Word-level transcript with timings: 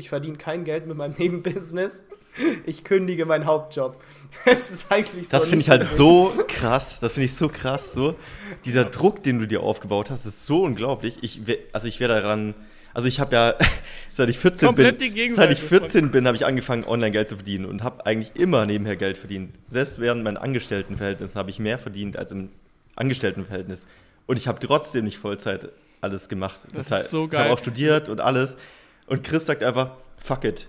ich 0.00 0.08
verdiene 0.08 0.36
kein 0.36 0.64
Geld 0.64 0.86
mit 0.86 0.96
meinem 0.96 1.14
Nebenbusiness. 1.18 2.02
Ich 2.64 2.84
kündige 2.84 3.26
meinen 3.26 3.44
Hauptjob. 3.44 4.00
Es 4.44 4.70
ist 4.70 4.90
eigentlich 4.90 5.28
so. 5.28 5.36
Das 5.36 5.48
finde 5.48 5.62
ich 5.62 5.70
halt 5.70 5.86
so 5.86 6.32
krass. 6.48 7.00
Das 7.00 7.14
finde 7.14 7.26
ich 7.26 7.34
so 7.34 7.48
krass. 7.48 7.92
So. 7.92 8.14
Dieser 8.64 8.84
Druck, 8.84 9.22
den 9.22 9.40
du 9.40 9.46
dir 9.46 9.62
aufgebaut 9.62 10.10
hast, 10.10 10.26
ist 10.26 10.46
so 10.46 10.62
unglaublich. 10.62 11.18
Ich, 11.22 11.40
also 11.72 11.88
ich 11.88 12.00
wäre 12.00 12.20
daran. 12.20 12.54
Also 12.94 13.08
ich 13.08 13.20
habe 13.20 13.34
ja, 13.34 13.54
seit 14.12 14.28
ich 14.28 14.38
14 14.38 14.66
Komplett 14.66 14.98
bin, 14.98 15.34
seit 15.34 15.52
ich 15.52 15.60
14 15.60 16.10
bin, 16.10 16.26
habe 16.26 16.36
ich 16.36 16.46
angefangen, 16.46 16.84
online 16.84 17.10
Geld 17.10 17.28
zu 17.28 17.36
verdienen 17.36 17.66
und 17.66 17.84
habe 17.84 18.06
eigentlich 18.06 18.34
immer 18.34 18.66
nebenher 18.66 18.96
Geld 18.96 19.16
verdient. 19.16 19.54
Selbst 19.68 20.00
während 20.00 20.24
meinen 20.24 20.36
Angestelltenverhältnissen 20.36 21.36
habe 21.36 21.50
ich 21.50 21.58
mehr 21.58 21.78
verdient 21.78 22.16
als 22.16 22.32
im 22.32 22.50
Angestelltenverhältnis. 22.96 23.86
Und 24.26 24.38
ich 24.38 24.48
habe 24.48 24.58
trotzdem 24.60 25.04
nicht 25.04 25.18
Vollzeit 25.18 25.68
alles 26.00 26.28
gemacht. 26.28 26.60
Das, 26.72 26.88
das 26.88 27.02
ist 27.02 27.10
so 27.10 27.28
geil. 27.28 27.40
Ich 27.40 27.44
habe 27.44 27.54
auch 27.54 27.58
studiert 27.58 28.08
und 28.08 28.20
alles. 28.20 28.56
Und 29.10 29.24
Chris 29.24 29.44
sagt 29.44 29.62
einfach, 29.64 29.90
fuck 30.18 30.44
it. 30.44 30.68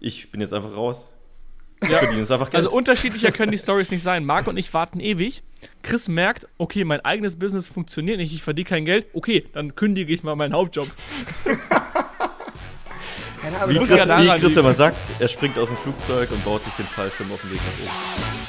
Ich 0.00 0.30
bin 0.30 0.40
jetzt 0.40 0.54
einfach 0.54 0.74
raus. 0.74 1.14
Ich 1.82 1.90
ja. 1.90 1.98
verdiene 1.98 2.20
jetzt 2.20 2.32
einfach 2.32 2.48
Geld. 2.48 2.64
Also 2.64 2.74
unterschiedlicher 2.74 3.30
können 3.30 3.52
die 3.52 3.58
Stories 3.58 3.90
nicht 3.90 4.02
sein. 4.02 4.24
Marc 4.24 4.46
und 4.46 4.56
ich 4.56 4.72
warten 4.72 5.00
ewig. 5.00 5.42
Chris 5.82 6.08
merkt, 6.08 6.48
okay, 6.56 6.84
mein 6.84 7.04
eigenes 7.04 7.38
Business 7.38 7.66
funktioniert 7.68 8.16
nicht, 8.16 8.34
ich 8.34 8.42
verdiene 8.42 8.66
kein 8.66 8.86
Geld. 8.86 9.06
Okay, 9.12 9.44
dann 9.52 9.74
kündige 9.74 10.14
ich 10.14 10.22
mal 10.22 10.34
meinen 10.34 10.54
Hauptjob. 10.54 10.90
wie 13.66 13.78
Chris, 13.80 14.08
wie 14.08 14.40
Chris 14.40 14.56
immer 14.56 14.72
sagt, 14.72 14.96
er 15.18 15.28
springt 15.28 15.58
aus 15.58 15.68
dem 15.68 15.76
Flugzeug 15.76 16.30
und 16.30 16.42
baut 16.42 16.64
sich 16.64 16.72
den 16.72 16.86
Fallschirm 16.86 17.30
auf 17.32 17.42
dem 17.42 17.52
Weg 17.52 17.58
nach 17.58 17.84
oben. 17.84 18.43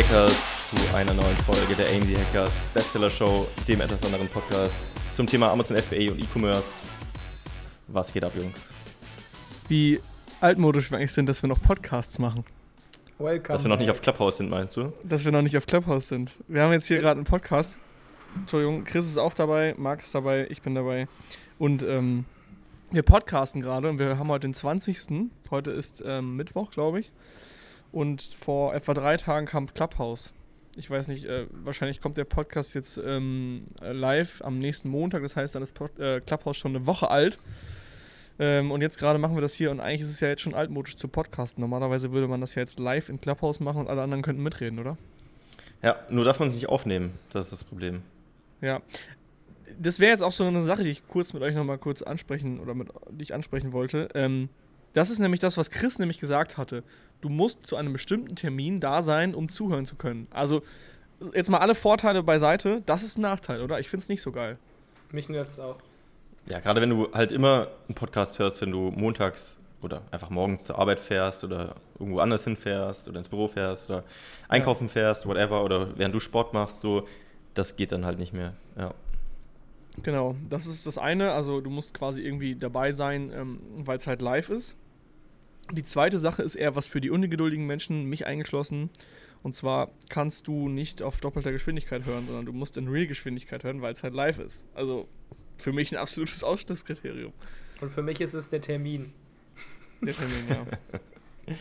Hackers 0.00 0.70
zu 0.70 0.96
einer 0.96 1.12
neuen 1.12 1.36
Folge 1.44 1.74
der 1.74 1.86
AMZ 1.88 2.18
Hackers 2.18 2.50
Bestseller 2.72 3.10
Show, 3.10 3.46
dem 3.68 3.82
etwas 3.82 4.02
anderen 4.02 4.28
Podcast 4.28 4.72
zum 5.12 5.26
Thema 5.26 5.50
Amazon 5.50 5.76
FBA 5.76 6.12
und 6.12 6.18
E-Commerce. 6.18 6.64
Was 7.88 8.10
geht 8.10 8.24
ab, 8.24 8.32
Jungs? 8.34 8.72
Wie 9.68 10.00
altmodisch 10.40 10.90
wir 10.90 10.96
eigentlich 10.96 11.12
sind, 11.12 11.26
dass 11.28 11.42
wir 11.42 11.48
noch 11.48 11.60
Podcasts 11.60 12.18
machen. 12.18 12.44
Welcome. 13.18 13.52
Dass 13.52 13.62
wir 13.62 13.68
noch 13.68 13.78
nicht 13.78 13.90
auf 13.90 14.00
Clubhouse 14.00 14.38
sind, 14.38 14.48
meinst 14.48 14.74
du? 14.78 14.90
Dass 15.04 15.26
wir 15.26 15.32
noch 15.32 15.42
nicht 15.42 15.58
auf 15.58 15.66
Clubhouse 15.66 16.08
sind. 16.08 16.34
Wir 16.48 16.62
haben 16.62 16.72
jetzt 16.72 16.86
hier 16.86 17.00
gerade 17.00 17.18
einen 17.18 17.26
Podcast. 17.26 17.78
Entschuldigung, 18.36 18.84
Chris 18.84 19.06
ist 19.06 19.18
auch 19.18 19.34
dabei, 19.34 19.74
Marc 19.76 20.00
ist 20.00 20.14
dabei, 20.14 20.46
ich 20.48 20.62
bin 20.62 20.74
dabei. 20.74 21.08
Und 21.58 21.82
ähm, 21.82 22.24
wir 22.90 23.02
podcasten 23.02 23.60
gerade 23.60 23.90
und 23.90 23.98
wir 23.98 24.18
haben 24.18 24.28
heute 24.28 24.48
den 24.48 24.54
20. 24.54 25.28
Heute 25.50 25.72
ist 25.72 26.02
ähm, 26.06 26.36
Mittwoch, 26.36 26.70
glaube 26.70 27.00
ich. 27.00 27.12
Und 27.92 28.22
vor 28.22 28.74
etwa 28.74 28.94
drei 28.94 29.16
Tagen 29.16 29.46
kam 29.46 29.72
Clubhouse. 29.72 30.32
Ich 30.76 30.88
weiß 30.88 31.08
nicht, 31.08 31.24
äh, 31.24 31.46
wahrscheinlich 31.50 32.00
kommt 32.00 32.16
der 32.16 32.24
Podcast 32.24 32.74
jetzt 32.74 33.00
ähm, 33.04 33.66
live 33.80 34.40
am 34.42 34.58
nächsten 34.58 34.88
Montag. 34.88 35.22
Das 35.22 35.34
heißt, 35.36 35.54
dann 35.54 35.62
ist 35.62 35.74
Pod 35.74 35.98
äh, 35.98 36.20
Clubhouse 36.20 36.56
schon 36.56 36.76
eine 36.76 36.86
Woche 36.86 37.10
alt. 37.10 37.38
Ähm, 38.38 38.70
und 38.70 38.80
jetzt 38.80 38.98
gerade 38.98 39.18
machen 39.18 39.36
wir 39.36 39.42
das 39.42 39.52
hier 39.52 39.70
und 39.70 39.80
eigentlich 39.80 40.00
ist 40.00 40.10
es 40.10 40.20
ja 40.20 40.28
jetzt 40.28 40.40
schon 40.40 40.54
altmodisch 40.54 40.96
zu 40.96 41.08
podcasten. 41.08 41.60
Normalerweise 41.60 42.12
würde 42.12 42.26
man 42.26 42.40
das 42.40 42.54
ja 42.54 42.60
jetzt 42.60 42.78
live 42.78 43.10
in 43.10 43.20
Clubhouse 43.20 43.60
machen 43.60 43.82
und 43.82 43.88
alle 43.88 44.00
anderen 44.00 44.22
könnten 44.22 44.42
mitreden, 44.42 44.78
oder? 44.78 44.96
Ja, 45.82 45.96
nur 46.08 46.24
darf 46.24 46.38
man 46.38 46.48
es 46.48 46.54
nicht 46.54 46.68
aufnehmen. 46.68 47.12
Das 47.30 47.46
ist 47.46 47.52
das 47.52 47.64
Problem. 47.64 48.02
Ja. 48.62 48.80
Das 49.78 50.00
wäre 50.00 50.12
jetzt 50.12 50.22
auch 50.22 50.32
so 50.32 50.44
eine 50.44 50.62
Sache, 50.62 50.84
die 50.84 50.90
ich 50.90 51.06
kurz 51.06 51.32
mit 51.32 51.42
euch 51.42 51.54
nochmal 51.54 51.78
kurz 51.78 52.02
ansprechen 52.02 52.60
oder 52.60 52.74
mit 52.74 52.88
die 53.10 53.22
ich 53.22 53.34
ansprechen 53.34 53.72
wollte. 53.72 54.08
Ähm, 54.14 54.48
das 54.92 55.10
ist 55.10 55.18
nämlich 55.18 55.40
das, 55.40 55.56
was 55.56 55.70
Chris 55.70 55.98
nämlich 55.98 56.18
gesagt 56.18 56.56
hatte. 56.56 56.82
Du 57.20 57.28
musst 57.28 57.66
zu 57.66 57.76
einem 57.76 57.92
bestimmten 57.92 58.34
Termin 58.34 58.80
da 58.80 59.02
sein, 59.02 59.34
um 59.34 59.50
zuhören 59.50 59.86
zu 59.86 59.96
können. 59.96 60.26
Also, 60.30 60.62
jetzt 61.34 61.50
mal 61.50 61.58
alle 61.58 61.74
Vorteile 61.74 62.22
beiseite, 62.22 62.82
das 62.86 63.02
ist 63.02 63.18
ein 63.18 63.22
Nachteil, 63.22 63.62
oder? 63.62 63.78
Ich 63.78 63.88
finde 63.88 64.02
es 64.02 64.08
nicht 64.08 64.22
so 64.22 64.32
geil. 64.32 64.58
Mich 65.12 65.28
nervt 65.28 65.52
es 65.52 65.60
auch. 65.60 65.78
Ja, 66.48 66.60
gerade 66.60 66.80
wenn 66.80 66.90
du 66.90 67.12
halt 67.12 67.32
immer 67.32 67.68
einen 67.88 67.94
Podcast 67.94 68.38
hörst, 68.38 68.60
wenn 68.60 68.70
du 68.70 68.90
montags 68.90 69.58
oder 69.82 70.02
einfach 70.10 70.30
morgens 70.30 70.64
zur 70.64 70.78
Arbeit 70.78 71.00
fährst 71.00 71.44
oder 71.44 71.74
irgendwo 71.98 72.20
anders 72.20 72.44
hinfährst 72.44 73.08
oder 73.08 73.18
ins 73.18 73.28
Büro 73.28 73.48
fährst 73.48 73.88
oder 73.88 74.04
einkaufen 74.48 74.86
ja. 74.86 74.92
fährst, 74.92 75.26
whatever, 75.26 75.64
oder 75.64 75.96
während 75.96 76.14
du 76.14 76.20
Sport 76.20 76.52
machst, 76.52 76.80
so, 76.80 77.06
das 77.54 77.76
geht 77.76 77.92
dann 77.92 78.04
halt 78.04 78.18
nicht 78.18 78.32
mehr. 78.32 78.54
Ja. 78.76 78.94
Genau, 80.02 80.36
das 80.48 80.66
ist 80.66 80.86
das 80.86 80.98
eine. 80.98 81.32
Also 81.32 81.60
du 81.60 81.70
musst 81.70 81.94
quasi 81.94 82.22
irgendwie 82.22 82.54
dabei 82.54 82.92
sein, 82.92 83.32
ähm, 83.34 83.60
weil 83.76 83.96
es 83.96 84.06
halt 84.06 84.22
live 84.22 84.50
ist. 84.50 84.76
Die 85.72 85.82
zweite 85.82 86.18
Sache 86.18 86.42
ist 86.42 86.56
eher 86.56 86.74
was 86.74 86.88
für 86.88 87.00
die 87.00 87.10
ungeduldigen 87.10 87.66
Menschen, 87.66 88.04
mich 88.04 88.26
eingeschlossen. 88.26 88.90
Und 89.42 89.54
zwar 89.54 89.90
kannst 90.08 90.48
du 90.48 90.68
nicht 90.68 91.02
auf 91.02 91.20
doppelter 91.20 91.52
Geschwindigkeit 91.52 92.04
hören, 92.04 92.26
sondern 92.26 92.44
du 92.44 92.52
musst 92.52 92.76
in 92.76 92.88
Real-Geschwindigkeit 92.88 93.64
hören, 93.64 93.80
weil 93.80 93.92
es 93.92 94.02
halt 94.02 94.14
live 94.14 94.38
ist. 94.38 94.64
Also 94.74 95.08
für 95.58 95.72
mich 95.72 95.92
ein 95.92 95.98
absolutes 95.98 96.44
Ausschlusskriterium. 96.44 97.32
Und 97.80 97.90
für 97.90 98.02
mich 98.02 98.20
ist 98.20 98.34
es 98.34 98.48
der 98.50 98.60
Termin. 98.60 99.12
Der 100.02 100.14
Termin, 100.14 100.44
ja. 100.48 101.54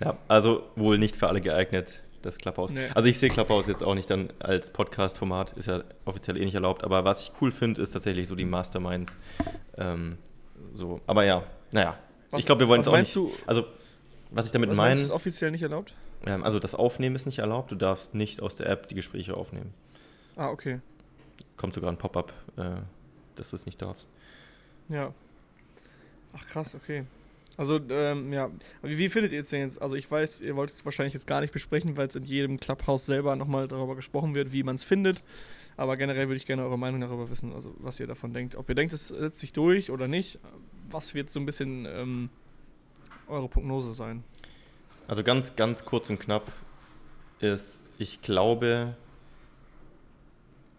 ja, 0.00 0.18
also 0.28 0.64
wohl 0.74 0.98
nicht 0.98 1.16
für 1.16 1.28
alle 1.28 1.40
geeignet 1.40 2.02
das 2.22 2.38
Clubhouse. 2.38 2.72
Nee. 2.72 2.88
Also 2.94 3.08
ich 3.08 3.18
sehe 3.18 3.30
Clubhouse 3.30 3.68
jetzt 3.68 3.82
auch 3.82 3.94
nicht 3.94 4.10
dann 4.10 4.32
als 4.40 4.70
Podcast-Format, 4.70 5.52
ist 5.52 5.66
ja 5.66 5.84
offiziell 6.04 6.36
eh 6.36 6.44
nicht 6.44 6.54
erlaubt, 6.54 6.84
aber 6.84 7.04
was 7.04 7.22
ich 7.22 7.32
cool 7.40 7.52
finde, 7.52 7.80
ist 7.80 7.92
tatsächlich 7.92 8.28
so 8.28 8.34
die 8.34 8.44
Masterminds. 8.44 9.18
Ähm, 9.78 10.18
so, 10.72 11.00
aber 11.06 11.24
ja, 11.24 11.44
naja. 11.72 11.98
Was, 12.30 12.40
ich 12.40 12.46
glaube, 12.46 12.60
wir 12.60 12.68
wollen 12.68 12.80
es 12.80 12.88
auch 12.88 12.96
nicht. 12.96 13.14
Du, 13.14 13.32
also, 13.46 13.64
was 14.30 14.46
ich 14.46 14.52
damit 14.52 14.74
meine. 14.74 15.00
Ist 15.00 15.10
offiziell 15.10 15.50
nicht 15.50 15.62
erlaubt? 15.62 15.94
Ähm, 16.24 16.42
also 16.44 16.58
das 16.58 16.74
Aufnehmen 16.74 17.14
ist 17.14 17.26
nicht 17.26 17.38
erlaubt, 17.38 17.70
du 17.70 17.76
darfst 17.76 18.14
nicht 18.14 18.42
aus 18.42 18.56
der 18.56 18.68
App 18.68 18.88
die 18.88 18.94
Gespräche 18.94 19.36
aufnehmen. 19.36 19.72
Ah, 20.36 20.50
okay. 20.50 20.80
Kommt 21.56 21.74
sogar 21.74 21.90
ein 21.90 21.98
Pop-up, 21.98 22.32
äh, 22.56 22.80
dass 23.36 23.50
du 23.50 23.56
es 23.56 23.66
nicht 23.66 23.80
darfst. 23.80 24.08
Ja. 24.88 25.12
Ach 26.34 26.46
krass, 26.46 26.74
okay. 26.74 27.04
Also, 27.56 27.80
ähm, 27.88 28.32
ja. 28.32 28.50
Wie, 28.82 28.98
wie, 28.98 29.08
findet 29.08 29.32
ihr 29.32 29.40
es 29.40 29.48
denn 29.48 29.60
jetzt? 29.60 29.80
Also, 29.80 29.96
ich 29.96 30.10
weiß, 30.10 30.42
ihr 30.42 30.56
wollt 30.56 30.70
es 30.70 30.84
wahrscheinlich 30.84 31.14
jetzt 31.14 31.26
gar 31.26 31.40
nicht 31.40 31.52
besprechen, 31.52 31.96
weil 31.96 32.08
es 32.08 32.16
in 32.16 32.24
jedem 32.24 32.60
Clubhouse 32.60 33.06
selber 33.06 33.34
nochmal 33.36 33.66
darüber 33.66 33.96
gesprochen 33.96 34.34
wird, 34.34 34.52
wie 34.52 34.62
man 34.62 34.74
es 34.74 34.84
findet. 34.84 35.22
Aber 35.78 35.96
generell 35.96 36.28
würde 36.28 36.36
ich 36.36 36.46
gerne 36.46 36.64
eure 36.64 36.78
Meinung 36.78 37.00
darüber 37.00 37.28
wissen, 37.30 37.52
also 37.52 37.74
was 37.78 38.00
ihr 38.00 38.06
davon 38.06 38.32
denkt. 38.32 38.56
Ob 38.56 38.68
ihr 38.68 38.74
denkt, 38.74 38.92
es 38.92 39.08
setzt 39.08 39.40
sich 39.40 39.52
durch 39.52 39.90
oder 39.90 40.08
nicht. 40.08 40.38
Was 40.96 41.12
wird 41.12 41.28
so 41.28 41.38
ein 41.38 41.44
bisschen 41.44 41.84
ähm, 41.84 42.30
eure 43.28 43.48
Prognose 43.48 43.92
sein? 43.92 44.24
Also, 45.06 45.22
ganz, 45.22 45.54
ganz 45.54 45.84
kurz 45.84 46.08
und 46.08 46.18
knapp 46.18 46.50
ist, 47.38 47.84
ich 47.98 48.22
glaube, 48.22 48.96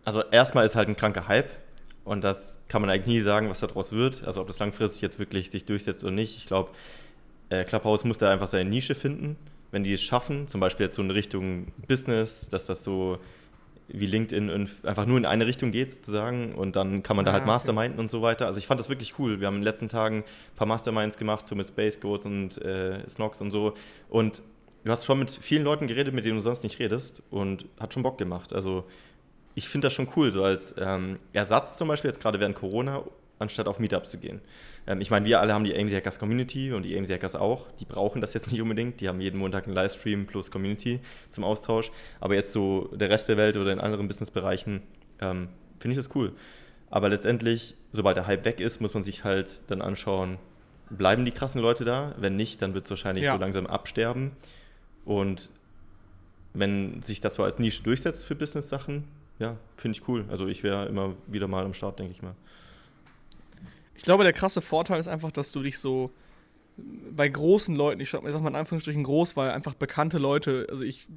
also 0.06 0.23
erstmal 0.23 0.66
ist 0.66 0.75
halt 0.75 0.89
ein 0.89 0.95
kranker 0.95 1.27
Hype 1.27 1.51
und 2.03 2.23
das 2.23 2.57
kann 2.67 2.81
man 2.81 2.89
eigentlich 2.89 3.06
nie 3.06 3.19
sagen, 3.19 3.47
was 3.51 3.59
daraus 3.59 3.91
wird. 3.91 4.23
Also 4.23 4.41
ob 4.41 4.47
das 4.47 4.57
langfristig 4.57 5.03
jetzt 5.03 5.19
wirklich 5.19 5.51
sich 5.51 5.66
durchsetzt 5.66 6.03
oder 6.03 6.13
nicht. 6.13 6.35
Ich 6.35 6.47
glaube, 6.47 6.72
äh, 7.50 7.63
Clubhouse 7.63 8.03
muss 8.03 8.17
da 8.17 8.31
einfach 8.31 8.47
seine 8.47 8.67
Nische 8.67 8.95
finden. 8.95 9.35
Wenn 9.69 9.83
die 9.83 9.94
es 9.94 10.01
schaffen, 10.01 10.47
zum 10.47 10.59
Beispiel 10.59 10.88
jetzt 10.88 10.95
so 10.95 11.03
in 11.03 11.11
Richtung 11.11 11.67
Business, 11.88 12.50
dass 12.50 12.66
das 12.66 12.83
so 12.83 13.19
wie 13.88 14.06
LinkedIn 14.06 14.70
einfach 14.84 15.06
nur 15.06 15.18
in 15.18 15.25
eine 15.25 15.46
Richtung 15.46 15.72
geht 15.72 15.94
sozusagen 15.94 16.56
und 16.56 16.75
dann 16.75 17.03
kann 17.03 17.16
man 17.16 17.25
da 17.25 17.31
halt 17.31 17.44
okay. 17.44 17.52
Masterminden 17.52 18.00
und 18.00 18.12
so 18.12 18.22
weiter. 18.22 18.46
Also 18.46 18.59
ich 18.59 18.68
fand 18.68 18.80
das 18.80 18.90
wirklich 18.90 19.18
cool. 19.20 19.40
Wir 19.40 19.48
haben 19.48 19.56
in 19.56 19.62
den 19.62 19.66
letzten 19.66 19.90
Tagen 19.90 20.18
ein 20.18 20.56
paar 20.56 20.68
Masterminds 20.68 21.18
gemacht, 21.18 21.48
so 21.48 21.56
mit 21.56 21.68
Space 21.68 22.00
Goats 22.00 22.25
und 22.25 22.62
äh, 22.64 23.08
Snox 23.09 23.42
und 23.42 23.52
so 23.52 23.74
und 24.09 24.42
du 24.84 24.92
hast 24.92 25.06
schon 25.06 25.20
mit 25.20 25.31
vielen 25.31 25.64
Leuten 25.64 25.88
geredet, 25.88 26.14
mit 26.14 26.25
denen 26.25 26.38
du 26.38 26.42
sonst 26.42 26.64
nicht 26.64 26.80
redest 26.80 27.22
und 27.30 27.66
hat 27.80 27.94
schon 27.94 28.03
Bock 28.03 28.18
gemacht. 28.18 28.53
Also 28.53 28.86
ich 29.56 29.68
finde 29.68 29.88
das 29.88 29.94
schon 29.94 30.08
cool, 30.16 30.31
so 30.31 30.44
als 30.44 30.75
ähm, 30.78 31.18
Ersatz 31.34 31.78
zum 31.78 31.88
Beispiel, 31.88 32.09
jetzt 32.09 32.22
gerade 32.22 32.40
während 32.40 32.56
Corona, 32.56 33.04
anstatt 33.40 33.68
auf 33.68 33.80
Meetups 33.80 34.09
zu 34.09 34.18
gehen. 34.18 34.42
Ähm, 34.88 35.02
ich 35.02 35.12
meine, 35.12 35.25
wir 35.25 35.40
alle 35.40 35.53
haben 35.53 35.64
die 35.64 35.78
AMZ 35.78 35.94
Hackers 35.94 36.20
Community 36.20 36.72
und 36.74 36.84
die 36.84 36.98
AMZ 36.98 37.09
Hackers 37.09 37.36
auch. 37.36 37.72
Die 37.80 37.86
brauchen 37.86 38.22
das 38.22 38.34
jetzt 38.34 38.52
nicht 38.52 38.62
unbedingt. 38.62 39.02
Die 39.02 39.08
haben 39.08 39.22
jeden 39.22 39.38
Montag 39.40 39.66
einen 39.66 39.75
Livestream 39.75 40.25
plus 40.25 40.51
Community 40.51 41.00
zum 41.30 41.44
Austausch. 41.44 41.92
Aber 42.19 42.36
jetzt 42.36 42.54
so 42.54 42.89
der 42.94 43.10
Rest 43.10 43.30
der 43.30 43.38
Welt 43.38 43.57
oder 43.57 43.72
in 43.72 43.80
anderen 43.80 44.07
Businessbereichen 44.07 44.81
ähm, 45.22 45.50
finde 45.80 46.00
ich 46.00 46.06
das 46.06 46.16
cool. 46.16 46.34
Aber 46.89 47.10
letztendlich, 47.10 47.75
sobald 47.92 48.18
der 48.18 48.28
Hype 48.28 48.45
weg 48.45 48.60
ist, 48.60 48.80
muss 48.80 48.94
man 48.94 49.04
sich 49.04 49.24
halt 49.24 49.69
dann 49.69 49.81
anschauen, 49.81 50.38
bleiben 50.90 51.25
die 51.25 51.31
krassen 51.31 51.62
Leute 51.62 51.86
da? 51.86 52.16
Wenn 52.18 52.36
nicht, 52.36 52.62
dann 52.62 52.74
wird 52.74 52.86
es 52.86 52.90
wahrscheinlich 52.90 53.25
ja. 53.25 53.33
so 53.33 53.38
langsam 53.38 53.68
absterben. 53.68 54.31
Und 55.04 55.50
wenn 56.54 57.01
sich 57.01 57.22
das 57.22 57.36
so 57.36 57.44
als 57.44 57.60
Nische 57.60 57.83
durchsetzt 57.83 58.25
für 58.25 58.36
Business-Sachen, 58.36 59.04
ja, 59.40 59.57
finde 59.75 59.98
ich 59.98 60.07
cool. 60.07 60.25
Also 60.30 60.48
ich 60.48 60.63
wäre 60.63 60.88
immer 60.88 61.13
wieder 61.28 61.48
mal 61.48 61.66
am 61.66 61.74
Start, 61.74 62.00
denke 62.00 62.13
ich 62.13 62.22
mal. 62.22 62.36
Ich 63.97 64.03
glaube, 64.03 64.23
der 64.23 64.33
krasse 64.33 64.61
Vorteil 64.61 64.99
ist 64.99 65.07
einfach, 65.07 65.31
dass 65.31 65.51
du 65.51 65.61
dich 65.61 65.79
so 65.79 66.11
bei 67.11 67.27
großen 67.27 67.75
Leuten, 67.75 67.99
ich 67.99 68.11
sag 68.11 68.23
mal 68.23 68.35
in 68.35 68.55
Anführungsstrichen 68.55 69.03
groß, 69.03 69.35
weil 69.35 69.49
einfach 69.49 69.73
bekannte 69.73 70.19
Leute, 70.19 70.67
also 70.69 70.83
ich 70.83 71.07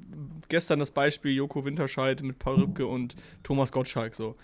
gestern 0.49 0.79
das 0.79 0.91
Beispiel 0.91 1.31
Joko 1.31 1.63
Winterscheid 1.63 2.21
mit 2.23 2.39
Paul 2.39 2.55
Rübke 2.55 2.87
und 2.87 3.15
Thomas 3.43 3.71
Gottschalk 3.71 4.15
so. 4.15 4.35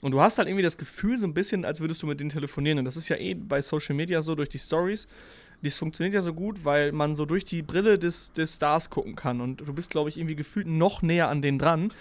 Und 0.00 0.12
du 0.12 0.20
hast 0.20 0.38
halt 0.38 0.48
irgendwie 0.48 0.62
das 0.62 0.78
Gefühl 0.78 1.18
so 1.18 1.26
ein 1.26 1.34
bisschen, 1.34 1.64
als 1.64 1.80
würdest 1.80 2.02
du 2.02 2.06
mit 2.06 2.20
denen 2.20 2.30
telefonieren. 2.30 2.78
Und 2.78 2.84
das 2.86 2.96
ist 2.96 3.08
ja 3.08 3.16
eh 3.16 3.34
bei 3.34 3.60
Social 3.60 3.94
Media 3.94 4.22
so 4.22 4.34
durch 4.34 4.48
die 4.48 4.58
Stories. 4.58 5.08
Das 5.62 5.76
funktioniert 5.76 6.14
ja 6.14 6.22
so 6.22 6.32
gut, 6.32 6.64
weil 6.64 6.92
man 6.92 7.14
so 7.14 7.26
durch 7.26 7.44
die 7.44 7.60
Brille 7.62 7.98
des, 7.98 8.32
des 8.32 8.54
Stars 8.54 8.88
gucken 8.88 9.14
kann. 9.14 9.42
Und 9.42 9.60
du 9.60 9.74
bist, 9.74 9.90
glaube 9.90 10.08
ich, 10.08 10.16
irgendwie 10.16 10.36
gefühlt 10.36 10.66
noch 10.66 11.02
näher 11.02 11.28
an 11.28 11.42
denen 11.42 11.58
dran, 11.58 11.92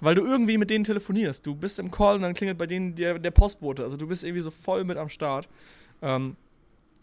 weil 0.00 0.14
du 0.14 0.24
irgendwie 0.24 0.58
mit 0.58 0.70
denen 0.70 0.84
telefonierst. 0.84 1.46
Du 1.46 1.54
bist 1.54 1.78
im 1.78 1.90
Call 1.90 2.16
und 2.16 2.22
dann 2.22 2.34
klingelt 2.34 2.58
bei 2.58 2.66
denen 2.66 2.94
der, 2.94 3.18
der 3.18 3.30
Postbote. 3.30 3.82
Also 3.82 3.96
du 3.96 4.06
bist 4.06 4.24
irgendwie 4.24 4.42
so 4.42 4.50
voll 4.50 4.84
mit 4.84 4.96
am 4.96 5.08
Start. 5.08 5.48
Ähm, 6.02 6.36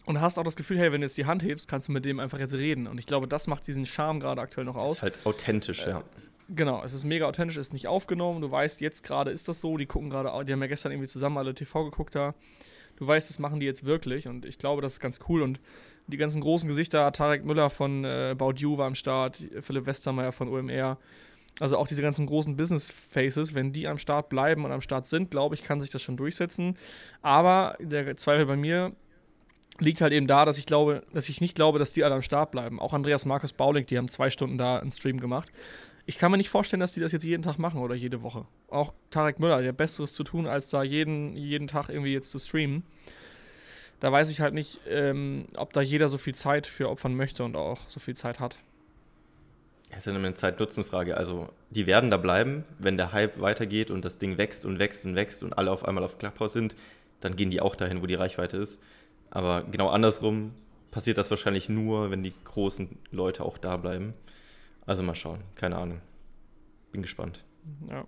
und 0.04 0.20
hast 0.22 0.38
auch 0.38 0.44
das 0.44 0.56
Gefühl, 0.56 0.78
hey, 0.78 0.90
wenn 0.90 1.02
du 1.02 1.06
jetzt 1.06 1.18
die 1.18 1.26
Hand 1.26 1.42
hebst, 1.42 1.68
kannst 1.68 1.88
du 1.88 1.92
mit 1.92 2.04
dem 2.04 2.18
einfach 2.18 2.38
jetzt 2.38 2.54
reden. 2.54 2.86
Und 2.86 2.98
ich 2.98 3.04
glaube, 3.04 3.28
das 3.28 3.46
macht 3.46 3.66
diesen 3.66 3.84
Charme 3.84 4.20
gerade 4.20 4.40
aktuell 4.40 4.64
noch 4.64 4.76
aus. 4.76 4.96
ist 4.96 5.02
halt 5.02 5.14
authentisch, 5.24 5.86
ja. 5.86 6.02
Genau, 6.48 6.82
es 6.82 6.94
ist 6.94 7.04
mega 7.04 7.26
authentisch, 7.26 7.58
ist 7.58 7.74
nicht 7.74 7.88
aufgenommen. 7.88 8.40
Du 8.40 8.50
weißt, 8.50 8.80
jetzt 8.80 9.04
gerade 9.04 9.30
ist 9.30 9.48
das 9.48 9.60
so. 9.60 9.76
Die 9.76 9.84
gucken 9.84 10.08
gerade, 10.08 10.30
die 10.46 10.52
haben 10.52 10.62
ja 10.62 10.66
gestern 10.66 10.92
irgendwie 10.92 11.08
zusammen 11.08 11.36
alle 11.36 11.52
TV 11.52 11.84
geguckt 11.84 12.14
da. 12.14 12.34
Du 12.96 13.06
weißt, 13.06 13.28
das 13.28 13.38
machen 13.38 13.60
die 13.60 13.66
jetzt 13.66 13.84
wirklich 13.84 14.26
und 14.26 14.44
ich 14.46 14.58
glaube, 14.58 14.80
das 14.80 14.94
ist 14.94 15.00
ganz 15.00 15.20
cool. 15.28 15.42
Und 15.42 15.60
die 16.06 16.16
ganzen 16.16 16.40
großen 16.40 16.68
Gesichter, 16.68 17.12
Tarek 17.12 17.44
Müller 17.44 17.68
von 17.68 18.04
äh, 18.04 18.30
About 18.30 18.54
You 18.56 18.78
war 18.78 18.86
am 18.86 18.94
Start, 18.94 19.44
Philipp 19.60 19.84
Westermeier 19.84 20.32
von 20.32 20.48
OMR. 20.48 20.96
Also 21.60 21.76
auch 21.76 21.88
diese 21.88 22.02
ganzen 22.02 22.26
großen 22.26 22.56
Business 22.56 22.90
Faces, 22.90 23.54
wenn 23.54 23.72
die 23.72 23.88
am 23.88 23.98
Start 23.98 24.28
bleiben 24.28 24.64
und 24.64 24.72
am 24.72 24.80
Start 24.80 25.06
sind, 25.06 25.30
glaube 25.30 25.54
ich, 25.54 25.62
kann 25.62 25.80
sich 25.80 25.90
das 25.90 26.02
schon 26.02 26.16
durchsetzen. 26.16 26.76
Aber 27.20 27.76
der 27.80 28.16
Zweifel 28.16 28.46
bei 28.46 28.56
mir 28.56 28.92
liegt 29.80 30.00
halt 30.00 30.12
eben 30.12 30.26
da, 30.26 30.44
dass 30.44 30.58
ich 30.58 30.66
glaube, 30.66 31.02
dass 31.12 31.28
ich 31.28 31.40
nicht 31.40 31.54
glaube, 31.54 31.78
dass 31.78 31.92
die 31.92 32.04
alle 32.04 32.14
am 32.14 32.22
Start 32.22 32.50
bleiben. 32.50 32.80
Auch 32.80 32.92
Andreas 32.92 33.24
Markus 33.24 33.52
Baulig, 33.52 33.86
die 33.86 33.98
haben 33.98 34.08
zwei 34.08 34.30
Stunden 34.30 34.58
da 34.58 34.78
einen 34.78 34.92
Stream 34.92 35.20
gemacht. 35.20 35.50
Ich 36.06 36.18
kann 36.18 36.30
mir 36.30 36.38
nicht 36.38 36.48
vorstellen, 36.48 36.80
dass 36.80 36.94
die 36.94 37.00
das 37.00 37.12
jetzt 37.12 37.24
jeden 37.24 37.42
Tag 37.42 37.58
machen 37.58 37.80
oder 37.80 37.94
jede 37.94 38.22
Woche. 38.22 38.46
Auch 38.68 38.94
Tarek 39.10 39.40
Müller, 39.40 39.60
der 39.60 39.72
Besseres 39.72 40.14
zu 40.14 40.24
tun, 40.24 40.46
als 40.46 40.68
da 40.68 40.82
jeden, 40.82 41.36
jeden 41.36 41.68
Tag 41.68 41.90
irgendwie 41.90 42.12
jetzt 42.12 42.30
zu 42.30 42.38
streamen. 42.38 42.82
Da 44.00 44.10
weiß 44.10 44.30
ich 44.30 44.40
halt 44.40 44.54
nicht, 44.54 44.80
ähm, 44.88 45.46
ob 45.56 45.72
da 45.72 45.82
jeder 45.82 46.08
so 46.08 46.18
viel 46.18 46.34
Zeit 46.34 46.66
für 46.66 46.88
opfern 46.88 47.14
möchte 47.14 47.44
und 47.44 47.56
auch 47.56 47.80
so 47.88 48.00
viel 48.00 48.16
Zeit 48.16 48.40
hat. 48.40 48.58
Es 49.90 49.98
ist 49.98 50.06
ja 50.06 50.14
eine 50.14 50.34
Zeit-Nutzen-Frage. 50.34 51.16
Also, 51.16 51.48
die 51.70 51.86
werden 51.86 52.10
da 52.10 52.18
bleiben, 52.18 52.64
wenn 52.78 52.96
der 52.96 53.12
Hype 53.12 53.40
weitergeht 53.40 53.90
und 53.90 54.04
das 54.04 54.18
Ding 54.18 54.38
wächst 54.38 54.66
und 54.66 54.78
wächst 54.78 55.04
und 55.04 55.14
wächst 55.14 55.42
und 55.42 55.54
alle 55.54 55.70
auf 55.70 55.84
einmal 55.84 56.04
auf 56.04 56.18
Clubhouse 56.18 56.52
sind, 56.52 56.76
dann 57.20 57.36
gehen 57.36 57.50
die 57.50 57.60
auch 57.60 57.74
dahin, 57.74 58.02
wo 58.02 58.06
die 58.06 58.14
Reichweite 58.14 58.58
ist. 58.58 58.80
Aber 59.30 59.64
genau 59.64 59.88
andersrum 59.88 60.52
passiert 60.90 61.18
das 61.18 61.30
wahrscheinlich 61.30 61.68
nur, 61.68 62.10
wenn 62.10 62.22
die 62.22 62.34
großen 62.44 62.98
Leute 63.10 63.44
auch 63.44 63.58
da 63.58 63.76
bleiben. 63.76 64.14
Also 64.86 65.02
mal 65.02 65.14
schauen, 65.14 65.40
keine 65.54 65.76
Ahnung. 65.76 66.00
Bin 66.92 67.02
gespannt. 67.02 67.44
Ja. 67.90 68.06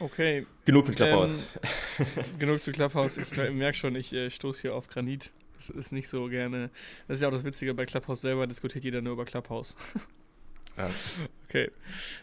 Okay, 0.00 0.46
Genug 0.64 0.88
mit 0.88 0.96
Clubhouse. 0.96 1.44
genug 2.38 2.62
zu 2.62 2.72
Clubhouse. 2.72 3.18
Ich 3.18 3.30
merke 3.36 3.76
schon, 3.76 3.94
ich 3.96 4.12
äh, 4.12 4.30
stoße 4.30 4.62
hier 4.62 4.74
auf 4.74 4.88
Granit. 4.88 5.30
Das 5.60 5.68
ist 5.68 5.92
nicht 5.92 6.08
so 6.08 6.26
gerne. 6.28 6.70
Das 7.06 7.16
ist 7.16 7.22
ja 7.22 7.28
auch 7.28 7.32
das 7.32 7.44
Witzige, 7.44 7.74
bei 7.74 7.84
Clubhouse 7.84 8.22
selber 8.22 8.46
diskutiert 8.46 8.84
jeder 8.84 9.02
nur 9.02 9.12
über 9.12 9.24
Clubhouse. 9.24 9.76
Ja. 10.76 10.90
Okay, 11.48 11.68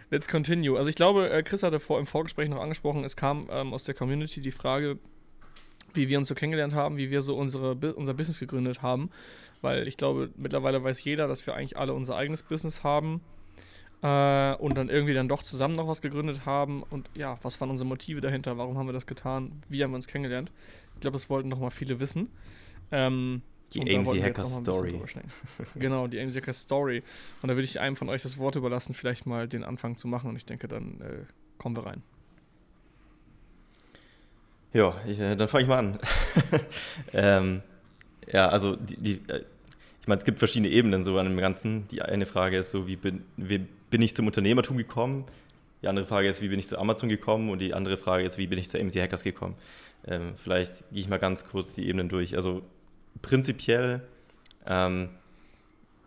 let's 0.10 0.30
continue. 0.30 0.78
Also 0.78 0.88
ich 0.88 0.96
glaube, 0.96 1.30
äh, 1.30 1.44
Chris 1.44 1.62
hatte 1.62 1.82
vor, 1.82 2.00
im 2.00 2.06
Vorgespräch 2.06 2.48
noch 2.48 2.62
angesprochen, 2.62 3.04
es 3.04 3.18
kam 3.18 3.50
ähm, 3.52 3.74
aus 3.74 3.84
der 3.84 3.94
Community 3.94 4.40
die 4.40 4.52
Frage, 4.52 5.00
wie 5.94 6.08
wir 6.08 6.18
uns 6.18 6.30
so 6.30 6.34
kennengelernt 6.34 6.74
haben, 6.74 6.96
wie 6.96 7.12
wir 7.12 7.22
so 7.22 7.36
unsere, 7.36 7.76
unser 7.96 8.14
Business 8.14 8.40
gegründet 8.40 8.82
haben. 8.82 9.10
Weil 9.62 9.86
ich 9.86 9.98
glaube, 9.98 10.30
mittlerweile 10.38 10.82
weiß 10.82 11.04
jeder, 11.04 11.28
dass 11.28 11.46
wir 11.46 11.56
eigentlich 11.56 11.76
alle 11.76 11.94
unser 11.94 12.16
eigenes 12.16 12.42
Business 12.42 12.86
haben 12.86 13.20
äh, 14.02 14.54
und 14.56 14.78
dann 14.78 14.90
irgendwie 14.90 15.14
dann 15.14 15.28
doch 15.28 15.44
zusammen 15.44 15.76
noch 15.76 15.88
was 15.88 16.02
gegründet 16.02 16.46
haben. 16.46 16.84
Und 16.84 17.10
ja, 17.16 17.38
was 17.42 17.60
waren 17.60 17.70
unsere 17.70 17.88
Motive 17.88 18.22
dahinter? 18.22 18.58
Warum 18.58 18.78
haben 18.78 18.88
wir 18.88 18.94
das 18.94 19.08
getan? 19.08 19.64
Wie 19.68 19.84
haben 19.84 19.92
wir 19.92 19.96
uns 19.96 20.08
kennengelernt? 20.08 20.52
Ich 20.96 21.02
glaube, 21.02 21.18
das 21.18 21.30
wollten 21.30 21.50
noch 21.50 21.60
mal 21.60 21.70
viele 21.70 22.00
wissen. 22.00 22.30
Ähm, 22.92 23.42
Die 23.74 23.82
AMC 23.82 24.22
Hacker 24.22 24.46
Story. 24.46 25.00
genau, 25.76 26.08
die 26.08 26.20
AMC 26.20 26.36
Hacker 26.36 26.54
Story. 26.54 27.04
Und 27.42 27.50
da 27.50 27.56
würde 27.56 27.66
ich 27.66 27.80
einem 27.80 27.96
von 27.96 28.10
euch 28.10 28.24
das 28.24 28.38
Wort 28.38 28.56
überlassen, 28.56 28.94
vielleicht 28.94 29.26
mal 29.26 29.48
den 29.48 29.64
Anfang 29.64 29.98
zu 29.98 30.08
machen. 30.08 30.30
Und 30.30 30.36
ich 30.36 30.46
denke, 30.46 30.68
dann 30.68 31.02
äh, 31.02 31.26
kommen 31.58 31.76
wir 31.76 31.86
rein. 31.86 32.02
Ja, 34.74 34.96
ich, 35.08 35.20
äh, 35.20 35.36
dann 35.36 35.48
fange 35.48 35.64
ich 35.64 35.70
mal 35.70 35.80
an. 35.80 36.00
ähm, 37.14 37.62
ja, 38.32 38.50
also 38.50 38.76
die, 38.76 38.98
die, 38.98 39.12
äh, 39.28 39.44
ich 40.02 40.08
meine, 40.08 40.20
es 40.20 40.26
gibt 40.26 40.40
verschiedene 40.40 40.70
Ebenen 40.70 41.04
so 41.04 41.18
an 41.18 41.26
dem 41.26 41.38
Ganzen. 41.38 41.88
Die 41.90 42.02
eine 42.02 42.26
Frage 42.26 42.58
ist 42.58 42.72
so, 42.72 42.88
wie 42.88 42.96
bin, 42.96 43.24
wie 43.38 43.60
bin 43.90 44.02
ich 44.02 44.16
zum 44.16 44.28
Unternehmertum 44.28 44.78
gekommen? 44.78 45.26
Die 45.82 45.88
andere 45.88 46.06
Frage 46.06 46.30
ist, 46.30 46.42
wie 46.42 46.48
bin 46.48 46.60
ich 46.60 46.68
zu 46.68 46.78
Amazon 46.78 47.10
gekommen? 47.10 47.50
Und 47.50 47.60
die 47.60 47.74
andere 47.74 47.98
Frage 47.98 48.24
ist, 48.24 48.38
wie 48.38 48.48
bin 48.48 48.58
ich 48.58 48.70
zu 48.70 48.78
MC 48.78 48.96
Hackers 48.96 49.24
gekommen? 49.24 49.56
Ähm, 50.06 50.34
vielleicht 50.38 50.90
gehe 50.92 51.02
ich 51.02 51.10
mal 51.10 51.18
ganz 51.18 51.46
kurz 51.46 51.76
die 51.76 51.88
Ebenen 51.88 52.10
durch. 52.10 52.36
Also 52.36 52.62
prinzipiell 53.22 54.02
ähm, 54.66 55.10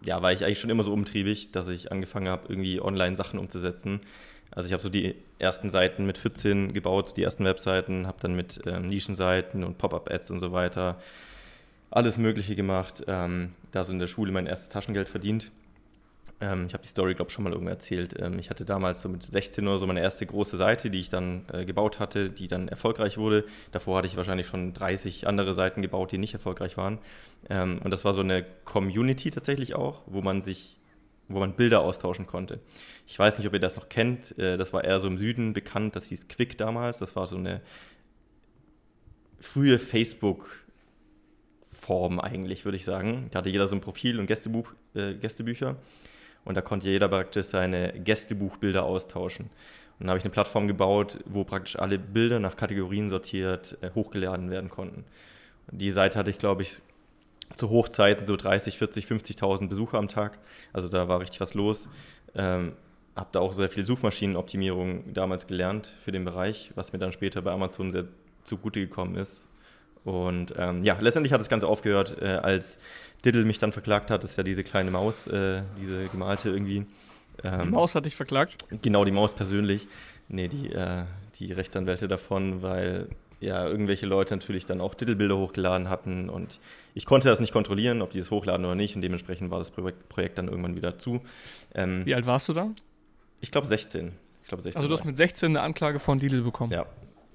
ja, 0.04 0.22
war 0.22 0.32
ich 0.32 0.44
eigentlich 0.44 0.60
schon 0.60 0.70
immer 0.70 0.82
so 0.82 0.92
umtriebig, 0.92 1.52
dass 1.52 1.68
ich 1.68 1.92
angefangen 1.92 2.28
habe, 2.28 2.44
irgendwie 2.48 2.80
online 2.80 3.16
Sachen 3.16 3.38
umzusetzen. 3.38 4.00
Also 4.50 4.66
ich 4.66 4.72
habe 4.72 4.82
so 4.82 4.88
die 4.88 5.14
ersten 5.38 5.70
Seiten 5.70 6.06
mit 6.06 6.18
14 6.18 6.72
gebaut, 6.72 7.16
die 7.16 7.22
ersten 7.22 7.44
Webseiten, 7.44 8.06
habe 8.06 8.18
dann 8.20 8.34
mit 8.34 8.60
ähm, 8.66 8.88
Nischenseiten 8.88 9.62
und 9.62 9.78
Pop-up-Ads 9.78 10.30
und 10.30 10.40
so 10.40 10.52
weiter 10.52 10.98
alles 11.90 12.18
Mögliche 12.18 12.54
gemacht. 12.56 13.04
Ähm, 13.08 13.52
da 13.72 13.84
so 13.84 13.92
in 13.92 13.98
der 13.98 14.06
Schule 14.06 14.32
mein 14.32 14.46
erstes 14.46 14.70
Taschengeld 14.70 15.08
verdient. 15.08 15.50
Ähm, 16.40 16.66
ich 16.66 16.72
habe 16.72 16.82
die 16.82 16.88
Story, 16.88 17.14
glaube 17.14 17.28
ich, 17.28 17.34
schon 17.34 17.44
mal 17.44 17.52
irgendwo 17.52 17.70
erzählt. 17.70 18.14
Ähm, 18.19 18.38
ich 18.38 18.50
hatte 18.50 18.64
damals 18.64 19.02
so 19.02 19.08
mit 19.08 19.22
16 19.22 19.66
oder 19.69 19.78
so 19.78 19.87
meine 19.87 20.00
erste 20.00 20.26
große 20.26 20.56
Seite, 20.56 20.90
die 20.90 21.00
ich 21.00 21.10
dann 21.10 21.44
äh, 21.52 21.64
gebaut 21.64 21.98
hatte, 21.98 22.31
die 22.31 22.48
dann 22.48 22.69
erfolgreich 22.69 23.19
wurde. 23.19 23.44
Davor 23.72 23.98
hatte 23.98 24.06
ich 24.06 24.16
wahrscheinlich 24.16 24.46
schon 24.46 24.72
30 24.72 25.26
andere 25.26 25.54
Seiten 25.54 25.82
gebaut, 25.82 26.12
die 26.12 26.19
nicht 26.19 26.34
erfolgreich 26.34 26.76
waren. 26.76 26.98
Ähm, 27.48 27.81
und 27.84 27.90
das 27.90 28.04
war 28.04 28.12
so 28.14 28.20
eine 28.20 28.44
Community 28.64 29.31
tatsächlich 29.31 29.75
auch, 29.75 30.02
wo 30.06 30.22
man 30.22 30.42
sich 30.42 30.76
wo 31.32 31.38
man 31.38 31.54
Bilder 31.54 31.82
austauschen 31.82 32.26
konnte. 32.26 32.58
Ich 33.06 33.16
weiß 33.16 33.38
nicht, 33.38 33.46
ob 33.46 33.54
ihr 33.54 33.60
das 33.60 33.76
noch 33.76 33.88
kennt. 33.88 34.36
äh, 34.36 34.56
Das 34.56 34.72
war 34.72 34.82
eher 34.82 34.98
so 34.98 35.06
im 35.06 35.16
Süden 35.16 35.52
bekannt. 35.52 35.94
Das 35.94 36.08
hieß 36.08 36.26
Quick 36.26 36.58
damals. 36.58 36.98
Das 36.98 37.14
war 37.14 37.28
so 37.28 37.36
eine 37.36 37.60
frühe 39.38 39.78
Facebook-Form 39.78 42.20
eigentlich, 42.20 42.64
würde 42.64 42.76
ich 42.76 42.84
sagen. 42.84 43.28
Da 43.31 43.38
hatte 43.38 43.50
jeder 43.50 43.69
so 43.69 43.76
ein 43.76 43.81
Profil 43.81 44.19
und 44.19 44.26
Gästebuch, 44.26 44.72
äh, 44.94 45.14
Gästebücher. 45.14 45.76
Und 46.44 46.56
da 46.56 46.60
konnte 46.60 46.88
jeder 46.88 47.08
praktisch 47.08 47.46
seine 47.46 47.92
Gästebuchbilder 47.92 48.84
austauschen. 48.84 49.46
Und 49.46 50.06
dann 50.06 50.10
habe 50.10 50.19
ich 50.19 50.25
eine 50.25 50.32
Plattform 50.32 50.66
gebaut, 50.66 51.19
wo 51.26 51.44
praktisch 51.44 51.78
alle 51.78 51.98
Bilder 51.98 52.40
nach 52.40 52.56
Kategorien 52.56 53.10
sortiert 53.10 53.76
äh, 53.82 53.90
hochgeladen 53.94 54.50
werden 54.50 54.70
konnten. 54.70 55.04
Und 55.70 55.81
die 55.81 55.90
Seite 55.90 56.19
hatte 56.19 56.31
ich, 56.31 56.38
glaube 56.38 56.62
ich, 56.62 56.81
zu 57.56 57.69
Hochzeiten 57.69 58.26
so 58.26 58.37
30, 58.37 58.78
40, 58.78 59.04
50.000 59.04 59.69
Besucher 59.69 59.98
am 59.98 60.08
Tag. 60.08 60.38
Also 60.72 60.88
da 60.88 61.08
war 61.08 61.20
richtig 61.20 61.40
was 61.40 61.54
los. 61.54 61.88
Ähm, 62.34 62.72
habe 63.17 63.29
da 63.32 63.41
auch 63.41 63.53
sehr 63.53 63.69
viel 63.69 63.84
Suchmaschinenoptimierung 63.84 65.12
damals 65.12 65.46
gelernt 65.46 65.94
für 66.03 66.12
den 66.12 66.24
Bereich, 66.24 66.70
was 66.74 66.93
mir 66.93 66.98
dann 66.98 67.12
später 67.12 67.43
bei 67.43 67.50
Amazon 67.50 67.91
sehr 67.91 68.05
zugute 68.44 68.81
gekommen 68.81 69.17
ist. 69.17 69.43
Und 70.04 70.54
ähm, 70.56 70.82
ja, 70.84 70.96
letztendlich 71.00 71.32
hat 71.32 71.40
das 71.40 71.48
Ganze 71.48 71.66
aufgehört, 71.66 72.16
äh, 72.20 72.26
als 72.26 72.78
Diddle 73.24 73.44
mich 73.44 73.58
dann 73.58 73.72
verklagt 73.72 74.10
hat. 74.10 74.22
Das 74.22 74.30
ist 74.30 74.36
ja 74.36 74.42
diese 74.42 74.64
kleine 74.64 74.90
Maus, 74.90 75.26
äh, 75.26 75.62
diese 75.78 76.08
gemalte 76.08 76.50
irgendwie. 76.50 76.86
Die 77.42 77.46
Ähm, 77.46 77.70
Maus 77.70 77.94
hat 77.94 78.06
dich 78.06 78.16
verklagt. 78.16 78.56
Genau, 78.82 79.04
die 79.04 79.12
Maus 79.12 79.34
persönlich. 79.34 79.86
Nee, 80.28 80.48
die, 80.48 80.72
äh, 80.72 81.04
die 81.36 81.52
Rechtsanwälte 81.52 82.08
davon, 82.08 82.62
weil 82.62 83.08
ja 83.40 83.66
irgendwelche 83.66 84.06
Leute 84.06 84.34
natürlich 84.36 84.66
dann 84.66 84.80
auch 84.80 84.94
Titelbilder 84.94 85.36
hochgeladen 85.36 85.88
hatten 85.88 86.28
und 86.28 86.60
ich 86.94 87.06
konnte 87.06 87.30
das 87.30 87.40
nicht 87.40 87.52
kontrollieren, 87.52 88.02
ob 88.02 88.10
die 88.10 88.19
das 88.19 88.30
hochladen 88.30 88.66
oder 88.66 88.74
nicht 88.74 88.94
und 88.96 89.00
dementsprechend 89.02 89.50
war 89.50 89.58
das 89.58 89.70
Projekt, 89.70 90.08
Projekt 90.10 90.36
dann 90.36 90.48
irgendwann 90.48 90.76
wieder 90.76 90.98
zu. 90.98 91.22
Ähm, 91.74 92.04
Wie 92.04 92.14
alt 92.14 92.26
warst 92.26 92.48
du 92.50 92.52
da? 92.52 92.69
Ich 93.40 93.50
glaube 93.50 93.66
16. 93.66 94.12
Ich 94.42 94.48
glaube 94.48 94.62
16. 94.62 94.76
Also 94.78 94.88
du 94.88 94.98
hast 94.98 95.06
mit 95.06 95.16
16 95.16 95.50
eine 95.56 95.62
Anklage 95.62 95.98
von 95.98 96.20
Lidl 96.20 96.42
bekommen. 96.42 96.72
ja. 96.72 96.84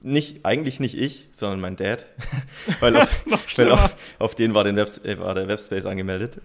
Nicht, 0.02 0.46
eigentlich 0.46 0.80
nicht 0.80 0.96
ich, 0.96 1.30
sondern 1.32 1.60
mein 1.60 1.76
Dad. 1.76 2.06
weil 2.80 2.96
auf, 2.96 3.26
weil 3.58 3.72
auf, 3.72 3.96
auf 4.20 4.36
den 4.36 4.54
war, 4.54 4.64
den 4.64 4.76
Webs 4.76 5.00
äh, 5.00 5.20
war 5.20 5.34
der 5.34 5.48
Webspace 5.48 5.86
angemeldet. 5.86 6.42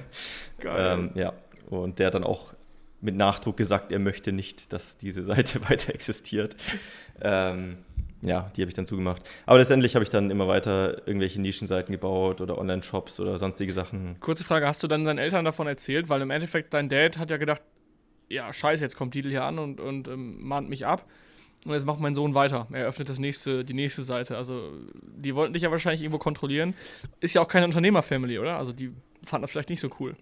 Geil. 0.58 0.98
Ähm, 0.98 1.10
ja, 1.14 1.32
und 1.68 1.98
der 1.98 2.08
hat 2.08 2.14
dann 2.14 2.24
auch 2.24 2.54
mit 3.00 3.14
Nachdruck 3.14 3.56
gesagt, 3.56 3.92
er 3.92 3.98
möchte 3.98 4.32
nicht, 4.32 4.72
dass 4.72 4.96
diese 4.96 5.22
Seite 5.22 5.68
weiter 5.68 5.94
existiert. 5.94 6.56
Ähm, 7.20 7.78
ja, 8.22 8.50
die 8.56 8.62
habe 8.62 8.68
ich 8.68 8.74
dann 8.74 8.86
zugemacht. 8.86 9.22
Aber 9.44 9.58
letztendlich 9.58 9.94
habe 9.94 10.02
ich 10.02 10.10
dann 10.10 10.30
immer 10.30 10.48
weiter 10.48 11.06
irgendwelche 11.06 11.40
Nischenseiten 11.40 11.92
gebaut 11.92 12.40
oder 12.40 12.58
Online-Shops 12.58 13.20
oder 13.20 13.38
sonstige 13.38 13.72
Sachen. 13.72 14.18
Kurze 14.20 14.42
Frage, 14.42 14.66
hast 14.66 14.82
du 14.82 14.88
dann 14.88 15.04
deinen 15.04 15.18
Eltern 15.18 15.44
davon 15.44 15.66
erzählt? 15.66 16.08
Weil 16.08 16.22
im 16.22 16.30
Endeffekt 16.30 16.72
dein 16.74 16.88
Dad 16.88 17.18
hat 17.18 17.30
ja 17.30 17.36
gedacht, 17.36 17.62
ja, 18.28 18.52
scheiße, 18.52 18.82
jetzt 18.82 18.96
kommt 18.96 19.14
Lidl 19.14 19.30
hier 19.30 19.44
an 19.44 19.58
und, 19.58 19.80
und 19.80 20.08
ähm, 20.08 20.34
mahnt 20.38 20.68
mich 20.68 20.86
ab. 20.86 21.04
Und 21.66 21.72
jetzt 21.72 21.84
macht 21.84 21.98
mein 21.98 22.14
Sohn 22.14 22.34
weiter. 22.34 22.68
Er 22.70 22.86
öffnet 22.86 23.08
das 23.08 23.18
nächste, 23.18 23.64
die 23.64 23.74
nächste 23.74 24.02
Seite. 24.02 24.36
Also, 24.36 24.72
die 25.02 25.34
wollten 25.34 25.52
dich 25.52 25.64
ja 25.64 25.70
wahrscheinlich 25.70 26.02
irgendwo 26.02 26.18
kontrollieren. 26.18 26.74
Ist 27.20 27.34
ja 27.34 27.42
auch 27.42 27.48
keine 27.48 27.66
Unternehmerfamily, 27.66 28.38
oder? 28.38 28.56
Also, 28.56 28.72
die 28.72 28.92
fanden 29.24 29.42
das 29.42 29.50
vielleicht 29.50 29.70
nicht 29.70 29.80
so 29.80 29.90
cool. 29.98 30.14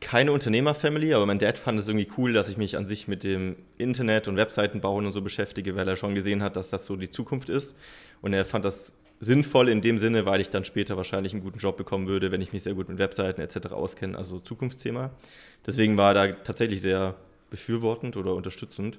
Keine 0.00 0.32
Unternehmer-Family, 0.32 1.14
aber 1.14 1.26
mein 1.26 1.38
Dad 1.38 1.58
fand 1.58 1.80
es 1.80 1.88
irgendwie 1.88 2.08
cool, 2.18 2.32
dass 2.32 2.48
ich 2.48 2.56
mich 2.56 2.76
an 2.76 2.86
sich 2.86 3.08
mit 3.08 3.24
dem 3.24 3.56
Internet 3.78 4.28
und 4.28 4.36
Webseiten 4.36 4.80
bauen 4.80 5.06
und 5.06 5.12
so 5.12 5.22
beschäftige, 5.22 5.74
weil 5.74 5.88
er 5.88 5.96
schon 5.96 6.14
gesehen 6.14 6.42
hat, 6.42 6.56
dass 6.56 6.70
das 6.70 6.86
so 6.86 6.94
die 6.94 7.10
Zukunft 7.10 7.48
ist. 7.48 7.74
Und 8.20 8.32
er 8.32 8.44
fand 8.44 8.64
das 8.64 8.92
sinnvoll 9.18 9.68
in 9.68 9.80
dem 9.80 9.98
Sinne, 9.98 10.26
weil 10.26 10.40
ich 10.40 10.50
dann 10.50 10.64
später 10.64 10.96
wahrscheinlich 10.96 11.32
einen 11.32 11.42
guten 11.42 11.58
Job 11.58 11.76
bekommen 11.76 12.06
würde, 12.06 12.30
wenn 12.30 12.42
ich 12.42 12.52
mich 12.52 12.62
sehr 12.62 12.74
gut 12.74 12.88
mit 12.88 12.98
Webseiten 12.98 13.40
etc. 13.40 13.72
auskenne, 13.72 14.16
also 14.16 14.38
Zukunftsthema. 14.38 15.10
Deswegen 15.66 15.96
war 15.96 16.14
da 16.14 16.32
tatsächlich 16.32 16.82
sehr 16.82 17.16
befürwortend 17.50 18.16
oder 18.16 18.34
unterstützend. 18.34 18.98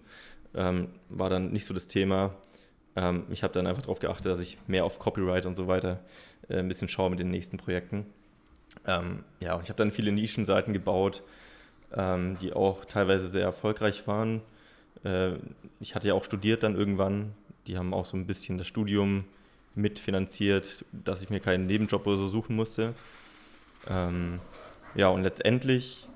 Ähm, 0.58 0.90
war 1.10 1.30
dann 1.30 1.52
nicht 1.52 1.66
so 1.66 1.74
das 1.74 1.88
Thema. 1.88 2.34
Ähm, 2.96 3.24
ich 3.30 3.44
habe 3.44 3.54
dann 3.54 3.68
einfach 3.68 3.84
darauf 3.84 4.00
geachtet, 4.00 4.26
dass 4.26 4.40
ich 4.40 4.58
mehr 4.68 4.84
auf 4.84 5.00
Copyright 5.00 5.46
und 5.46 5.56
so 5.56 5.68
weiter 5.68 6.00
äh, 6.50 6.58
ein 6.58 6.68
bisschen 6.68 6.90
schaue 6.90 7.12
mit 7.12 7.20
den 7.20 7.30
nächsten 7.30 7.58
Projekten. 7.58 8.06
Ähm, 8.86 9.24
ja, 9.40 9.56
und 9.56 9.64
ich 9.64 9.70
habe 9.70 9.78
dann 9.78 9.92
viele 9.92 10.12
Nischenseiten 10.12 10.74
gebaut, 10.74 11.24
ähm, 11.96 12.38
die 12.42 12.54
auch 12.54 12.86
teilweise 12.86 13.30
sehr 13.30 13.44
erfolgreich 13.44 14.08
waren. 14.08 14.42
Äh, 15.04 15.34
ich 15.80 15.96
hatte 15.96 16.08
ja 16.08 16.16
auch 16.16 16.24
studiert 16.24 16.64
dann 16.64 16.76
irgendwann. 16.76 17.34
Die 17.68 17.78
haben 17.78 17.94
auch 17.94 18.06
so 18.06 18.18
ein 18.18 18.26
bisschen 18.26 18.58
das 18.58 18.68
Studium 18.68 19.26
mitfinanziert, 19.76 20.84
dass 20.92 21.22
ich 21.22 21.30
mir 21.30 21.40
keinen 21.40 21.68
Nebenjob 21.68 22.06
oder 22.08 22.18
so 22.18 22.28
suchen 22.28 22.56
musste. 22.56 22.94
Ähm, 23.88 24.40
ja, 24.96 25.10
und 25.10 25.22
letztendlich 25.22 26.08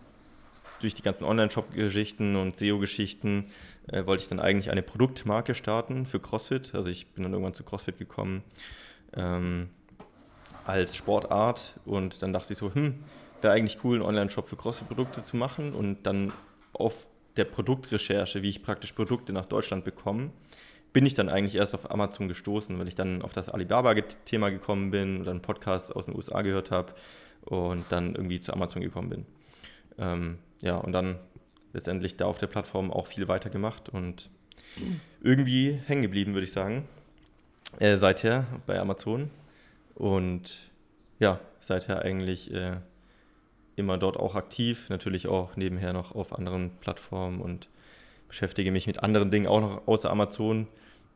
durch 0.80 0.96
die 0.96 1.04
ganzen 1.04 1.26
Online-Shop-Geschichten 1.26 2.36
und 2.36 2.58
SEO-Geschichten 2.58 3.46
äh, 3.92 4.06
wollte 4.06 4.24
ich 4.24 4.30
dann 4.30 4.40
eigentlich 4.40 4.72
eine 4.72 4.82
Produktmarke 4.82 5.56
starten 5.56 6.06
für 6.06 6.20
CrossFit. 6.20 6.74
Also 6.74 6.90
ich 6.90 7.08
bin 7.14 7.24
dann 7.24 7.34
irgendwann 7.34 7.54
zu 7.54 7.64
CrossFit 7.64 7.98
gekommen 7.98 8.44
ähm, 9.14 9.70
als 10.66 10.96
Sportart 10.96 11.80
und 11.86 12.22
dann 12.22 12.34
dachte 12.34 12.54
ich 12.54 12.60
so, 12.60 12.74
hm, 12.74 13.04
wäre 13.42 13.54
eigentlich 13.54 13.84
cool, 13.84 13.98
einen 13.98 14.06
Online-Shop 14.06 14.48
für 14.48 14.56
CrossFit-Produkte 14.56 15.24
zu 15.24 15.38
machen 15.38 15.74
und 15.74 16.04
dann 16.04 16.32
auf 16.74 17.08
der 17.38 17.46
Produktrecherche, 17.46 18.42
wie 18.42 18.50
ich 18.50 18.64
praktisch 18.64 18.92
Produkte 18.94 19.34
nach 19.34 19.46
Deutschland 19.46 19.84
bekomme, 19.84 20.32
bin 20.94 21.06
ich 21.06 21.14
dann 21.14 21.30
eigentlich 21.30 21.56
erst 21.56 21.74
auf 21.74 21.90
Amazon 21.90 22.28
gestoßen, 22.28 22.78
weil 22.78 22.88
ich 22.88 22.96
dann 22.96 23.22
auf 23.22 23.34
das 23.34 23.50
Alibaba-Thema 23.50 24.50
gekommen 24.50 24.92
bin 24.92 25.22
oder 25.22 25.32
einen 25.32 25.42
Podcast 25.42 25.96
aus 25.96 26.06
den 26.06 26.16
USA 26.16 26.42
gehört 26.42 26.72
habe 26.72 26.94
und 27.46 27.86
dann 27.90 28.16
irgendwie 28.16 28.40
zu 28.40 28.54
Amazon 28.54 28.82
gekommen 28.82 29.10
bin. 29.10 29.26
Ähm, 29.98 30.38
ja, 30.62 30.78
und 30.78 30.92
dann 30.92 31.20
letztendlich 31.74 32.18
da 32.18 32.26
auf 32.26 32.38
der 32.38 32.48
Plattform 32.48 32.92
auch 32.92 33.08
viel 33.08 33.28
weiter 33.28 33.50
gemacht 33.50 33.90
und 33.90 34.30
irgendwie 35.22 35.80
hängen 35.86 36.02
geblieben, 36.02 36.34
würde 36.34 36.46
ich 36.46 36.52
sagen. 36.52 36.88
Äh, 37.80 37.98
seither 37.98 38.46
bei 38.66 38.80
Amazon 38.80 39.30
und 39.96 40.70
ja, 41.20 41.40
seither 41.60 42.02
eigentlich 42.02 42.54
äh, 42.54 42.78
immer 43.76 43.98
dort 43.98 44.18
auch 44.18 44.36
aktiv, 44.36 44.90
natürlich 44.90 45.28
auch 45.28 45.56
nebenher 45.56 45.94
noch 45.94 46.16
auf 46.16 46.38
anderen 46.38 46.72
Plattformen 46.82 47.42
und 47.42 47.70
beschäftige 48.28 48.72
mich 48.72 48.88
mit 48.88 49.04
anderen 49.04 49.32
Dingen 49.32 49.48
auch 49.48 49.62
noch 49.62 49.88
außer 49.88 50.10
Amazon. 50.10 50.68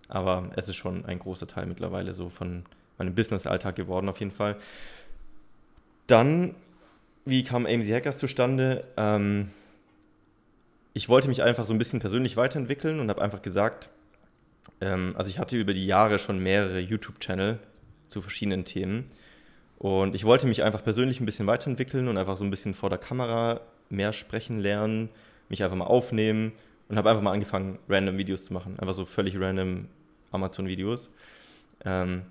Aber 0.08 0.52
es 0.56 0.70
ist 0.70 0.76
schon 0.76 1.06
ein 1.06 1.20
großer 1.20 1.48
Teil 1.48 1.66
mittlerweile 1.66 2.14
so 2.14 2.30
von 2.30 2.66
meinem 2.98 3.16
Business-Alltag 3.16 3.76
geworden, 3.76 4.08
auf 4.08 4.20
jeden 4.20 4.32
Fall. 4.32 4.58
Dann, 6.08 6.56
wie 7.26 7.44
kam 7.44 7.66
AMC 7.66 7.86
Hackers 7.92 8.20
zustande? 8.20 8.86
Ähm, 8.98 9.50
ich 10.96 11.10
wollte 11.10 11.28
mich 11.28 11.44
einfach 11.44 11.66
so 11.66 11.74
ein 11.74 11.78
bisschen 11.78 12.00
persönlich 12.00 12.38
weiterentwickeln 12.38 13.02
und 13.02 13.10
habe 13.10 13.22
einfach 13.22 13.42
gesagt, 13.42 13.90
ähm, 14.80 15.14
also 15.18 15.30
ich 15.30 15.38
hatte 15.38 15.58
über 15.58 15.74
die 15.74 15.86
Jahre 15.86 16.18
schon 16.18 16.40
mehrere 16.40 16.80
YouTube-Channel 16.80 17.60
zu 18.08 18.22
verschiedenen 18.22 18.64
Themen. 18.64 19.06
Und 19.78 20.16
ich 20.16 20.24
wollte 20.24 20.48
mich 20.48 20.64
einfach 20.64 20.82
persönlich 20.82 21.20
ein 21.20 21.26
bisschen 21.26 21.48
weiterentwickeln 21.48 22.08
und 22.08 22.18
einfach 22.18 22.38
so 22.38 22.46
ein 22.46 22.50
bisschen 22.50 22.74
vor 22.74 22.90
der 22.90 22.98
Kamera 22.98 23.60
mehr 23.90 24.14
sprechen 24.14 24.60
lernen, 24.60 25.10
mich 25.50 25.66
einfach 25.66 25.76
mal 25.76 25.86
aufnehmen 25.86 26.54
und 26.88 26.98
habe 26.98 27.10
einfach 27.10 27.22
mal 27.22 27.34
angefangen, 27.34 27.78
random 27.90 28.18
Videos 28.18 28.46
zu 28.46 28.54
machen. 28.54 28.80
Einfach 28.80 28.94
so 28.94 29.04
völlig 29.04 29.38
random 29.38 29.90
Amazon-Videos. 30.32 31.10
Ähm, 31.84 32.22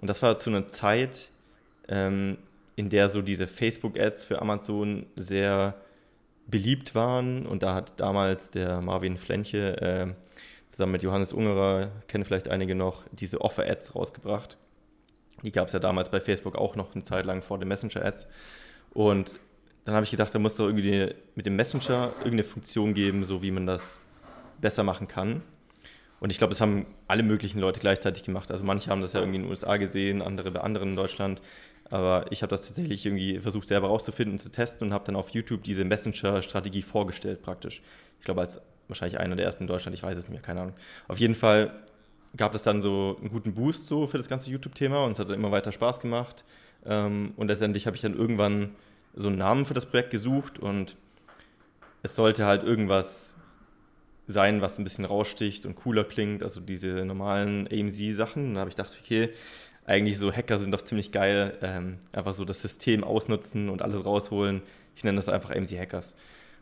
und 0.00 0.08
das 0.08 0.22
war 0.22 0.38
zu 0.38 0.48
einer 0.48 0.66
Zeit, 0.66 1.28
ähm, 1.88 2.38
in 2.74 2.88
der 2.88 3.10
so 3.10 3.20
diese 3.20 3.46
Facebook-Ads 3.46 4.24
für 4.24 4.40
Amazon 4.40 5.04
sehr 5.14 5.74
beliebt 6.46 6.94
waren. 6.94 7.46
Und 7.46 7.62
da 7.62 7.74
hat 7.74 7.98
damals 8.00 8.50
der 8.50 8.80
Marvin 8.80 9.16
Flenche 9.16 9.80
äh, 9.80 10.06
zusammen 10.70 10.92
mit 10.92 11.02
Johannes 11.02 11.32
Ungerer, 11.32 11.90
kennen 12.08 12.24
vielleicht 12.24 12.48
einige 12.48 12.74
noch, 12.74 13.04
diese 13.12 13.40
Offer-Ads 13.40 13.94
rausgebracht. 13.94 14.56
Die 15.42 15.52
gab 15.52 15.68
es 15.68 15.72
ja 15.72 15.78
damals 15.78 16.10
bei 16.10 16.20
Facebook 16.20 16.56
auch 16.56 16.74
noch 16.76 16.94
eine 16.94 17.04
Zeit 17.04 17.26
lang 17.26 17.42
vor 17.42 17.58
den 17.58 17.68
Messenger-Ads. 17.68 18.26
Und 18.92 19.34
dann 19.84 19.94
habe 19.94 20.04
ich 20.04 20.10
gedacht, 20.10 20.34
da 20.34 20.38
muss 20.38 20.56
doch 20.56 20.66
irgendwie 20.66 21.14
mit 21.34 21.46
dem 21.46 21.56
Messenger 21.56 22.12
irgendeine 22.18 22.44
Funktion 22.44 22.94
geben, 22.94 23.24
so 23.24 23.42
wie 23.42 23.50
man 23.50 23.66
das 23.66 24.00
besser 24.60 24.82
machen 24.82 25.08
kann. 25.08 25.42
Und 26.20 26.30
ich 26.30 26.38
glaube, 26.38 26.52
das 26.52 26.60
haben 26.60 26.86
alle 27.06 27.22
möglichen 27.22 27.58
Leute 27.58 27.80
gleichzeitig 27.80 28.22
gemacht. 28.22 28.50
Also 28.50 28.64
manche 28.64 28.90
haben 28.90 29.02
das 29.02 29.12
ja 29.12 29.20
irgendwie 29.20 29.36
in 29.36 29.42
den 29.42 29.50
USA 29.50 29.76
gesehen, 29.76 30.22
andere 30.22 30.50
bei 30.50 30.60
anderen 30.60 30.90
in 30.90 30.96
Deutschland. 30.96 31.42
Aber 31.90 32.26
ich 32.30 32.42
habe 32.42 32.50
das 32.50 32.66
tatsächlich 32.66 33.04
irgendwie 33.04 33.38
versucht 33.40 33.68
selber 33.68 33.88
rauszufinden 33.88 34.34
und 34.34 34.40
zu 34.40 34.50
testen 34.50 34.88
und 34.88 34.94
habe 34.94 35.04
dann 35.04 35.16
auf 35.16 35.30
YouTube 35.30 35.62
diese 35.62 35.84
Messenger-Strategie 35.84 36.82
vorgestellt 36.82 37.42
praktisch. 37.42 37.82
Ich 38.18 38.24
glaube, 38.24 38.40
als 38.40 38.60
wahrscheinlich 38.88 39.20
einer 39.20 39.36
der 39.36 39.44
ersten 39.44 39.64
in 39.64 39.66
Deutschland, 39.66 39.96
ich 39.96 40.02
weiß 40.02 40.16
es 40.16 40.24
nicht 40.24 40.32
mehr, 40.32 40.42
keine 40.42 40.62
Ahnung. 40.62 40.74
Auf 41.08 41.18
jeden 41.18 41.34
Fall 41.34 41.74
gab 42.36 42.54
es 42.54 42.62
dann 42.62 42.82
so 42.82 43.16
einen 43.20 43.30
guten 43.30 43.54
Boost 43.54 43.86
so 43.86 44.06
für 44.06 44.16
das 44.16 44.28
ganze 44.28 44.50
YouTube-Thema 44.50 45.04
und 45.04 45.12
es 45.12 45.18
hat 45.18 45.28
dann 45.28 45.36
immer 45.36 45.52
weiter 45.52 45.72
Spaß 45.72 46.00
gemacht. 46.00 46.44
Ähm, 46.84 47.32
und 47.36 47.48
letztendlich 47.48 47.86
habe 47.86 47.96
ich 47.96 48.02
dann 48.02 48.16
irgendwann 48.16 48.74
so 49.14 49.28
einen 49.28 49.38
Namen 49.38 49.64
für 49.64 49.74
das 49.74 49.86
Projekt 49.86 50.10
gesucht 50.10 50.58
und 50.58 50.96
es 52.02 52.16
sollte 52.16 52.44
halt 52.44 52.64
irgendwas 52.64 53.36
sein, 54.26 54.60
was 54.60 54.78
ein 54.78 54.84
bisschen 54.84 55.04
raussticht 55.04 55.66
und 55.66 55.76
cooler 55.76 56.04
klingt, 56.04 56.42
also 56.42 56.60
diese 56.60 57.04
normalen 57.04 57.68
AMZ-Sachen. 57.70 58.54
Da 58.54 58.60
habe 58.60 58.70
ich 58.70 58.76
gedacht, 58.76 58.96
okay, 59.02 59.30
eigentlich 59.86 60.18
so 60.18 60.32
Hacker 60.32 60.58
sind 60.58 60.72
doch 60.72 60.82
ziemlich 60.82 61.12
geil, 61.12 61.56
ähm, 61.62 61.98
einfach 62.12 62.34
so 62.34 62.44
das 62.44 62.62
System 62.62 63.04
ausnutzen 63.04 63.68
und 63.68 63.82
alles 63.82 64.04
rausholen. 64.04 64.62
Ich 64.96 65.04
nenne 65.04 65.16
das 65.16 65.28
einfach 65.28 65.50
AMZ 65.50 65.72
Hackers. 65.72 66.14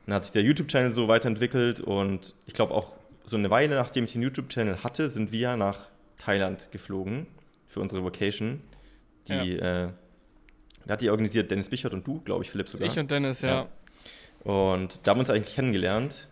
dann 0.06 0.14
hat 0.16 0.24
sich 0.24 0.32
der 0.32 0.42
YouTube-Channel 0.42 0.90
so 0.90 1.08
weiterentwickelt 1.08 1.80
und 1.80 2.34
ich 2.46 2.54
glaube 2.54 2.74
auch 2.74 2.94
so 3.24 3.36
eine 3.36 3.50
Weile 3.50 3.76
nachdem 3.76 4.04
ich 4.04 4.12
den 4.12 4.22
YouTube-Channel 4.22 4.82
hatte, 4.82 5.08
sind 5.10 5.30
wir 5.30 5.56
nach 5.56 5.90
Thailand 6.16 6.70
geflogen 6.72 7.26
für 7.68 7.80
unsere 7.80 8.04
Vacation. 8.04 8.60
Die 9.28 9.54
ja. 9.54 9.84
äh, 9.84 9.88
hat 10.88 11.00
die 11.00 11.10
organisiert 11.10 11.50
Dennis 11.50 11.68
Bichert 11.68 11.94
und 11.94 12.06
du, 12.06 12.20
glaube 12.20 12.42
ich, 12.42 12.50
Philipp 12.50 12.68
sogar. 12.68 12.88
Ich 12.88 12.98
und 12.98 13.10
Dennis, 13.10 13.42
ja. 13.42 13.48
ja. 13.48 14.52
Und 14.52 15.06
da 15.06 15.12
haben 15.12 15.18
wir 15.18 15.20
uns 15.20 15.30
eigentlich 15.30 15.54
kennengelernt. 15.54 16.28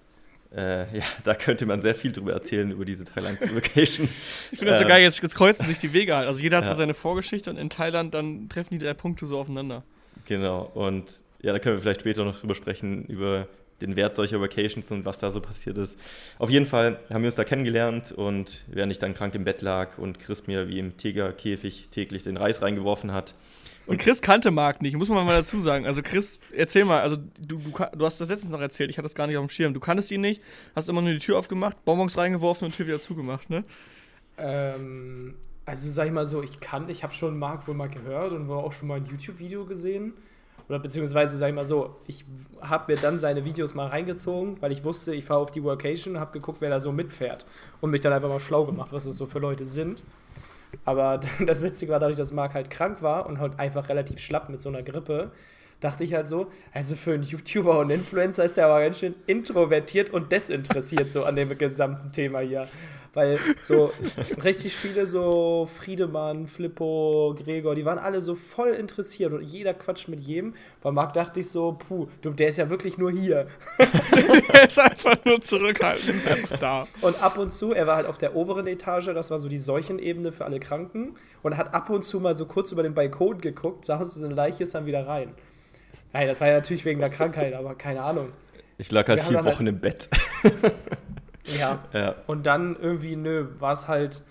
Äh, 0.54 0.98
ja, 0.98 1.04
da 1.24 1.34
könnte 1.34 1.64
man 1.66 1.80
sehr 1.80 1.94
viel 1.94 2.12
drüber 2.12 2.32
erzählen, 2.32 2.70
über 2.70 2.84
diese 2.84 3.04
Thailand-Location. 3.04 4.08
ich 4.50 4.58
finde 4.58 4.72
das 4.72 4.78
so 4.78 4.84
äh, 4.84 4.88
geil, 4.88 5.02
jetzt, 5.02 5.22
jetzt, 5.22 5.34
kreuzen 5.34 5.66
sich 5.66 5.78
die 5.78 5.92
Wege 5.92 6.16
halt. 6.16 6.26
Also 6.26 6.42
jeder 6.42 6.58
hat 6.58 6.64
ja. 6.64 6.70
so 6.70 6.76
seine 6.76 6.94
Vorgeschichte 6.94 7.50
und 7.50 7.56
in 7.56 7.70
Thailand 7.70 8.14
dann 8.14 8.48
treffen 8.48 8.78
die 8.78 8.84
drei 8.84 8.94
Punkte 8.94 9.26
so 9.26 9.38
aufeinander. 9.38 9.84
Genau, 10.26 10.70
und 10.74 11.12
ja, 11.42 11.52
da 11.52 11.58
können 11.58 11.76
wir 11.76 11.82
vielleicht 11.82 12.00
später 12.00 12.24
noch 12.24 12.40
drüber 12.40 12.54
sprechen, 12.54 13.04
über 13.06 13.46
den 13.80 13.96
Wert 13.96 14.14
solcher 14.14 14.40
Vacations 14.40 14.90
und 14.90 15.04
was 15.04 15.18
da 15.18 15.30
so 15.30 15.40
passiert 15.40 15.78
ist. 15.78 15.98
Auf 16.38 16.50
jeden 16.50 16.66
Fall 16.66 16.98
haben 17.08 17.22
wir 17.22 17.28
uns 17.28 17.36
da 17.36 17.44
kennengelernt 17.44 18.12
und 18.12 18.62
während 18.66 18.92
ich 18.92 18.98
dann 18.98 19.14
krank 19.14 19.34
im 19.34 19.44
Bett 19.44 19.62
lag 19.62 19.98
und 19.98 20.18
Chris 20.18 20.46
mir 20.46 20.68
wie 20.68 20.78
im 20.78 20.96
Tigerkäfig 20.96 21.88
täglich 21.90 22.24
den 22.24 22.36
Reis 22.36 22.60
reingeworfen 22.60 23.12
hat, 23.12 23.34
und 23.86 23.98
Chris 23.98 24.22
kannte 24.22 24.50
Marc 24.50 24.82
nicht, 24.82 24.96
muss 24.96 25.08
man 25.08 25.26
mal 25.26 25.36
dazu 25.36 25.60
sagen. 25.60 25.86
Also 25.86 26.02
Chris, 26.02 26.38
erzähl 26.52 26.84
mal, 26.84 27.00
also 27.00 27.16
du, 27.16 27.58
du, 27.58 27.70
du 27.70 28.04
hast 28.04 28.20
das 28.20 28.28
letztens 28.28 28.52
noch 28.52 28.60
erzählt, 28.60 28.90
ich 28.90 28.98
hatte 28.98 29.06
das 29.06 29.14
gar 29.14 29.26
nicht 29.26 29.36
auf 29.36 29.44
dem 29.44 29.50
Schirm. 29.50 29.74
Du 29.74 29.80
kanntest 29.80 30.10
ihn 30.10 30.20
nicht, 30.20 30.42
hast 30.76 30.88
immer 30.88 31.02
nur 31.02 31.12
die 31.12 31.18
Tür 31.18 31.38
aufgemacht, 31.38 31.84
Bonbons 31.84 32.16
reingeworfen 32.16 32.66
und 32.66 32.76
Tür 32.76 32.86
wieder 32.86 33.00
zugemacht, 33.00 33.50
ne? 33.50 33.64
Ähm, 34.38 35.34
also 35.66 35.88
sag 35.90 36.06
ich 36.06 36.12
mal 36.12 36.26
so, 36.26 36.42
ich 36.42 36.60
kannte, 36.60 36.92
ich 36.92 37.02
habe 37.02 37.12
schon 37.12 37.38
Marc 37.38 37.66
wohl 37.68 37.74
mal 37.74 37.88
gehört 37.88 38.32
und 38.32 38.48
wohl 38.48 38.58
auch 38.58 38.72
schon 38.72 38.88
mal 38.88 38.96
ein 38.98 39.06
YouTube-Video 39.06 39.64
gesehen. 39.64 40.14
Oder 40.68 40.78
beziehungsweise, 40.78 41.36
sag 41.36 41.48
ich 41.48 41.54
mal 41.54 41.64
so, 41.64 41.96
ich 42.06 42.24
habe 42.60 42.92
mir 42.92 43.00
dann 43.00 43.18
seine 43.18 43.44
Videos 43.44 43.74
mal 43.74 43.88
reingezogen, 43.88 44.56
weil 44.60 44.70
ich 44.70 44.84
wusste, 44.84 45.12
ich 45.12 45.24
fahre 45.24 45.40
auf 45.40 45.50
die 45.50 45.64
Workation, 45.64 46.20
habe 46.20 46.32
geguckt, 46.32 46.60
wer 46.60 46.70
da 46.70 46.78
so 46.78 46.92
mitfährt 46.92 47.44
und 47.80 47.90
mich 47.90 48.02
dann 48.02 48.12
einfach 48.12 48.28
mal 48.28 48.38
schlau 48.38 48.66
gemacht, 48.66 48.92
was 48.92 49.02
das 49.02 49.16
so 49.16 49.26
für 49.26 49.40
Leute 49.40 49.64
sind. 49.64 50.04
Aber 50.84 51.20
das 51.46 51.62
Witzige 51.62 51.92
war 51.92 52.00
dadurch, 52.00 52.18
dass 52.18 52.32
Marc 52.32 52.54
halt 52.54 52.70
krank 52.70 53.02
war 53.02 53.26
und 53.26 53.38
halt 53.38 53.58
einfach 53.58 53.88
relativ 53.88 54.18
schlapp 54.18 54.48
mit 54.48 54.60
so 54.60 54.68
einer 54.68 54.82
Grippe, 54.82 55.30
dachte 55.80 56.04
ich 56.04 56.14
halt 56.14 56.26
so, 56.26 56.50
also 56.72 56.94
für 56.94 57.14
einen 57.14 57.22
YouTuber 57.22 57.78
und 57.78 57.90
Influencer 57.90 58.44
ist 58.44 58.58
er 58.58 58.66
aber 58.66 58.80
ganz 58.80 58.98
schön 58.98 59.14
introvertiert 59.26 60.10
und 60.10 60.30
desinteressiert 60.30 61.10
so 61.10 61.24
an 61.24 61.36
dem 61.36 61.56
gesamten 61.56 62.12
Thema 62.12 62.40
hier. 62.40 62.68
Weil 63.12 63.38
so 63.60 63.92
richtig 64.44 64.76
viele 64.76 65.04
so 65.04 65.68
Friedemann, 65.78 66.46
Flippo, 66.46 67.34
Gregor, 67.42 67.74
die 67.74 67.84
waren 67.84 67.98
alle 67.98 68.20
so 68.20 68.36
voll 68.36 68.70
interessiert 68.70 69.32
und 69.32 69.42
jeder 69.42 69.74
quatscht 69.74 70.08
mit 70.08 70.20
jedem. 70.20 70.54
Bei 70.80 70.92
Marc 70.92 71.14
dachte 71.14 71.40
ich 71.40 71.48
so, 71.48 71.72
puh, 71.72 72.06
du, 72.22 72.30
der 72.30 72.48
ist 72.48 72.58
ja 72.58 72.70
wirklich 72.70 72.98
nur 72.98 73.10
hier. 73.10 73.48
er 74.52 74.68
ist 74.68 74.78
einfach 74.78 75.16
nur 75.24 75.40
zurückhaltend. 75.40 76.22
da. 76.60 76.86
Und 77.00 77.20
ab 77.20 77.36
und 77.36 77.50
zu, 77.50 77.72
er 77.72 77.88
war 77.88 77.96
halt 77.96 78.06
auf 78.06 78.16
der 78.16 78.36
oberen 78.36 78.68
Etage, 78.68 79.06
das 79.06 79.30
war 79.30 79.40
so 79.40 79.48
die 79.48 79.58
Seuchenebene 79.58 80.30
für 80.30 80.44
alle 80.44 80.60
Kranken 80.60 81.16
und 81.42 81.56
hat 81.56 81.74
ab 81.74 81.90
und 81.90 82.04
zu 82.04 82.20
mal 82.20 82.36
so 82.36 82.46
kurz 82.46 82.70
über 82.70 82.84
den 82.84 82.94
Balkon 82.94 83.40
geguckt, 83.40 83.84
sah 83.84 83.98
uns 83.98 84.14
so 84.14 84.24
eine 84.24 84.34
Leiche, 84.34 84.62
ist 84.62 84.74
dann 84.74 84.86
wieder 84.86 85.06
rein. 85.06 85.34
Nein, 86.12 86.28
das 86.28 86.40
war 86.40 86.48
ja 86.48 86.54
natürlich 86.54 86.84
wegen 86.84 87.00
der 87.00 87.10
Krankheit, 87.10 87.54
aber 87.54 87.74
keine 87.74 88.02
Ahnung. 88.02 88.30
Ich 88.78 88.90
lag 88.90 89.08
halt 89.08 89.20
vier 89.20 89.44
Wochen 89.44 89.46
halt 89.46 89.68
im 89.68 89.80
Bett. 89.80 90.08
Ja. 91.58 91.78
ja. 91.92 92.14
Und 92.26 92.46
dann 92.46 92.76
irgendwie, 92.80 93.16
nö, 93.16 93.46
war 93.58 93.72
es 93.72 93.88
halt 93.88 94.22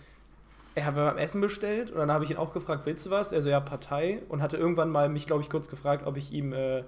er 0.79 0.85
hat 0.85 0.95
beim 0.95 1.17
Essen 1.17 1.41
bestellt 1.41 1.91
und 1.91 1.97
dann 1.97 2.11
habe 2.11 2.23
ich 2.23 2.31
ihn 2.31 2.38
auch 2.38 2.53
gefragt, 2.53 2.85
willst 2.85 3.05
du 3.05 3.09
was? 3.09 3.31
Er 3.31 3.41
so, 3.41 3.49
ja, 3.49 3.59
Partei. 3.59 4.21
Und 4.29 4.41
hatte 4.41 4.57
irgendwann 4.57 4.89
mal 4.89 5.09
mich, 5.09 5.27
glaube 5.27 5.43
ich, 5.43 5.49
kurz 5.49 5.69
gefragt, 5.69 6.05
ob 6.05 6.17
ich 6.17 6.31
ihm 6.31 6.53
äh, 6.53 6.83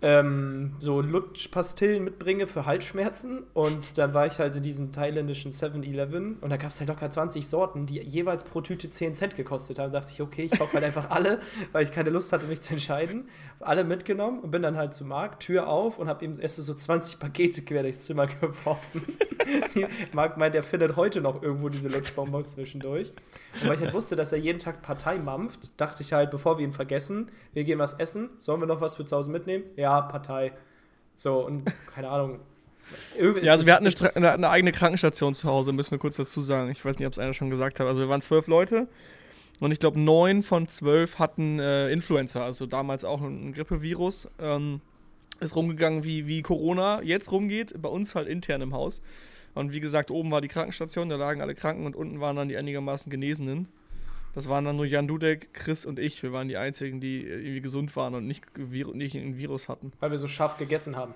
ähm, 0.00 0.76
so 0.78 1.00
Lutschpastillen 1.00 2.04
mitbringe 2.04 2.46
für 2.46 2.66
Halsschmerzen. 2.66 3.44
Und 3.52 3.98
dann 3.98 4.14
war 4.14 4.26
ich 4.26 4.38
halt 4.38 4.54
in 4.54 4.62
diesem 4.62 4.92
thailändischen 4.92 5.50
7-Eleven 5.50 6.36
und 6.40 6.50
da 6.50 6.56
gab 6.56 6.70
es 6.70 6.78
halt 6.78 6.88
locker 6.88 7.10
20 7.10 7.46
Sorten, 7.46 7.86
die 7.86 8.00
jeweils 8.00 8.44
pro 8.44 8.60
Tüte 8.60 8.90
10 8.90 9.14
Cent 9.14 9.36
gekostet 9.36 9.78
haben. 9.78 9.92
Da 9.92 10.00
dachte 10.00 10.12
ich, 10.12 10.22
okay, 10.22 10.44
ich 10.44 10.56
kaufe 10.56 10.74
halt 10.74 10.84
einfach 10.84 11.10
alle, 11.10 11.40
weil 11.72 11.84
ich 11.84 11.92
keine 11.92 12.10
Lust 12.10 12.32
hatte, 12.32 12.46
mich 12.46 12.60
zu 12.60 12.72
entscheiden. 12.74 13.28
Alle 13.60 13.82
mitgenommen 13.82 14.40
und 14.40 14.52
bin 14.52 14.62
dann 14.62 14.76
halt 14.76 14.94
zum 14.94 15.08
Markt, 15.08 15.42
Tür 15.42 15.68
auf 15.68 15.98
und 15.98 16.08
habe 16.08 16.24
ihm 16.24 16.38
erst 16.40 16.56
so 16.56 16.74
20 16.74 17.18
Pakete 17.18 17.62
quer 17.62 17.82
durchs 17.82 18.04
Zimmer 18.04 18.26
geworfen. 18.40 19.02
Marc 20.12 20.36
meint, 20.36 20.54
er 20.54 20.62
findet 20.62 20.96
heute 20.96 21.20
noch 21.20 21.42
irgendwo 21.42 21.68
diese 21.68 21.88
Lutschbonbons 21.88 22.52
zwischendurch. 22.52 23.12
Und 23.60 23.68
weil 23.68 23.74
ich 23.74 23.80
halt 23.80 23.94
wusste, 23.94 24.14
dass 24.14 24.32
er 24.32 24.38
jeden 24.38 24.58
Tag 24.58 24.82
Partei 24.82 25.16
mampft, 25.16 25.70
dachte 25.80 26.02
ich 26.02 26.12
halt, 26.12 26.30
bevor 26.30 26.58
wir 26.58 26.64
ihn 26.64 26.72
vergessen, 26.72 27.30
wir 27.52 27.64
gehen 27.64 27.78
was 27.78 27.94
essen, 27.94 28.30
sollen 28.38 28.60
wir 28.60 28.66
noch 28.66 28.80
was 28.80 28.94
für 28.94 29.04
zu 29.04 29.16
Hause 29.16 29.30
mitnehmen? 29.30 29.64
Ja, 29.76 29.87
ja, 29.88 30.02
Partei. 30.02 30.52
So, 31.16 31.46
und 31.46 31.64
keine 31.94 32.08
Ahnung. 32.08 32.40
ja, 33.42 33.52
also 33.52 33.66
wir 33.66 33.74
hatten 33.74 33.86
eine, 33.86 34.16
eine, 34.16 34.32
eine, 34.32 34.50
eigene 34.50 34.72
Krankenstation 34.72 35.34
zu 35.34 35.48
Hause, 35.48 35.72
müssen 35.72 35.92
wir 35.92 35.98
kurz 35.98 36.16
dazu 36.16 36.40
sagen. 36.40 36.70
Ich 36.70 36.84
weiß 36.84 36.98
nicht, 36.98 37.06
ob 37.06 37.12
es 37.12 37.18
einer 37.18 37.34
schon 37.34 37.50
gesagt 37.50 37.80
hat. 37.80 37.86
Also 37.86 38.00
wir 38.00 38.08
waren 38.08 38.20
zwölf 38.20 38.46
Leute 38.46 38.88
und 39.60 39.72
ich 39.72 39.80
glaube, 39.80 39.98
neun 39.98 40.42
von 40.42 40.68
zwölf 40.68 41.18
hatten 41.18 41.58
äh, 41.58 41.90
Influenza, 41.90 42.44
also 42.44 42.66
damals 42.66 43.04
auch 43.04 43.22
ein, 43.22 43.48
ein 43.48 43.52
Grippevirus. 43.52 44.28
Ähm, 44.38 44.80
ist 45.40 45.54
rumgegangen, 45.54 46.02
wie, 46.02 46.26
wie 46.26 46.42
Corona 46.42 47.00
jetzt 47.02 47.30
rumgeht, 47.30 47.80
bei 47.80 47.88
uns 47.88 48.16
halt 48.16 48.26
intern 48.26 48.60
im 48.60 48.74
Haus. 48.74 49.00
Und 49.54 49.72
wie 49.72 49.78
gesagt, 49.78 50.10
oben 50.10 50.32
war 50.32 50.40
die 50.40 50.48
Krankenstation, 50.48 51.08
da 51.08 51.16
lagen 51.16 51.40
alle 51.40 51.54
Kranken 51.54 51.86
und 51.86 51.94
unten 51.94 52.20
waren 52.20 52.34
dann 52.34 52.48
die 52.48 52.56
einigermaßen 52.56 53.08
Genesenen. 53.08 53.68
Das 54.38 54.48
waren 54.48 54.64
dann 54.64 54.76
nur 54.76 54.86
Jan 54.86 55.08
Dudek, 55.08 55.52
Chris 55.52 55.84
und 55.84 55.98
ich. 55.98 56.22
Wir 56.22 56.32
waren 56.32 56.46
die 56.46 56.56
einzigen, 56.56 57.00
die 57.00 57.22
irgendwie 57.22 57.60
gesund 57.60 57.96
waren 57.96 58.14
und 58.14 58.24
nicht, 58.24 58.56
nicht 58.56 59.16
ein 59.16 59.36
Virus 59.36 59.68
hatten. 59.68 59.90
Weil 59.98 60.12
wir 60.12 60.18
so 60.18 60.28
scharf 60.28 60.58
gegessen 60.58 60.94
haben. 60.94 61.12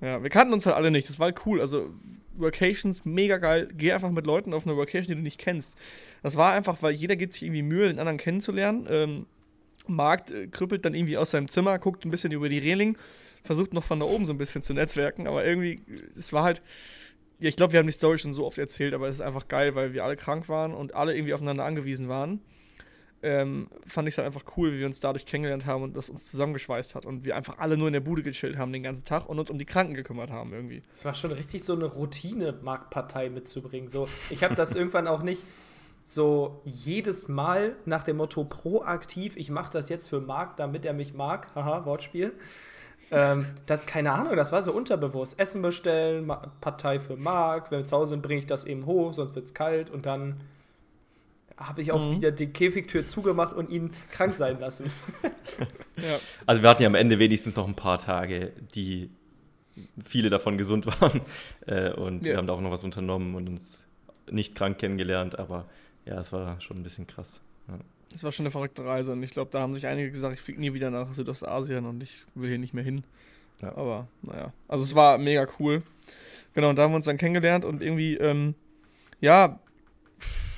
Ja, 0.00 0.24
wir 0.24 0.28
kannten 0.28 0.52
uns 0.52 0.66
halt 0.66 0.74
alle 0.74 0.90
nicht. 0.90 1.08
Das 1.08 1.20
war 1.20 1.26
halt 1.26 1.46
cool. 1.46 1.60
Also, 1.60 1.94
Workations, 2.34 3.04
mega 3.04 3.36
geil. 3.36 3.68
Geh 3.76 3.92
einfach 3.92 4.10
mit 4.10 4.26
Leuten 4.26 4.54
auf 4.54 4.66
eine 4.66 4.76
Workation, 4.76 5.06
die 5.06 5.14
du 5.14 5.22
nicht 5.22 5.38
kennst. 5.38 5.78
Das 6.24 6.34
war 6.34 6.52
einfach, 6.52 6.82
weil 6.82 6.94
jeder 6.94 7.14
gibt 7.14 7.34
sich 7.34 7.44
irgendwie 7.44 7.62
Mühe, 7.62 7.86
den 7.86 8.00
anderen 8.00 8.18
kennenzulernen. 8.18 8.88
Ähm, 8.90 9.26
Markt 9.86 10.32
äh, 10.32 10.48
krüppelt 10.48 10.84
dann 10.84 10.94
irgendwie 10.94 11.18
aus 11.18 11.30
seinem 11.30 11.46
Zimmer, 11.46 11.78
guckt 11.78 12.04
ein 12.04 12.10
bisschen 12.10 12.32
über 12.32 12.48
die 12.48 12.58
Reling, 12.58 12.98
versucht 13.44 13.72
noch 13.72 13.84
von 13.84 14.00
da 14.00 14.06
oben 14.06 14.26
so 14.26 14.32
ein 14.32 14.38
bisschen 14.38 14.62
zu 14.62 14.74
netzwerken, 14.74 15.28
aber 15.28 15.44
irgendwie, 15.44 15.80
es 16.18 16.32
war 16.32 16.42
halt, 16.42 16.60
ja, 17.42 17.48
ich 17.48 17.56
glaube, 17.56 17.72
wir 17.72 17.80
haben 17.80 17.88
die 17.88 17.92
Story 17.92 18.18
schon 18.18 18.32
so 18.32 18.46
oft 18.46 18.56
erzählt, 18.56 18.94
aber 18.94 19.08
es 19.08 19.16
ist 19.16 19.20
einfach 19.20 19.48
geil, 19.48 19.74
weil 19.74 19.92
wir 19.92 20.04
alle 20.04 20.14
krank 20.14 20.48
waren 20.48 20.72
und 20.72 20.94
alle 20.94 21.12
irgendwie 21.12 21.34
aufeinander 21.34 21.64
angewiesen 21.64 22.08
waren. 22.08 22.40
Ähm, 23.24 23.68
fand 23.84 24.06
ich 24.06 24.14
es 24.14 24.18
halt 24.18 24.26
einfach 24.26 24.44
cool, 24.56 24.72
wie 24.72 24.78
wir 24.78 24.86
uns 24.86 25.00
dadurch 25.00 25.26
kennengelernt 25.26 25.66
haben 25.66 25.82
und 25.82 25.96
das 25.96 26.08
uns 26.08 26.30
zusammengeschweißt 26.30 26.94
hat 26.94 27.04
und 27.04 27.24
wir 27.24 27.34
einfach 27.34 27.58
alle 27.58 27.76
nur 27.76 27.88
in 27.88 27.94
der 27.94 28.00
Bude 28.00 28.22
gechillt 28.22 28.58
haben 28.58 28.72
den 28.72 28.84
ganzen 28.84 29.04
Tag 29.04 29.28
und 29.28 29.40
uns 29.40 29.50
um 29.50 29.58
die 29.58 29.64
Kranken 29.64 29.94
gekümmert 29.94 30.30
haben 30.30 30.52
irgendwie. 30.52 30.82
Es 30.94 31.04
war 31.04 31.14
schon 31.14 31.32
richtig 31.32 31.64
so 31.64 31.72
eine 31.74 31.86
Routine, 31.86 32.54
Marktpartei 32.62 33.28
mitzubringen. 33.28 33.88
So, 33.88 34.08
ich 34.30 34.44
habe 34.44 34.54
das 34.54 34.74
irgendwann 34.76 35.08
auch 35.08 35.22
nicht 35.22 35.44
so 36.04 36.62
jedes 36.64 37.26
Mal 37.26 37.74
nach 37.86 38.04
dem 38.04 38.18
Motto 38.18 38.44
proaktiv, 38.44 39.36
ich 39.36 39.50
mache 39.50 39.72
das 39.72 39.88
jetzt 39.88 40.08
für 40.08 40.20
Marc, 40.20 40.56
damit 40.56 40.84
er 40.84 40.92
mich 40.92 41.12
mag, 41.12 41.48
haha, 41.56 41.84
Wortspiel, 41.86 42.32
ähm, 43.12 43.46
das, 43.66 43.84
keine 43.84 44.12
Ahnung, 44.12 44.36
das 44.36 44.52
war 44.52 44.62
so 44.62 44.72
unterbewusst. 44.72 45.38
Essen 45.38 45.60
bestellen, 45.60 46.32
Partei 46.60 46.98
für 46.98 47.16
Mark, 47.16 47.70
wenn 47.70 47.80
wir 47.80 47.84
zu 47.84 47.96
Hause 47.96 48.10
sind, 48.10 48.22
bringe 48.22 48.40
ich 48.40 48.46
das 48.46 48.64
eben 48.64 48.86
hoch, 48.86 49.12
sonst 49.12 49.34
wird 49.34 49.44
es 49.44 49.54
kalt 49.54 49.90
und 49.90 50.06
dann 50.06 50.40
habe 51.58 51.82
ich 51.82 51.92
auch 51.92 52.00
mhm. 52.00 52.16
wieder 52.16 52.30
die 52.32 52.46
Käfigtür 52.46 53.04
zugemacht 53.04 53.54
und 53.54 53.70
ihn 53.70 53.90
krank 54.10 54.34
sein 54.34 54.58
lassen. 54.58 54.90
ja. 55.96 56.18
Also 56.46 56.62
wir 56.62 56.70
hatten 56.70 56.82
ja 56.82 56.88
am 56.88 56.94
Ende 56.94 57.18
wenigstens 57.18 57.54
noch 57.54 57.68
ein 57.68 57.76
paar 57.76 57.98
Tage, 57.98 58.52
die 58.74 59.10
viele 60.02 60.30
davon 60.30 60.56
gesund 60.56 60.86
waren 61.00 61.20
äh, 61.66 61.92
und 61.92 62.26
ja. 62.26 62.32
wir 62.32 62.36
haben 62.38 62.46
da 62.46 62.54
auch 62.54 62.60
noch 62.60 62.70
was 62.70 62.82
unternommen 62.82 63.34
und 63.34 63.48
uns 63.48 63.86
nicht 64.30 64.54
krank 64.54 64.78
kennengelernt, 64.78 65.38
aber 65.38 65.66
ja, 66.06 66.18
es 66.18 66.32
war 66.32 66.60
schon 66.60 66.78
ein 66.78 66.82
bisschen 66.82 67.06
krass. 67.06 67.40
Ja. 67.68 67.78
Das 68.12 68.24
war 68.24 68.32
schon 68.32 68.44
eine 68.44 68.50
verrückte 68.50 68.84
Reise 68.84 69.12
und 69.12 69.22
ich 69.22 69.30
glaube, 69.30 69.50
da 69.50 69.60
haben 69.60 69.74
sich 69.74 69.86
einige 69.86 70.10
gesagt, 70.10 70.34
ich 70.34 70.40
fliege 70.40 70.60
nie 70.60 70.74
wieder 70.74 70.90
nach 70.90 71.12
Südostasien 71.12 71.86
und 71.86 72.02
ich 72.02 72.24
will 72.34 72.48
hier 72.48 72.58
nicht 72.58 72.74
mehr 72.74 72.84
hin. 72.84 73.04
Ja. 73.60 73.76
Aber 73.76 74.08
naja, 74.22 74.52
also 74.68 74.84
es 74.84 74.94
war 74.94 75.18
mega 75.18 75.46
cool. 75.58 75.82
Genau, 76.54 76.70
und 76.70 76.76
da 76.76 76.82
haben 76.82 76.92
wir 76.92 76.96
uns 76.96 77.06
dann 77.06 77.16
kennengelernt 77.16 77.64
und 77.64 77.82
irgendwie, 77.82 78.16
ähm, 78.16 78.54
ja, 79.20 79.58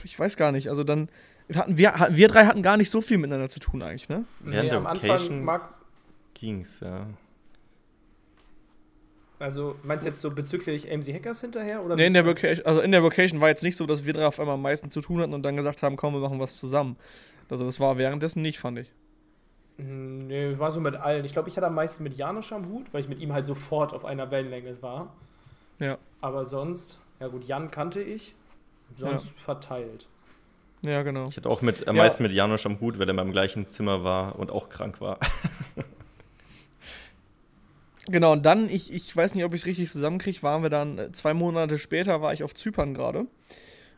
ich 0.02 0.18
weiß 0.18 0.36
gar 0.36 0.52
nicht, 0.52 0.68
also 0.68 0.82
dann 0.82 1.08
hatten 1.54 1.78
wir, 1.78 1.94
wir 2.10 2.28
drei 2.28 2.46
hatten 2.46 2.62
gar 2.62 2.76
nicht 2.76 2.90
so 2.90 3.00
viel 3.00 3.18
miteinander 3.18 3.48
zu 3.48 3.60
tun 3.60 3.82
eigentlich, 3.82 4.08
ne? 4.08 4.24
Während 4.40 4.70
nee, 4.70 4.76
am 4.76 4.86
Anfang 4.86 5.44
mag 5.44 5.74
ging's, 6.34 6.80
ja. 6.80 7.06
Also 9.38 9.76
meinst 9.82 10.04
du 10.04 10.08
jetzt 10.08 10.20
so 10.20 10.30
bezüglich 10.30 10.90
AMC 10.90 11.12
Hackers 11.12 11.40
hinterher? 11.40 11.84
Oder 11.84 11.96
nee, 11.96 12.06
in 12.06 12.14
der, 12.14 12.24
Vocation, 12.24 12.64
also 12.64 12.80
in 12.80 12.92
der 12.92 13.02
Vocation 13.02 13.40
war 13.40 13.48
jetzt 13.48 13.62
nicht 13.62 13.76
so, 13.76 13.84
dass 13.84 14.04
wir 14.04 14.12
drei 14.12 14.26
auf 14.26 14.40
einmal 14.40 14.54
am 14.54 14.62
meisten 14.62 14.90
zu 14.90 15.00
tun 15.00 15.20
hatten 15.20 15.34
und 15.34 15.42
dann 15.42 15.56
gesagt 15.56 15.82
haben, 15.82 15.96
komm, 15.96 16.14
wir 16.14 16.20
machen 16.20 16.40
was 16.40 16.58
zusammen. 16.58 16.96
Also 17.50 17.64
das 17.64 17.80
war 17.80 17.98
währenddessen 17.98 18.42
nicht, 18.42 18.58
fand 18.58 18.78
ich. 18.78 18.90
Hm, 19.78 20.26
nee, 20.26 20.58
war 20.58 20.70
so 20.70 20.80
mit 20.80 20.96
allen. 20.96 21.24
Ich 21.24 21.32
glaube, 21.32 21.48
ich 21.48 21.56
hatte 21.56 21.66
am 21.66 21.74
meisten 21.74 22.02
mit 22.02 22.14
Janusz 22.14 22.52
am 22.52 22.68
Hut, 22.68 22.92
weil 22.92 23.00
ich 23.00 23.08
mit 23.08 23.20
ihm 23.20 23.32
halt 23.32 23.44
sofort 23.44 23.92
auf 23.92 24.04
einer 24.04 24.30
Wellenlänge 24.30 24.80
war. 24.82 25.12
Ja. 25.78 25.98
Aber 26.20 26.44
sonst, 26.44 27.00
ja 27.20 27.28
gut, 27.28 27.44
Jan 27.44 27.70
kannte 27.70 28.00
ich, 28.00 28.34
sonst 28.94 29.26
ja. 29.26 29.32
verteilt. 29.36 30.06
Ja, 30.82 31.02
genau. 31.02 31.26
Ich 31.28 31.36
hatte 31.36 31.48
auch 31.48 31.62
mit, 31.62 31.88
am 31.88 31.96
ja. 31.96 32.02
meisten 32.02 32.22
mit 32.22 32.32
Janusz 32.32 32.66
am 32.66 32.80
Hut, 32.80 32.98
weil 32.98 33.08
er 33.08 33.10
in 33.10 33.16
meinem 33.16 33.32
gleichen 33.32 33.68
Zimmer 33.68 34.04
war 34.04 34.38
und 34.38 34.50
auch 34.50 34.68
krank 34.68 35.00
war. 35.00 35.18
genau, 38.06 38.32
und 38.32 38.44
dann, 38.44 38.68
ich, 38.68 38.92
ich 38.92 39.16
weiß 39.16 39.34
nicht, 39.34 39.44
ob 39.44 39.54
ich 39.54 39.62
es 39.62 39.66
richtig 39.66 39.90
zusammenkriege, 39.90 40.42
waren 40.42 40.62
wir 40.62 40.70
dann, 40.70 40.98
äh, 40.98 41.12
zwei 41.12 41.32
Monate 41.32 41.78
später 41.78 42.20
war 42.20 42.32
ich 42.32 42.44
auf 42.44 42.54
Zypern 42.54 42.94
gerade 42.94 43.26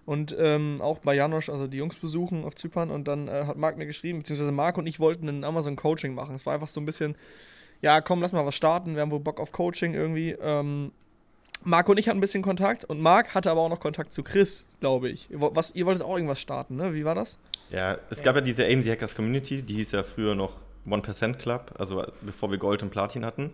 und 0.06 0.34
ähm, 0.38 0.80
auch 0.80 1.00
bei 1.00 1.14
Janosch, 1.14 1.48
also 1.48 1.66
die 1.66 1.78
Jungs 1.78 1.96
besuchen 1.96 2.44
auf 2.44 2.54
Zypern 2.54 2.90
und 2.90 3.06
dann 3.08 3.26
äh, 3.26 3.44
hat 3.46 3.56
Marc 3.56 3.76
mir 3.76 3.86
geschrieben, 3.86 4.20
beziehungsweise 4.20 4.52
Marc 4.52 4.78
und 4.78 4.86
ich 4.86 5.00
wollten 5.00 5.28
ein 5.28 5.44
Amazon-Coaching 5.44 6.14
machen. 6.14 6.36
Es 6.36 6.46
war 6.46 6.54
einfach 6.54 6.68
so 6.68 6.80
ein 6.80 6.86
bisschen, 6.86 7.16
ja, 7.82 8.00
komm, 8.00 8.22
lass 8.22 8.32
mal 8.32 8.46
was 8.46 8.54
starten, 8.54 8.94
wir 8.94 9.02
haben 9.02 9.10
wohl 9.10 9.20
Bock 9.20 9.40
auf 9.40 9.50
Coaching 9.50 9.94
irgendwie. 9.94 10.30
Ähm, 10.40 10.92
Marc 11.64 11.88
und 11.88 11.98
ich 11.98 12.08
hatten 12.08 12.18
ein 12.18 12.20
bisschen 12.20 12.42
Kontakt 12.42 12.84
und 12.84 13.00
Marc 13.00 13.34
hatte 13.34 13.50
aber 13.50 13.62
auch 13.62 13.68
noch 13.68 13.80
Kontakt 13.80 14.12
zu 14.12 14.22
Chris, 14.22 14.66
glaube 14.78 15.08
ich. 15.08 15.28
Was, 15.30 15.74
ihr 15.74 15.84
wolltet 15.86 16.04
auch 16.04 16.14
irgendwas 16.14 16.40
starten, 16.40 16.76
ne? 16.76 16.94
Wie 16.94 17.04
war 17.04 17.16
das? 17.16 17.36
Ja, 17.70 17.98
es 18.08 18.22
gab 18.22 18.36
ja 18.36 18.40
diese 18.40 18.64
AMC 18.64 18.86
Hackers 18.86 19.16
Community, 19.16 19.62
die 19.62 19.74
hieß 19.74 19.90
ja 19.90 20.04
früher 20.04 20.36
noch 20.36 20.54
1% 20.86 21.34
Club, 21.34 21.74
also 21.76 22.04
bevor 22.20 22.52
wir 22.52 22.58
Gold 22.58 22.84
und 22.84 22.90
Platin 22.90 23.24
hatten. 23.24 23.52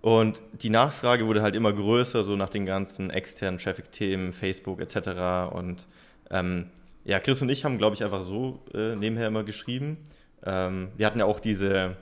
Und 0.00 0.42
die 0.52 0.70
Nachfrage 0.70 1.26
wurde 1.26 1.42
halt 1.42 1.54
immer 1.54 1.72
größer, 1.72 2.24
so 2.24 2.36
nach 2.36 2.48
den 2.48 2.64
ganzen 2.64 3.10
externen 3.10 3.58
Traffic-Themen, 3.58 4.32
Facebook 4.32 4.80
etc. 4.80 5.52
Und 5.54 5.86
ähm, 6.30 6.66
ja, 7.04 7.18
Chris 7.20 7.42
und 7.42 7.50
ich 7.50 7.64
haben, 7.64 7.78
glaube 7.78 7.96
ich, 7.96 8.04
einfach 8.04 8.22
so 8.22 8.60
äh, 8.72 8.96
nebenher 8.96 9.26
immer 9.26 9.44
geschrieben. 9.44 9.98
Ähm, 10.44 10.88
wir 10.96 11.06
hatten 11.06 11.18
ja 11.18 11.26
auch 11.26 11.40
diese 11.40 11.96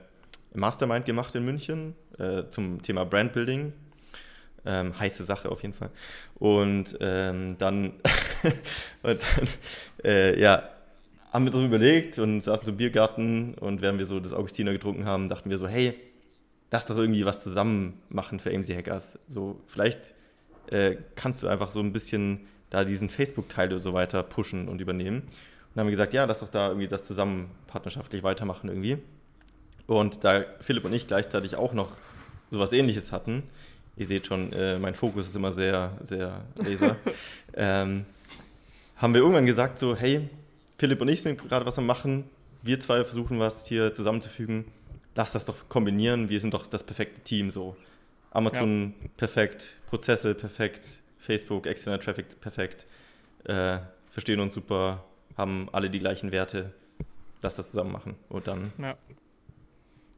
Mastermind 0.55 1.07
gemacht 1.07 1.35
in 1.35 1.45
München 1.45 1.95
äh, 2.19 2.45
zum 2.51 2.83
Thema 2.83 3.05
Brandbuilding. 3.05 3.73
Ähm, 4.65 4.99
heiße 4.99 5.25
Sache 5.25 5.51
auf 5.51 5.63
jeden 5.63 5.75
Fall. 5.75 5.91
Und 6.35 6.97
ähm, 7.01 7.57
dann, 7.59 7.95
und 9.03 9.21
dann 9.21 9.49
äh, 10.05 10.41
ja, 10.41 10.69
haben 11.33 11.45
wir 11.45 11.53
so 11.53 11.65
überlegt 11.65 12.19
und 12.19 12.43
saßen 12.43 12.65
so 12.65 12.71
im 12.73 12.77
Biergarten 12.77 13.55
und 13.55 13.83
während 13.83 13.99
wir 13.99 14.07
so 14.07 14.21
das 14.21 14.33
Augustiner 14.33 14.73
getrunken 14.73 15.05
haben, 15.05 15.29
dachten 15.29 15.51
wir 15.51 15.59
so, 15.59 15.69
hey, 15.69 15.95
lass 16.71 16.87
doch 16.87 16.97
irgendwie 16.97 17.25
was 17.25 17.43
zusammen 17.43 18.01
machen 18.09 18.41
für 18.41 18.51
AMC 18.51 18.69
Hackers. 18.69 19.19
So, 19.29 19.61
vielleicht 19.67 20.15
äh, 20.71 20.97
kannst 21.17 21.43
du 21.43 21.49
einfach 21.49 21.71
so 21.71 21.81
ein 21.81 21.93
bisschen 21.93 22.47
da 22.71 22.85
diesen 22.85 23.09
Facebook-Teil 23.09 23.73
und 23.73 23.81
so 23.81 23.95
weiter 23.95 24.23
pushen 24.23 24.69
und 24.69 24.81
übernehmen. 24.81 25.21
Und 25.21 25.27
dann 25.75 25.81
haben 25.83 25.87
wir 25.87 25.93
gesagt, 25.93 26.13
ja, 26.13 26.25
lass 26.25 26.41
doch 26.41 26.49
da 26.49 26.69
irgendwie 26.69 26.89
das 26.89 27.07
zusammen 27.07 27.51
partnerschaftlich 27.67 28.23
weitermachen 28.23 28.69
irgendwie. 28.69 28.99
Und 29.87 30.25
da 30.25 30.45
Philipp 30.61 30.85
und 30.85 30.93
ich 30.93 31.07
gleichzeitig 31.07 31.57
auch 31.57 31.73
noch 31.73 31.93
sowas 32.51 32.73
ähnliches 32.73 33.13
hatten, 33.13 33.43
ihr 33.97 34.07
seht 34.07 34.27
schon, 34.27 34.53
äh, 34.53 34.79
mein 34.79 34.95
Fokus 34.95 35.29
ist 35.29 35.37
immer 35.37 35.53
sehr, 35.53 35.93
sehr 36.03 36.45
laser, 36.57 36.97
ähm, 37.55 38.05
haben 38.97 39.15
wir 39.15 39.21
irgendwann 39.21 39.47
gesagt 39.47 39.79
so, 39.79 39.97
hey, 39.97 40.29
Philipp 40.77 41.01
und 41.01 41.09
ich 41.09 41.23
sind 41.23 41.39
gerade 41.49 41.65
was 41.65 41.79
am 41.79 41.87
machen, 41.87 42.25
wir 42.63 42.79
zwei 42.81 43.05
versuchen 43.05 43.39
was 43.39 43.67
hier 43.67 43.95
zusammenzufügen 43.95 44.67
lass 45.19 45.33
das 45.33 45.45
doch 45.45 45.69
kombinieren, 45.69 46.29
wir 46.29 46.39
sind 46.39 46.55
doch 46.55 46.69
das 46.69 46.85
perfekte 46.85 47.21
Team 47.21 47.51
so. 47.51 47.77
Amazon 48.31 48.95
ja. 49.03 49.09
perfekt, 49.17 49.81
Prozesse 49.89 50.33
perfekt, 50.35 51.03
Facebook, 51.19 51.67
externer 51.67 51.99
Traffic 51.99 52.41
perfekt, 52.41 52.87
äh, 53.45 53.79
verstehen 54.11 54.39
uns 54.39 54.55
super, 54.55 55.05
haben 55.37 55.69
alle 55.73 55.91
die 55.91 55.99
gleichen 55.99 56.31
Werte, 56.31 56.73
lass 57.43 57.57
das 57.57 57.71
zusammen 57.71 57.91
machen 57.91 58.15
und 58.29 58.47
dann. 58.47 58.73
Ja. 58.79 58.97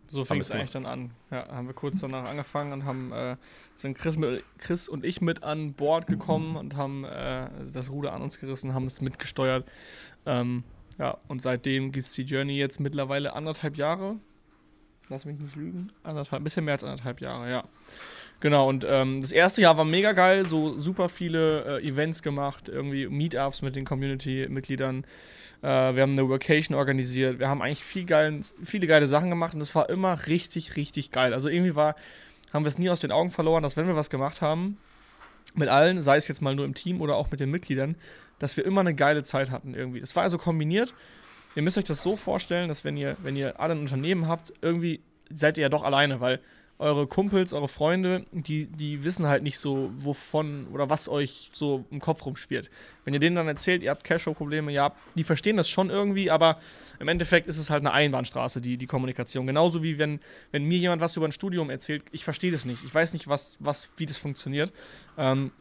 So 0.09 0.25
fing 0.25 0.41
es 0.41 0.51
eigentlich 0.51 0.73
dann 0.73 0.87
an. 0.87 1.13
Ja, 1.31 1.49
haben 1.49 1.69
wir 1.69 1.75
kurz 1.75 2.01
danach 2.01 2.29
angefangen 2.29 2.73
und 2.73 2.85
haben 2.85 3.13
äh, 3.13 3.37
sind 3.77 3.97
Chris, 3.97 4.17
mit, 4.17 4.43
Chris 4.59 4.89
und 4.89 5.05
ich 5.05 5.21
mit 5.21 5.45
an 5.45 5.73
Bord 5.73 6.09
gekommen 6.09 6.57
und 6.57 6.77
haben 6.77 7.05
äh, 7.05 7.49
das 7.73 7.91
Ruder 7.91 8.13
an 8.13 8.21
uns 8.21 8.39
gerissen, 8.39 8.75
haben 8.75 8.87
es 8.87 9.01
mitgesteuert. 9.01 9.71
Ähm, 10.27 10.65
ja, 10.99 11.17
und 11.29 11.41
seitdem 11.41 11.93
gibt 11.93 12.07
es 12.07 12.13
die 12.13 12.25
Journey 12.25 12.59
jetzt 12.59 12.81
mittlerweile 12.81 13.35
anderthalb 13.35 13.77
Jahre. 13.77 14.19
Lass 15.11 15.25
mich 15.25 15.41
nicht 15.41 15.57
lügen. 15.57 15.91
Anderthalb, 16.05 16.41
ein 16.41 16.45
bisschen 16.45 16.65
mehr 16.65 16.75
als 16.75 16.85
anderthalb 16.85 17.21
Jahre, 17.21 17.51
ja. 17.51 17.65
Genau, 18.39 18.69
und 18.69 18.87
ähm, 18.89 19.21
das 19.21 19.33
erste 19.33 19.61
Jahr 19.61 19.77
war 19.77 19.85
mega 19.85 20.13
geil, 20.13 20.47
so 20.47 20.79
super 20.79 21.09
viele 21.09 21.81
äh, 21.81 21.87
Events 21.87 22.23
gemacht, 22.23 22.69
irgendwie 22.69 23.09
Meetups 23.09 23.61
mit 23.61 23.75
den 23.75 23.85
Community-Mitgliedern. 23.85 25.05
Äh, 25.63 25.67
wir 25.67 26.03
haben 26.03 26.13
eine 26.13 26.31
Vacation 26.31 26.79
organisiert, 26.79 27.41
wir 27.41 27.49
haben 27.49 27.61
eigentlich 27.61 27.85
viel 27.85 28.05
geilen, 28.05 28.43
viele 28.65 28.87
geile 28.87 29.09
Sachen 29.09 29.31
gemacht 29.31 29.55
und 29.55 29.61
es 29.61 29.75
war 29.75 29.91
immer 29.91 30.27
richtig, 30.29 30.77
richtig 30.77 31.11
geil. 31.11 31.35
Also 31.35 31.49
irgendwie 31.49 31.75
war, 31.75 31.97
haben 32.53 32.65
wir 32.65 32.69
es 32.69 32.79
nie 32.79 32.89
aus 32.89 33.01
den 33.01 33.11
Augen 33.13 33.31
verloren, 33.31 33.65
dass 33.65 33.77
wenn 33.77 33.89
wir 33.89 33.97
was 33.97 34.11
gemacht 34.11 34.41
haben, 34.41 34.79
mit 35.55 35.69
allen, 35.69 36.03
sei 36.03 36.17
es 36.17 36.29
jetzt 36.29 36.41
mal 36.41 36.55
nur 36.55 36.65
im 36.65 36.75
Team 36.75 37.01
oder 37.01 37.17
auch 37.17 37.33
mit 37.33 37.41
den 37.41 37.51
Mitgliedern, 37.51 37.97
dass 38.39 38.57
wir 38.57 38.65
immer 38.65 38.81
eine 38.81 38.95
geile 38.95 39.25
Zeit 39.25 39.51
hatten 39.51 39.75
irgendwie. 39.75 40.01
Das 40.01 40.15
war 40.15 40.23
also 40.23 40.39
kombiniert. 40.39 40.95
Ihr 41.55 41.63
müsst 41.63 41.79
euch 41.79 41.85
das 41.85 42.03
so 42.03 42.17
vorstellen, 42.17 42.69
dass 42.69 42.85
wenn 42.85 42.97
ihr, 42.97 43.17
wenn 43.23 43.37
ihr 43.37 43.59
alle 43.61 43.75
ein 43.75 43.81
Unternehmen 43.81 44.29
habt, 44.29 44.53
irgendwie 44.63 45.01
seid 45.33 45.59
ihr 45.59 45.63
ja 45.63 45.69
doch 45.69 45.83
alleine, 45.83 46.21
weil 46.21 46.41
eure 46.81 47.07
Kumpels, 47.07 47.53
eure 47.53 47.69
Freunde, 47.69 48.25
die, 48.33 48.65
die 48.65 49.05
wissen 49.05 49.27
halt 49.27 49.43
nicht 49.43 49.59
so, 49.59 49.91
wovon 49.97 50.67
oder 50.73 50.89
was 50.89 51.11
euch 51.11 51.51
so 51.53 51.85
im 51.91 52.01
Kopf 52.01 52.25
rumschwirrt. 52.25 52.71
Wenn 53.05 53.13
ihr 53.13 53.21
denen 53.21 53.37
dann 53.37 53.47
erzählt, 53.49 53.83
ihr 53.83 53.91
habt 53.91 54.03
Cashflow-Probleme, 54.03 54.73
ja, 54.73 54.93
die 55.15 55.25
verstehen 55.25 55.59
das 55.59 55.69
schon 55.69 55.91
irgendwie, 55.91 56.31
aber 56.31 56.59
im 56.99 57.09
Endeffekt 57.09 57.49
ist 57.49 57.59
es 57.59 57.69
halt 57.69 57.83
eine 57.83 57.93
Einbahnstraße, 57.93 58.63
die, 58.63 58.79
die 58.79 58.87
Kommunikation. 58.87 59.47
Genauso 59.47 59.83
wie 59.83 59.99
wenn, 59.99 60.21
wenn 60.53 60.65
mir 60.65 60.79
jemand 60.79 61.03
was 61.03 61.15
über 61.19 61.29
ein 61.29 61.33
Studium 61.33 61.69
erzählt, 61.69 62.03
ich 62.13 62.25
verstehe 62.25 62.51
das 62.51 62.65
nicht. 62.65 62.83
Ich 62.83 62.95
weiß 62.95 63.13
nicht, 63.13 63.29
was, 63.29 63.59
was, 63.61 63.91
wie 63.99 64.07
das 64.07 64.17
funktioniert. 64.17 64.73
Ähm, 65.19 65.53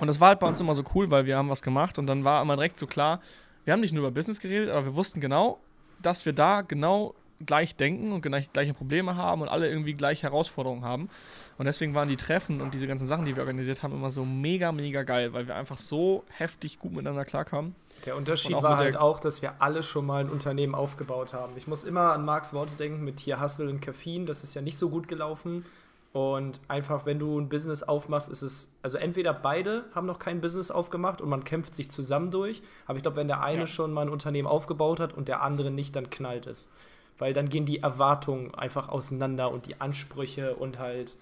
und 0.00 0.08
das 0.08 0.20
war 0.20 0.28
halt 0.28 0.40
bei 0.40 0.48
uns 0.48 0.58
immer 0.58 0.74
so 0.74 0.82
cool, 0.92 1.08
weil 1.12 1.24
wir 1.24 1.36
haben 1.36 1.50
was 1.50 1.62
gemacht 1.62 1.98
und 1.98 2.08
dann 2.08 2.24
war 2.24 2.42
immer 2.42 2.56
direkt 2.56 2.80
so 2.80 2.88
klar, 2.88 3.22
wir 3.68 3.74
haben 3.74 3.80
nicht 3.80 3.92
nur 3.92 4.04
über 4.06 4.10
Business 4.10 4.40
geredet, 4.40 4.70
aber 4.70 4.86
wir 4.86 4.96
wussten 4.96 5.20
genau, 5.20 5.58
dass 6.00 6.24
wir 6.24 6.32
da 6.32 6.62
genau 6.62 7.14
gleich 7.44 7.76
denken 7.76 8.12
und 8.12 8.22
gleich, 8.22 8.50
gleiche 8.50 8.72
Probleme 8.72 9.14
haben 9.14 9.42
und 9.42 9.48
alle 9.48 9.68
irgendwie 9.68 9.92
gleiche 9.92 10.22
Herausforderungen 10.22 10.86
haben. 10.86 11.10
Und 11.58 11.66
deswegen 11.66 11.92
waren 11.92 12.08
die 12.08 12.16
Treffen 12.16 12.62
und 12.62 12.72
diese 12.72 12.86
ganzen 12.86 13.06
Sachen, 13.06 13.26
die 13.26 13.36
wir 13.36 13.42
organisiert 13.42 13.82
haben, 13.82 13.92
immer 13.92 14.10
so 14.10 14.24
mega, 14.24 14.72
mega 14.72 15.02
geil, 15.02 15.34
weil 15.34 15.48
wir 15.48 15.54
einfach 15.54 15.76
so 15.76 16.24
heftig 16.30 16.78
gut 16.78 16.92
miteinander 16.92 17.26
klarkamen. 17.26 17.74
Der 18.06 18.16
Unterschied 18.16 18.54
war 18.54 18.78
halt 18.78 18.96
auch, 18.96 19.20
dass 19.20 19.42
wir 19.42 19.60
alle 19.60 19.82
schon 19.82 20.06
mal 20.06 20.24
ein 20.24 20.30
Unternehmen 20.30 20.74
aufgebaut 20.74 21.34
haben. 21.34 21.52
Ich 21.58 21.66
muss 21.66 21.84
immer 21.84 22.14
an 22.14 22.24
Marks 22.24 22.54
Worte 22.54 22.74
denken 22.74 23.04
mit 23.04 23.20
hier 23.20 23.38
Hustle 23.38 23.68
und 23.68 23.80
Caffeine. 23.80 24.24
Das 24.24 24.44
ist 24.44 24.54
ja 24.54 24.62
nicht 24.62 24.78
so 24.78 24.88
gut 24.88 25.08
gelaufen. 25.08 25.66
Und 26.18 26.60
einfach, 26.68 27.06
wenn 27.06 27.18
du 27.18 27.38
ein 27.38 27.48
Business 27.48 27.82
aufmachst, 27.82 28.28
ist 28.28 28.42
es, 28.42 28.70
also 28.82 28.98
entweder 28.98 29.32
beide 29.32 29.84
haben 29.94 30.06
noch 30.06 30.18
kein 30.18 30.40
Business 30.40 30.70
aufgemacht 30.70 31.20
und 31.20 31.28
man 31.28 31.44
kämpft 31.44 31.74
sich 31.74 31.90
zusammen 31.90 32.30
durch. 32.30 32.62
Aber 32.86 32.96
ich 32.96 33.02
glaube, 33.02 33.16
wenn 33.16 33.28
der 33.28 33.42
eine 33.42 33.60
ja. 33.60 33.66
schon 33.66 33.92
mal 33.92 34.02
ein 34.02 34.08
Unternehmen 34.08 34.48
aufgebaut 34.48 35.00
hat 35.00 35.14
und 35.14 35.28
der 35.28 35.42
andere 35.42 35.70
nicht, 35.70 35.94
dann 35.94 36.10
knallt 36.10 36.46
es 36.46 36.70
weil 37.18 37.32
dann 37.32 37.48
gehen 37.48 37.66
die 37.66 37.80
Erwartungen 37.80 38.54
einfach 38.54 38.88
auseinander 38.88 39.50
und 39.50 39.66
die 39.66 39.80
Ansprüche 39.80 40.54
und 40.54 40.78
halt. 40.78 41.16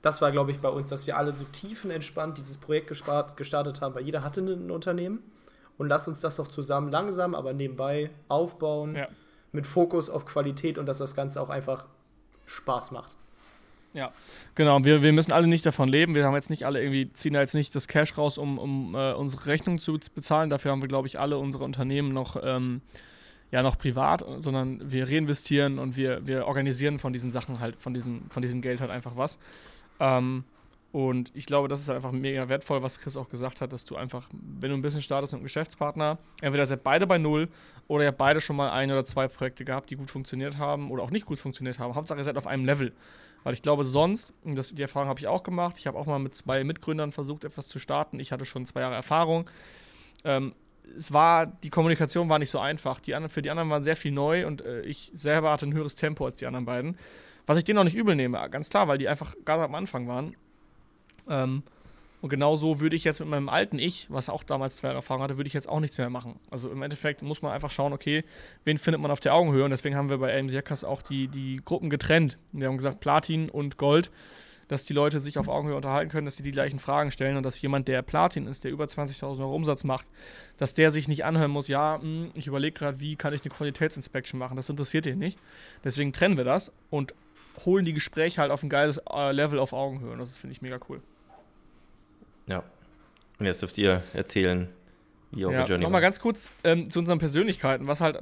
Das 0.00 0.22
war, 0.22 0.30
glaube 0.30 0.52
ich, 0.52 0.60
bei 0.60 0.68
uns, 0.68 0.90
dass 0.90 1.08
wir 1.08 1.16
alle 1.16 1.32
so 1.32 1.44
tiefenentspannt 1.44 2.38
dieses 2.38 2.56
Projekt 2.56 2.86
gespart, 2.86 3.36
gestartet 3.36 3.80
haben, 3.80 3.96
weil 3.96 4.04
jeder 4.04 4.22
hatte 4.22 4.40
ein 4.40 4.70
Unternehmen. 4.70 5.18
Und 5.76 5.88
lass 5.88 6.06
uns 6.06 6.20
das 6.20 6.36
doch 6.36 6.46
zusammen 6.46 6.90
langsam, 6.90 7.34
aber 7.34 7.52
nebenbei 7.52 8.10
aufbauen, 8.28 8.94
ja. 8.94 9.08
mit 9.50 9.66
Fokus 9.66 10.08
auf 10.08 10.24
Qualität 10.24 10.78
und 10.78 10.86
dass 10.86 10.98
das 10.98 11.16
Ganze 11.16 11.40
auch 11.40 11.50
einfach 11.50 11.86
Spaß 12.46 12.92
macht. 12.92 13.16
Ja, 13.94 14.12
genau. 14.54 14.84
Wir, 14.84 15.02
wir 15.02 15.12
müssen 15.12 15.32
alle 15.32 15.46
nicht 15.46 15.64
davon 15.64 15.88
leben. 15.88 16.14
Wir 16.14 16.24
haben 16.24 16.34
jetzt 16.34 16.50
nicht 16.50 16.64
alle 16.64 16.80
irgendwie, 16.80 17.12
ziehen 17.12 17.32
da 17.32 17.40
jetzt 17.40 17.54
nicht 17.54 17.74
das 17.74 17.88
Cash 17.88 18.16
raus, 18.18 18.38
um, 18.38 18.58
um 18.58 18.94
äh, 18.94 19.12
unsere 19.12 19.46
Rechnung 19.46 19.78
zu 19.78 19.98
bezahlen. 20.14 20.50
Dafür 20.50 20.70
haben 20.70 20.82
wir, 20.82 20.88
glaube 20.88 21.08
ich, 21.08 21.18
alle 21.18 21.38
unsere 21.38 21.64
Unternehmen 21.64 22.12
noch 22.12 22.36
ähm, 22.42 22.82
ja 23.50 23.62
noch 23.62 23.78
privat, 23.78 24.24
sondern 24.38 24.90
wir 24.90 25.08
reinvestieren 25.08 25.78
und 25.78 25.96
wir, 25.96 26.26
wir 26.26 26.46
organisieren 26.46 26.98
von 26.98 27.12
diesen 27.12 27.30
Sachen 27.30 27.60
halt, 27.60 27.76
von 27.80 27.94
diesem, 27.94 28.28
von 28.30 28.42
diesem 28.42 28.60
Geld 28.60 28.80
halt 28.80 28.90
einfach 28.90 29.16
was. 29.16 29.38
Ähm, 30.00 30.44
und 30.90 31.30
ich 31.34 31.44
glaube, 31.44 31.68
das 31.68 31.80
ist 31.80 31.88
halt 31.88 31.96
einfach 31.96 32.12
mega 32.12 32.48
wertvoll, 32.48 32.82
was 32.82 32.98
Chris 32.98 33.16
auch 33.16 33.28
gesagt 33.28 33.60
hat, 33.60 33.72
dass 33.72 33.84
du 33.84 33.96
einfach, 33.96 34.28
wenn 34.32 34.70
du 34.70 34.76
ein 34.76 34.82
bisschen 34.82 35.02
startest 35.02 35.32
mit 35.32 35.38
einem 35.38 35.44
Geschäftspartner, 35.44 36.18
entweder 36.40 36.64
seid 36.64 36.82
beide 36.82 37.06
bei 37.06 37.18
Null 37.18 37.48
oder 37.88 38.04
ihr 38.04 38.08
habt 38.08 38.18
beide 38.18 38.40
schon 38.40 38.56
mal 38.56 38.70
ein 38.70 38.90
oder 38.90 39.04
zwei 39.04 39.28
Projekte 39.28 39.66
gehabt, 39.66 39.90
die 39.90 39.96
gut 39.96 40.10
funktioniert 40.10 40.56
haben 40.56 40.90
oder 40.90 41.02
auch 41.02 41.10
nicht 41.10 41.26
gut 41.26 41.38
funktioniert 41.38 41.78
haben. 41.78 41.94
Hauptsache, 41.94 42.18
ihr 42.18 42.24
seid 42.24 42.38
auf 42.38 42.46
einem 42.46 42.64
Level. 42.64 42.92
Weil 43.44 43.54
ich 43.54 43.62
glaube, 43.62 43.84
sonst, 43.84 44.32
das, 44.44 44.74
die 44.74 44.82
Erfahrung 44.82 45.08
habe 45.08 45.20
ich 45.20 45.26
auch 45.26 45.42
gemacht, 45.42 45.76
ich 45.78 45.86
habe 45.86 45.98
auch 45.98 46.06
mal 46.06 46.18
mit 46.18 46.34
zwei 46.34 46.64
Mitgründern 46.64 47.12
versucht, 47.12 47.44
etwas 47.44 47.68
zu 47.68 47.78
starten. 47.78 48.18
Ich 48.18 48.32
hatte 48.32 48.46
schon 48.46 48.66
zwei 48.66 48.80
Jahre 48.80 48.94
Erfahrung. 48.94 49.48
Ähm, 50.24 50.54
es 50.96 51.12
war, 51.12 51.46
die 51.46 51.70
Kommunikation 51.70 52.30
war 52.30 52.38
nicht 52.38 52.50
so 52.50 52.58
einfach. 52.58 52.98
Die 52.98 53.14
anderen, 53.14 53.30
für 53.30 53.42
die 53.42 53.50
anderen 53.50 53.68
waren 53.68 53.84
sehr 53.84 53.96
viel 53.96 54.10
neu 54.10 54.46
und 54.46 54.62
äh, 54.62 54.80
ich 54.80 55.10
selber 55.12 55.52
hatte 55.52 55.66
ein 55.66 55.74
höheres 55.74 55.96
Tempo 55.96 56.24
als 56.24 56.36
die 56.38 56.46
anderen 56.46 56.64
beiden. 56.64 56.96
Was 57.46 57.58
ich 57.58 57.64
denen 57.64 57.78
auch 57.78 57.84
nicht 57.84 57.96
übel 57.96 58.16
nehme, 58.16 58.48
ganz 58.50 58.70
klar, 58.70 58.88
weil 58.88 58.98
die 58.98 59.08
einfach 59.08 59.34
gerade 59.44 59.62
am 59.62 59.74
Anfang 59.74 60.08
waren. 60.08 60.34
Ähm, 61.28 61.62
und 62.20 62.30
genau 62.30 62.56
so 62.56 62.80
würde 62.80 62.96
ich 62.96 63.04
jetzt 63.04 63.20
mit 63.20 63.28
meinem 63.28 63.48
alten 63.48 63.78
Ich, 63.78 64.10
was 64.10 64.28
auch 64.28 64.42
damals 64.42 64.76
zwei 64.76 64.88
Jahre 64.88 64.98
Erfahrung 64.98 65.22
hatte, 65.22 65.36
würde 65.36 65.46
ich 65.46 65.54
jetzt 65.54 65.68
auch 65.68 65.78
nichts 65.78 65.98
mehr 65.98 66.10
machen. 66.10 66.40
Also 66.50 66.68
im 66.68 66.82
Endeffekt 66.82 67.22
muss 67.22 67.42
man 67.42 67.52
einfach 67.52 67.70
schauen, 67.70 67.92
okay, 67.92 68.24
wen 68.64 68.76
findet 68.76 69.00
man 69.00 69.10
auf 69.12 69.20
der 69.20 69.34
Augenhöhe? 69.34 69.64
Und 69.64 69.70
deswegen 69.70 69.94
haben 69.94 70.08
wir 70.08 70.18
bei 70.18 70.36
AMC 70.36 70.52
Hackers 70.52 70.82
auch 70.82 71.00
die, 71.02 71.28
die 71.28 71.60
Gruppen 71.64 71.90
getrennt. 71.90 72.38
Wir 72.50 72.66
haben 72.66 72.76
gesagt, 72.76 73.00
Platin 73.00 73.50
und 73.50 73.76
Gold 73.76 74.10
dass 74.68 74.84
die 74.84 74.92
Leute 74.92 75.18
sich 75.18 75.38
auf 75.38 75.48
Augenhöhe 75.48 75.76
unterhalten 75.76 76.10
können, 76.10 76.26
dass 76.26 76.36
die 76.36 76.42
die 76.42 76.50
gleichen 76.50 76.78
Fragen 76.78 77.10
stellen 77.10 77.36
und 77.36 77.42
dass 77.42 77.60
jemand, 77.60 77.88
der 77.88 78.02
Platin 78.02 78.46
ist, 78.46 78.64
der 78.64 78.70
über 78.70 78.84
20.000 78.84 79.40
Euro 79.40 79.54
Umsatz 79.54 79.82
macht, 79.82 80.06
dass 80.58 80.74
der 80.74 80.90
sich 80.90 81.08
nicht 81.08 81.24
anhören 81.24 81.50
muss, 81.50 81.68
ja, 81.68 81.98
hm, 82.00 82.30
ich 82.34 82.46
überlege 82.46 82.78
gerade, 82.78 83.00
wie 83.00 83.16
kann 83.16 83.32
ich 83.32 83.40
eine 83.42 83.50
Qualitätsinspection 83.50 84.38
machen, 84.38 84.56
das 84.56 84.68
interessiert 84.68 85.06
ihn 85.06 85.18
nicht. 85.18 85.38
Deswegen 85.84 86.12
trennen 86.12 86.36
wir 86.36 86.44
das 86.44 86.70
und 86.90 87.14
holen 87.64 87.84
die 87.84 87.94
Gespräche 87.94 88.40
halt 88.40 88.52
auf 88.52 88.62
ein 88.62 88.68
geiles 88.68 89.00
äh, 89.10 89.32
Level 89.32 89.58
auf 89.58 89.72
Augenhöhe 89.72 90.12
und 90.12 90.18
das 90.18 90.38
finde 90.38 90.52
ich 90.52 90.62
mega 90.62 90.78
cool. 90.88 91.00
Ja. 92.48 92.64
Und 93.38 93.46
jetzt 93.46 93.62
dürft 93.62 93.78
ihr 93.78 94.02
erzählen, 94.14 94.68
wie 95.30 95.44
eure 95.44 95.54
ja, 95.54 95.64
Journey 95.64 95.84
Nochmal 95.84 96.00
ganz 96.00 96.20
kurz 96.20 96.50
ähm, 96.64 96.90
zu 96.90 96.98
unseren 96.98 97.18
Persönlichkeiten, 97.18 97.86
was 97.86 98.00
halt 98.00 98.18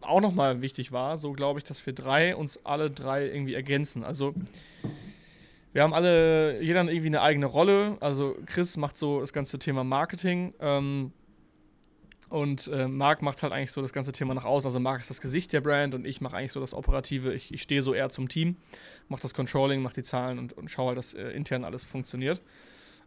auch 0.00 0.20
nochmal 0.20 0.62
wichtig 0.62 0.92
war, 0.92 1.18
so 1.18 1.32
glaube 1.32 1.58
ich, 1.58 1.64
dass 1.64 1.84
wir 1.84 1.92
drei 1.92 2.34
uns 2.34 2.64
alle 2.64 2.90
drei 2.90 3.26
irgendwie 3.26 3.54
ergänzen. 3.54 4.04
Also 4.04 4.34
wir 5.72 5.82
haben 5.82 5.92
alle, 5.92 6.62
jeder 6.62 6.84
irgendwie 6.84 7.08
eine 7.08 7.20
eigene 7.20 7.46
Rolle. 7.46 7.98
Also 8.00 8.34
Chris 8.46 8.76
macht 8.76 8.96
so 8.96 9.20
das 9.20 9.32
ganze 9.32 9.58
Thema 9.58 9.84
Marketing. 9.84 10.54
Ähm, 10.58 11.12
und 12.28 12.68
äh, 12.68 12.88
Marc 12.88 13.22
macht 13.22 13.42
halt 13.42 13.52
eigentlich 13.52 13.72
so 13.72 13.82
das 13.82 13.92
ganze 13.92 14.12
Thema 14.12 14.34
nach 14.34 14.44
außen. 14.44 14.66
Also 14.66 14.80
Marc 14.80 15.00
ist 15.00 15.10
das 15.10 15.20
Gesicht 15.20 15.52
der 15.52 15.60
Brand 15.60 15.94
und 15.94 16.06
ich 16.06 16.20
mache 16.20 16.36
eigentlich 16.36 16.52
so 16.52 16.60
das 16.60 16.74
Operative. 16.74 17.34
Ich, 17.34 17.52
ich 17.52 17.62
stehe 17.62 17.82
so 17.82 17.94
eher 17.94 18.08
zum 18.08 18.28
Team, 18.28 18.56
mache 19.08 19.22
das 19.22 19.34
Controlling, 19.34 19.82
mache 19.82 19.94
die 19.94 20.02
Zahlen 20.02 20.38
und, 20.38 20.54
und 20.54 20.70
schaue 20.70 20.88
halt, 20.88 20.98
dass 20.98 21.14
äh, 21.14 21.28
intern 21.28 21.64
alles 21.64 21.84
funktioniert. 21.84 22.40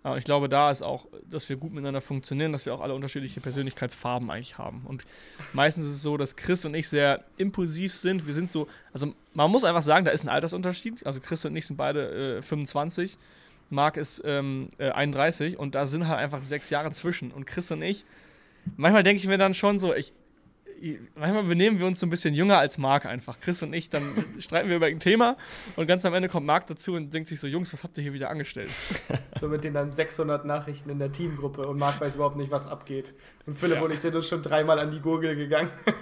Aber 0.02 0.18
ich 0.18 0.24
glaube, 0.24 0.48
da 0.48 0.72
ist 0.72 0.82
auch, 0.82 1.08
dass 1.30 1.50
wir 1.50 1.58
gut 1.58 1.72
miteinander 1.72 2.00
funktionieren, 2.00 2.54
dass 2.54 2.66
wir 2.66 2.74
auch 2.74 2.80
alle 2.80 2.96
unterschiedliche 2.96 3.42
Persönlichkeitsfarben 3.42 4.32
eigentlich 4.32 4.58
haben. 4.58 4.84
Und 4.86 5.04
meistens 5.52 5.84
ist 5.84 5.96
es 5.96 6.02
so, 6.02 6.16
dass 6.16 6.38
Chris 6.38 6.64
und 6.64 6.74
ich 6.74 6.88
sehr 6.88 7.26
impulsiv 7.38 7.94
sind. 7.94 8.26
Wir 8.26 8.34
sind 8.34 8.50
so, 8.50 8.68
also 8.94 9.14
man 9.34 9.52
muss 9.52 9.66
einfach 9.66 9.82
sagen, 9.82 10.06
da 10.06 10.12
ist 10.12 10.24
ein 10.24 10.30
Altersunterschied. 10.30 11.06
Also 11.06 11.20
Chris 11.20 11.44
und 11.44 11.56
ich 11.56 11.68
sind 11.68 11.76
beide 11.76 12.38
äh, 12.38 12.42
25. 12.42 13.18
Marc 13.70 13.98
ist 13.98 14.22
ähm, 14.26 14.70
äh, 14.78 14.90
31 14.90 15.60
und 15.60 15.76
da 15.76 15.86
sind 15.86 16.08
halt 16.08 16.20
einfach 16.20 16.42
sechs 16.42 16.70
Jahre 16.70 16.92
zwischen. 16.92 17.32
Und 17.32 17.46
Chris 17.46 17.70
und 17.70 17.82
ich, 17.82 18.06
manchmal 18.78 19.04
denke 19.04 19.22
ich 19.22 19.28
mir 19.28 19.38
dann 19.38 19.54
schon 19.54 19.80
so, 19.80 19.94
ich, 19.94 20.14
manchmal 21.16 21.44
benehmen 21.44 21.80
wir 21.80 21.86
uns 21.86 22.00
so 22.00 22.06
ein 22.06 22.10
bisschen 22.10 22.34
jünger 22.34 22.58
als 22.58 22.78
Marc 22.78 23.06
einfach. 23.06 23.40
Chris 23.40 23.62
und 23.64 23.74
ich, 23.74 23.90
dann 23.90 24.26
streiten 24.40 24.70
wir 24.70 24.78
über 24.78 24.88
ein 24.88 25.00
Thema 25.00 25.38
und 25.76 25.88
ganz 25.88 26.06
am 26.06 26.14
Ende 26.14 26.30
kommt 26.30 26.46
Marc 26.46 26.68
dazu 26.68 26.94
und 26.94 27.14
denkt 27.14 27.28
sich 27.30 27.40
so, 27.40 27.48
Jungs, 27.48 27.74
was 27.74 27.84
habt 27.84 27.98
ihr 27.98 28.04
hier 28.04 28.14
wieder 28.14 28.30
angestellt? 28.30 28.70
So 29.40 29.48
mit 29.48 29.64
den 29.64 29.74
dann 29.74 29.90
600 29.90 30.44
Nachrichten 30.44 30.90
in 30.90 31.00
der 31.00 31.14
Teamgruppe 31.14 31.66
und 31.66 31.78
Marc 31.78 32.02
weiß 32.02 32.16
überhaupt 32.16 32.36
nicht, 32.36 32.52
was 32.52 32.68
abgeht. 32.68 33.14
Und 33.46 33.58
Philipp 33.58 33.78
ja. 33.78 33.84
und 33.84 33.92
ich 33.92 34.02
sind 34.02 34.14
uns 34.14 34.28
schon 34.28 34.42
dreimal 34.42 34.80
an 34.80 34.92
die 34.92 35.00
Gurgel 35.00 35.36
gegangen. 35.36 35.72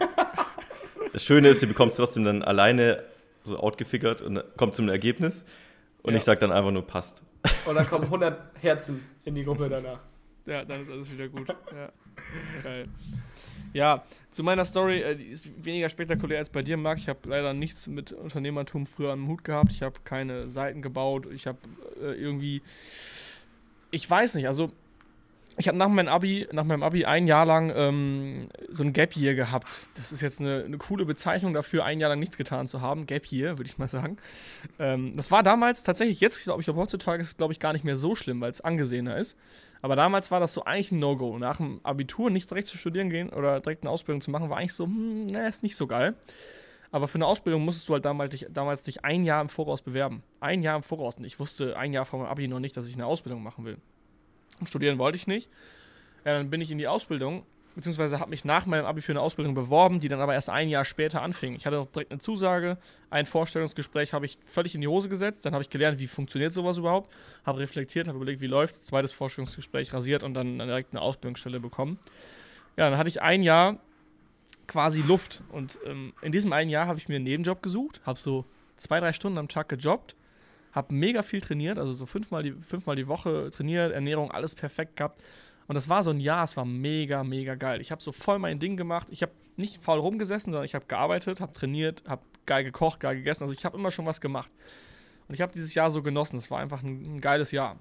Das 1.13 1.23
Schöne 1.23 1.47
ist, 1.47 1.61
ihr 1.61 1.67
bekommt 1.67 1.93
es 1.93 1.97
trotzdem 1.97 2.25
dann 2.25 2.43
alleine 2.43 3.03
so 3.43 3.57
outgefigert 3.57 4.21
und 4.21 4.43
kommt 4.57 4.75
zum 4.75 4.89
Ergebnis 4.89 5.45
und 6.03 6.11
ja. 6.13 6.17
ich 6.17 6.23
sage 6.23 6.41
dann 6.41 6.51
einfach 6.51 6.71
nur, 6.71 6.85
passt. 6.85 7.23
Und 7.65 7.75
dann 7.75 7.87
kommen 7.87 8.03
100 8.03 8.61
Herzen 8.61 9.03
in 9.23 9.33
die 9.33 9.43
Gruppe 9.43 9.69
danach. 9.69 9.99
Ja, 10.45 10.63
dann 10.63 10.81
ist 10.81 10.91
alles 10.91 11.11
wieder 11.11 11.27
gut. 11.27 11.47
Ja. 11.47 11.89
Geil. 12.63 12.87
Ja, 13.73 14.03
zu 14.31 14.43
meiner 14.43 14.65
Story, 14.65 15.01
äh, 15.01 15.15
die 15.15 15.25
ist 15.25 15.65
weniger 15.65 15.89
spektakulär 15.89 16.39
als 16.39 16.49
bei 16.49 16.61
dir, 16.61 16.77
Marc. 16.77 16.99
Ich 16.99 17.09
habe 17.09 17.19
leider 17.25 17.53
nichts 17.53 17.87
mit 17.87 18.11
Unternehmertum 18.11 18.85
früher 18.85 19.11
am 19.11 19.27
Hut 19.27 19.43
gehabt. 19.43 19.71
Ich 19.71 19.81
habe 19.81 19.99
keine 20.03 20.49
Seiten 20.49 20.81
gebaut. 20.81 21.27
Ich 21.31 21.47
habe 21.47 21.57
äh, 22.01 22.13
irgendwie, 22.13 22.61
ich 23.91 24.09
weiß 24.09 24.35
nicht, 24.35 24.47
also 24.47 24.71
ich 25.59 25.67
habe 25.67 25.77
nach 25.77 25.89
meinem 25.89 26.07
Abi, 26.07 26.47
nach 26.51 26.63
meinem 26.63 26.83
Abi 26.83 27.05
ein 27.05 27.25
Jahr 27.25 27.45
lang 27.45 27.71
ähm, 27.75 28.47
so 28.69 28.83
ein 28.83 28.93
Gap 28.93 29.15
Year 29.15 29.33
gehabt. 29.33 29.89
Das 29.95 30.11
ist 30.11 30.21
jetzt 30.21 30.39
eine, 30.39 30.63
eine, 30.63 30.77
coole 30.77 31.03
Bezeichnung 31.05 31.53
dafür, 31.53 31.83
ein 31.83 31.99
Jahr 31.99 32.11
lang 32.11 32.19
nichts 32.19 32.37
getan 32.37 32.67
zu 32.67 32.81
haben. 32.81 33.07
Gap 33.07 33.25
Year, 33.31 33.57
würde 33.57 33.69
ich 33.69 33.79
mal 33.79 33.87
sagen. 33.87 34.17
Ähm, 34.77 35.15
das 35.15 35.31
war 35.31 35.41
damals 35.41 35.81
tatsächlich, 35.81 36.19
jetzt 36.19 36.43
glaube 36.43 36.61
ich, 36.61 36.67
heutzutage 36.67 37.23
ist 37.23 37.29
es, 37.29 37.37
glaube 37.37 37.53
ich, 37.53 37.59
gar 37.59 37.73
nicht 37.73 37.83
mehr 37.83 37.97
so 37.97 38.13
schlimm, 38.13 38.39
weil 38.39 38.51
es 38.51 38.61
angesehener 38.61 39.17
ist. 39.17 39.37
Aber 39.81 39.95
damals 39.95 40.31
war 40.31 40.39
das 40.39 40.53
so 40.53 40.63
eigentlich 40.65 40.91
ein 40.91 40.99
No-Go. 40.99 41.37
Nach 41.37 41.57
dem 41.57 41.79
Abitur 41.83 42.29
nicht 42.29 42.49
direkt 42.49 42.67
zu 42.67 42.77
studieren 42.77 43.09
gehen 43.09 43.29
oder 43.29 43.59
direkt 43.59 43.83
eine 43.83 43.91
Ausbildung 43.91 44.21
zu 44.21 44.31
machen, 44.31 44.49
war 44.49 44.57
eigentlich 44.57 44.73
so, 44.73 44.85
hm, 44.85 45.27
naja, 45.27 45.47
ist 45.47 45.63
nicht 45.63 45.75
so 45.75 45.87
geil. 45.87 46.15
Aber 46.91 47.07
für 47.07 47.15
eine 47.15 47.25
Ausbildung 47.25 47.65
musstest 47.65 47.89
du 47.89 47.93
halt 47.93 48.05
damals 48.05 48.31
dich, 48.31 48.47
damals 48.49 48.83
dich 48.83 49.03
ein 49.03 49.23
Jahr 49.23 49.41
im 49.41 49.49
Voraus 49.49 49.81
bewerben. 49.81 50.23
Ein 50.39 50.63
Jahr 50.63 50.77
im 50.77 50.83
Voraus. 50.83 51.17
Und 51.17 51.25
ich 51.25 51.39
wusste 51.39 51.77
ein 51.77 51.93
Jahr 51.93 52.05
vor 52.05 52.19
meinem 52.19 52.29
Abi 52.29 52.47
noch 52.47 52.59
nicht, 52.59 52.77
dass 52.77 52.87
ich 52.87 52.95
eine 52.95 53.05
Ausbildung 53.05 53.43
machen 53.43 53.65
will. 53.65 53.77
Und 54.59 54.67
studieren 54.67 54.97
wollte 54.97 55.17
ich 55.17 55.27
nicht. 55.27 55.49
Ja, 56.25 56.37
dann 56.37 56.49
bin 56.49 56.61
ich 56.61 56.71
in 56.71 56.77
die 56.77 56.87
Ausbildung, 56.87 57.43
beziehungsweise 57.77 58.19
habe 58.19 58.31
mich 58.31 58.43
nach 58.43 58.65
meinem 58.65 58.85
Abi 58.87 59.01
für 59.01 59.11
eine 59.11 59.21
Ausbildung 59.21 59.53
beworben, 59.53 59.99
die 59.99 60.07
dann 60.07 60.19
aber 60.19 60.33
erst 60.33 60.49
ein 60.49 60.67
Jahr 60.67 60.83
später 60.83 61.21
anfing. 61.21 61.53
Ich 61.53 61.67
hatte 61.67 61.79
auch 61.79 61.85
direkt 61.85 62.11
eine 62.11 62.19
Zusage, 62.19 62.79
ein 63.11 63.27
Vorstellungsgespräch 63.27 64.13
habe 64.13 64.25
ich 64.25 64.39
völlig 64.45 64.73
in 64.73 64.81
die 64.81 64.87
Hose 64.87 65.09
gesetzt, 65.09 65.45
dann 65.45 65.53
habe 65.53 65.61
ich 65.61 65.69
gelernt, 65.69 65.99
wie 65.99 66.07
funktioniert 66.07 66.51
sowas 66.51 66.77
überhaupt, 66.77 67.13
habe 67.45 67.59
reflektiert, 67.59 68.07
habe 68.07 68.17
überlegt, 68.17 68.41
wie 68.41 68.47
läuft 68.47 68.73
es, 68.73 68.85
zweites 68.85 69.13
Vorstellungsgespräch 69.13 69.93
rasiert 69.93 70.23
und 70.23 70.33
dann 70.33 70.57
direkt 70.57 70.91
eine 70.91 71.01
Ausbildungsstelle 71.01 71.59
bekommen. 71.59 71.99
Ja, 72.77 72.89
dann 72.89 72.97
hatte 72.97 73.09
ich 73.09 73.21
ein 73.21 73.43
Jahr 73.43 73.77
quasi 74.65 75.01
Luft 75.01 75.43
und 75.51 75.77
ähm, 75.85 76.13
in 76.23 76.31
diesem 76.31 76.51
einen 76.53 76.71
Jahr 76.71 76.87
habe 76.87 76.97
ich 76.97 77.07
mir 77.07 77.17
einen 77.17 77.25
Nebenjob 77.25 77.61
gesucht, 77.61 78.01
habe 78.07 78.17
so 78.17 78.43
zwei, 78.75 78.99
drei 78.99 79.13
Stunden 79.13 79.37
am 79.37 79.49
Tag 79.49 79.69
gejobbt, 79.69 80.15
habe 80.71 80.95
mega 80.95 81.21
viel 81.21 81.41
trainiert, 81.41 81.77
also 81.77 81.93
so 81.93 82.07
fünfmal 82.07 82.41
die, 82.41 82.53
fünfmal 82.53 82.95
die 82.95 83.07
Woche 83.07 83.51
trainiert, 83.51 83.93
Ernährung, 83.93 84.31
alles 84.31 84.55
perfekt 84.55 84.95
gehabt. 84.95 85.21
Und 85.67 85.75
das 85.75 85.89
war 85.89 86.01
so 86.01 86.11
ein 86.11 86.19
Jahr, 86.19 86.43
es 86.43 86.55
war 86.55 86.65
mega, 86.65 87.23
mega 87.23 87.55
geil. 87.55 87.81
Ich 87.81 87.91
habe 87.91 88.01
so 88.01 88.11
voll 88.11 88.39
mein 88.39 88.59
Ding 88.59 88.77
gemacht. 88.77 89.07
Ich 89.11 89.21
habe 89.21 89.33
nicht 89.57 89.83
faul 89.83 89.99
rumgesessen, 89.99 90.53
sondern 90.53 90.65
ich 90.65 90.75
habe 90.75 90.85
gearbeitet, 90.85 91.41
habe 91.41 91.51
trainiert, 91.51 92.03
habe 92.07 92.21
geil 92.45 92.63
gekocht, 92.63 93.01
geil 93.01 93.17
gegessen. 93.17 93.43
Also 93.43 93.53
ich 93.53 93.65
habe 93.65 93.77
immer 93.77 93.91
schon 93.91 94.05
was 94.05 94.21
gemacht. 94.21 94.49
Und 95.27 95.35
ich 95.35 95.41
habe 95.41 95.51
dieses 95.51 95.73
Jahr 95.73 95.91
so 95.91 96.01
genossen. 96.01 96.37
Es 96.37 96.49
war 96.49 96.59
einfach 96.59 96.83
ein, 96.83 97.03
ein, 97.03 97.21
geiles 97.21 97.51
Jahr. 97.51 97.77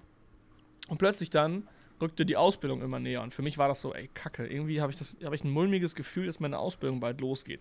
Und 0.88 0.98
plötzlich 0.98 1.30
dann 1.30 1.68
rückte 2.00 2.26
die 2.26 2.36
Ausbildung 2.36 2.82
immer 2.82 2.98
näher. 2.98 3.22
Und 3.22 3.32
für 3.32 3.42
mich 3.42 3.56
war 3.56 3.68
das 3.68 3.80
so, 3.80 3.94
ey, 3.94 4.08
kacke. 4.12 4.46
Irgendwie 4.46 4.80
habe 4.80 4.92
ich, 4.92 5.00
hab 5.24 5.32
ich 5.32 5.44
ein 5.44 5.50
mulmiges 5.50 5.94
Gefühl, 5.94 6.26
dass 6.26 6.40
meine 6.40 6.58
Ausbildung 6.58 6.98
bald 6.98 7.20
losgeht. 7.20 7.60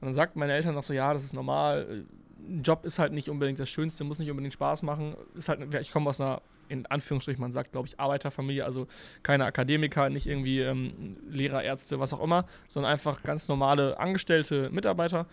Und 0.00 0.06
dann 0.06 0.14
sagten 0.14 0.38
meine 0.38 0.52
Eltern 0.52 0.74
noch 0.74 0.82
so, 0.82 0.92
ja, 0.92 1.12
das 1.12 1.24
ist 1.24 1.34
normal 1.34 2.04
ein 2.48 2.62
Job 2.62 2.84
ist 2.84 2.98
halt 2.98 3.12
nicht 3.12 3.28
unbedingt 3.28 3.58
das 3.58 3.68
Schönste, 3.68 4.04
muss 4.04 4.18
nicht 4.18 4.30
unbedingt 4.30 4.54
Spaß 4.54 4.82
machen. 4.82 5.16
Ist 5.34 5.48
halt, 5.48 5.74
ich 5.74 5.90
komme 5.90 6.10
aus 6.10 6.20
einer, 6.20 6.42
in 6.68 6.86
Anführungsstrichen, 6.86 7.40
man 7.40 7.52
sagt, 7.52 7.72
glaube 7.72 7.88
ich, 7.88 7.98
Arbeiterfamilie, 7.98 8.64
also 8.64 8.86
keine 9.22 9.44
Akademiker, 9.44 10.10
nicht 10.10 10.26
irgendwie 10.26 10.60
ähm, 10.60 11.16
Lehrer, 11.28 11.62
Ärzte, 11.62 12.00
was 12.00 12.12
auch 12.12 12.22
immer, 12.22 12.46
sondern 12.68 12.92
einfach 12.92 13.22
ganz 13.22 13.48
normale 13.48 13.98
angestellte 13.98 14.70
Mitarbeiter. 14.70 15.26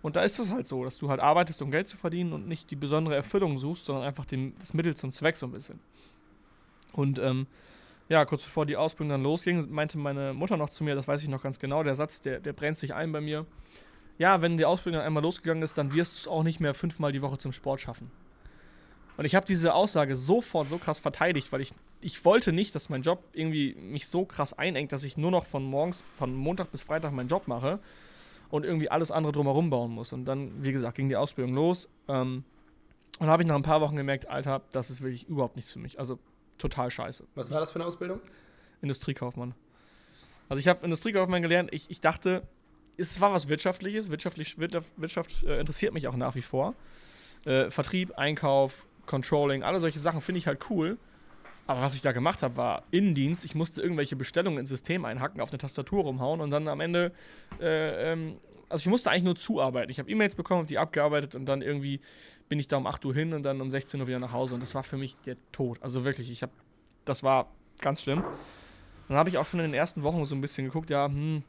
Und 0.00 0.16
da 0.16 0.22
ist 0.22 0.38
es 0.38 0.50
halt 0.50 0.66
so, 0.66 0.84
dass 0.84 0.98
du 0.98 1.10
halt 1.10 1.20
arbeitest, 1.20 1.60
um 1.62 1.70
Geld 1.70 1.88
zu 1.88 1.96
verdienen 1.96 2.32
und 2.32 2.46
nicht 2.46 2.70
die 2.70 2.76
besondere 2.76 3.16
Erfüllung 3.16 3.58
suchst, 3.58 3.84
sondern 3.84 4.04
einfach 4.04 4.24
den, 4.24 4.54
das 4.60 4.74
Mittel 4.74 4.94
zum 4.94 5.10
Zweck 5.10 5.36
so 5.36 5.46
ein 5.46 5.52
bisschen. 5.52 5.80
Und 6.92 7.18
ähm, 7.18 7.46
ja, 8.08 8.24
kurz 8.24 8.42
bevor 8.42 8.64
die 8.64 8.76
Ausbildung 8.76 9.10
dann 9.10 9.22
losging, 9.22 9.70
meinte 9.70 9.98
meine 9.98 10.32
Mutter 10.32 10.56
noch 10.56 10.70
zu 10.70 10.84
mir, 10.84 10.94
das 10.94 11.08
weiß 11.08 11.22
ich 11.22 11.28
noch 11.28 11.42
ganz 11.42 11.58
genau, 11.58 11.82
der 11.82 11.96
Satz, 11.96 12.20
der, 12.20 12.40
der 12.40 12.52
brennt 12.52 12.78
sich 12.78 12.94
ein 12.94 13.12
bei 13.12 13.20
mir 13.20 13.44
ja, 14.18 14.42
wenn 14.42 14.56
die 14.56 14.64
Ausbildung 14.64 15.00
einmal 15.00 15.22
losgegangen 15.22 15.62
ist, 15.62 15.78
dann 15.78 15.94
wirst 15.94 16.14
du 16.14 16.18
es 16.18 16.28
auch 16.28 16.42
nicht 16.42 16.60
mehr 16.60 16.74
fünfmal 16.74 17.12
die 17.12 17.22
Woche 17.22 17.38
zum 17.38 17.52
Sport 17.52 17.80
schaffen. 17.80 18.10
Und 19.16 19.24
ich 19.24 19.34
habe 19.34 19.46
diese 19.46 19.74
Aussage 19.74 20.16
sofort 20.16 20.68
so 20.68 20.78
krass 20.78 21.00
verteidigt, 21.00 21.50
weil 21.50 21.60
ich, 21.60 21.72
ich 22.00 22.24
wollte 22.24 22.52
nicht, 22.52 22.74
dass 22.74 22.88
mein 22.88 23.02
Job 23.02 23.22
irgendwie 23.32 23.74
mich 23.74 24.06
so 24.06 24.24
krass 24.24 24.52
einengt, 24.52 24.92
dass 24.92 25.02
ich 25.02 25.16
nur 25.16 25.30
noch 25.30 25.46
von 25.46 25.64
morgens, 25.64 26.04
von 26.16 26.34
Montag 26.34 26.70
bis 26.70 26.82
Freitag 26.82 27.12
meinen 27.12 27.28
Job 27.28 27.48
mache 27.48 27.80
und 28.50 28.64
irgendwie 28.64 28.90
alles 28.90 29.10
andere 29.10 29.32
drumherum 29.32 29.70
bauen 29.70 29.90
muss. 29.90 30.12
Und 30.12 30.24
dann, 30.24 30.62
wie 30.62 30.72
gesagt, 30.72 30.96
ging 30.96 31.08
die 31.08 31.16
Ausbildung 31.16 31.54
los. 31.54 31.88
Ähm, 32.06 32.44
und 33.18 33.26
habe 33.26 33.42
ich 33.42 33.48
nach 33.48 33.56
ein 33.56 33.62
paar 33.62 33.80
Wochen 33.80 33.96
gemerkt, 33.96 34.28
Alter, 34.28 34.62
das 34.70 34.90
ist 34.90 35.02
wirklich 35.02 35.28
überhaupt 35.28 35.56
nichts 35.56 35.72
für 35.72 35.80
mich. 35.80 35.98
Also 35.98 36.20
total 36.56 36.90
scheiße. 36.90 37.26
Was 37.34 37.50
war 37.50 37.58
das 37.58 37.72
für 37.72 37.80
eine 37.80 37.86
Ausbildung? 37.86 38.20
Industriekaufmann. 38.82 39.54
Also 40.48 40.60
ich 40.60 40.68
habe 40.68 40.84
Industriekaufmann 40.84 41.42
gelernt. 41.42 41.70
Ich, 41.72 41.90
ich 41.90 42.00
dachte, 42.00 42.46
es 42.98 43.20
war 43.20 43.32
was 43.32 43.48
Wirtschaftliches. 43.48 44.10
Wirtschaftlich, 44.10 44.58
Wirtschaft, 44.58 45.44
äh, 45.44 45.60
interessiert 45.60 45.94
mich 45.94 46.08
auch 46.08 46.16
nach 46.16 46.34
wie 46.34 46.42
vor. 46.42 46.74
Äh, 47.44 47.70
Vertrieb, 47.70 48.18
Einkauf, 48.18 48.86
Controlling, 49.06 49.62
alle 49.62 49.80
solche 49.80 50.00
Sachen 50.00 50.20
finde 50.20 50.38
ich 50.38 50.46
halt 50.46 50.68
cool. 50.68 50.98
Aber 51.66 51.82
was 51.82 51.94
ich 51.94 52.02
da 52.02 52.12
gemacht 52.12 52.42
habe, 52.42 52.56
war 52.56 52.82
Innendienst. 52.90 53.44
Ich 53.44 53.54
musste 53.54 53.82
irgendwelche 53.82 54.16
Bestellungen 54.16 54.58
ins 54.58 54.70
System 54.70 55.04
einhacken, 55.04 55.40
auf 55.40 55.50
eine 55.50 55.58
Tastatur 55.58 56.04
rumhauen 56.04 56.40
und 56.40 56.50
dann 56.50 56.66
am 56.66 56.80
Ende, 56.80 57.12
äh, 57.60 58.12
ähm, 58.12 58.38
also 58.68 58.82
ich 58.82 58.88
musste 58.88 59.10
eigentlich 59.10 59.24
nur 59.24 59.36
zuarbeiten. 59.36 59.90
Ich 59.90 59.98
habe 59.98 60.10
E-Mails 60.10 60.34
bekommen, 60.34 60.66
die 60.66 60.78
abgearbeitet 60.78 61.34
und 61.34 61.46
dann 61.46 61.62
irgendwie 61.62 62.00
bin 62.48 62.58
ich 62.58 62.68
da 62.68 62.78
um 62.78 62.86
8 62.86 63.04
Uhr 63.04 63.14
hin 63.14 63.34
und 63.34 63.42
dann 63.42 63.60
um 63.60 63.70
16 63.70 64.00
Uhr 64.00 64.06
wieder 64.06 64.18
nach 64.18 64.32
Hause. 64.32 64.54
Und 64.54 64.60
das 64.60 64.74
war 64.74 64.82
für 64.82 64.96
mich 64.96 65.16
der 65.26 65.36
Tod. 65.52 65.82
Also 65.82 66.04
wirklich, 66.04 66.30
ich 66.30 66.42
habe, 66.42 66.52
das 67.04 67.22
war 67.22 67.50
ganz 67.80 68.02
schlimm. 68.02 68.24
Dann 69.08 69.18
habe 69.18 69.28
ich 69.28 69.36
auch 69.36 69.46
schon 69.46 69.60
in 69.60 69.66
den 69.66 69.74
ersten 69.74 70.02
Wochen 70.02 70.24
so 70.24 70.34
ein 70.34 70.40
bisschen 70.40 70.64
geguckt, 70.64 70.88
ja, 70.88 71.06
hm, 71.06 71.42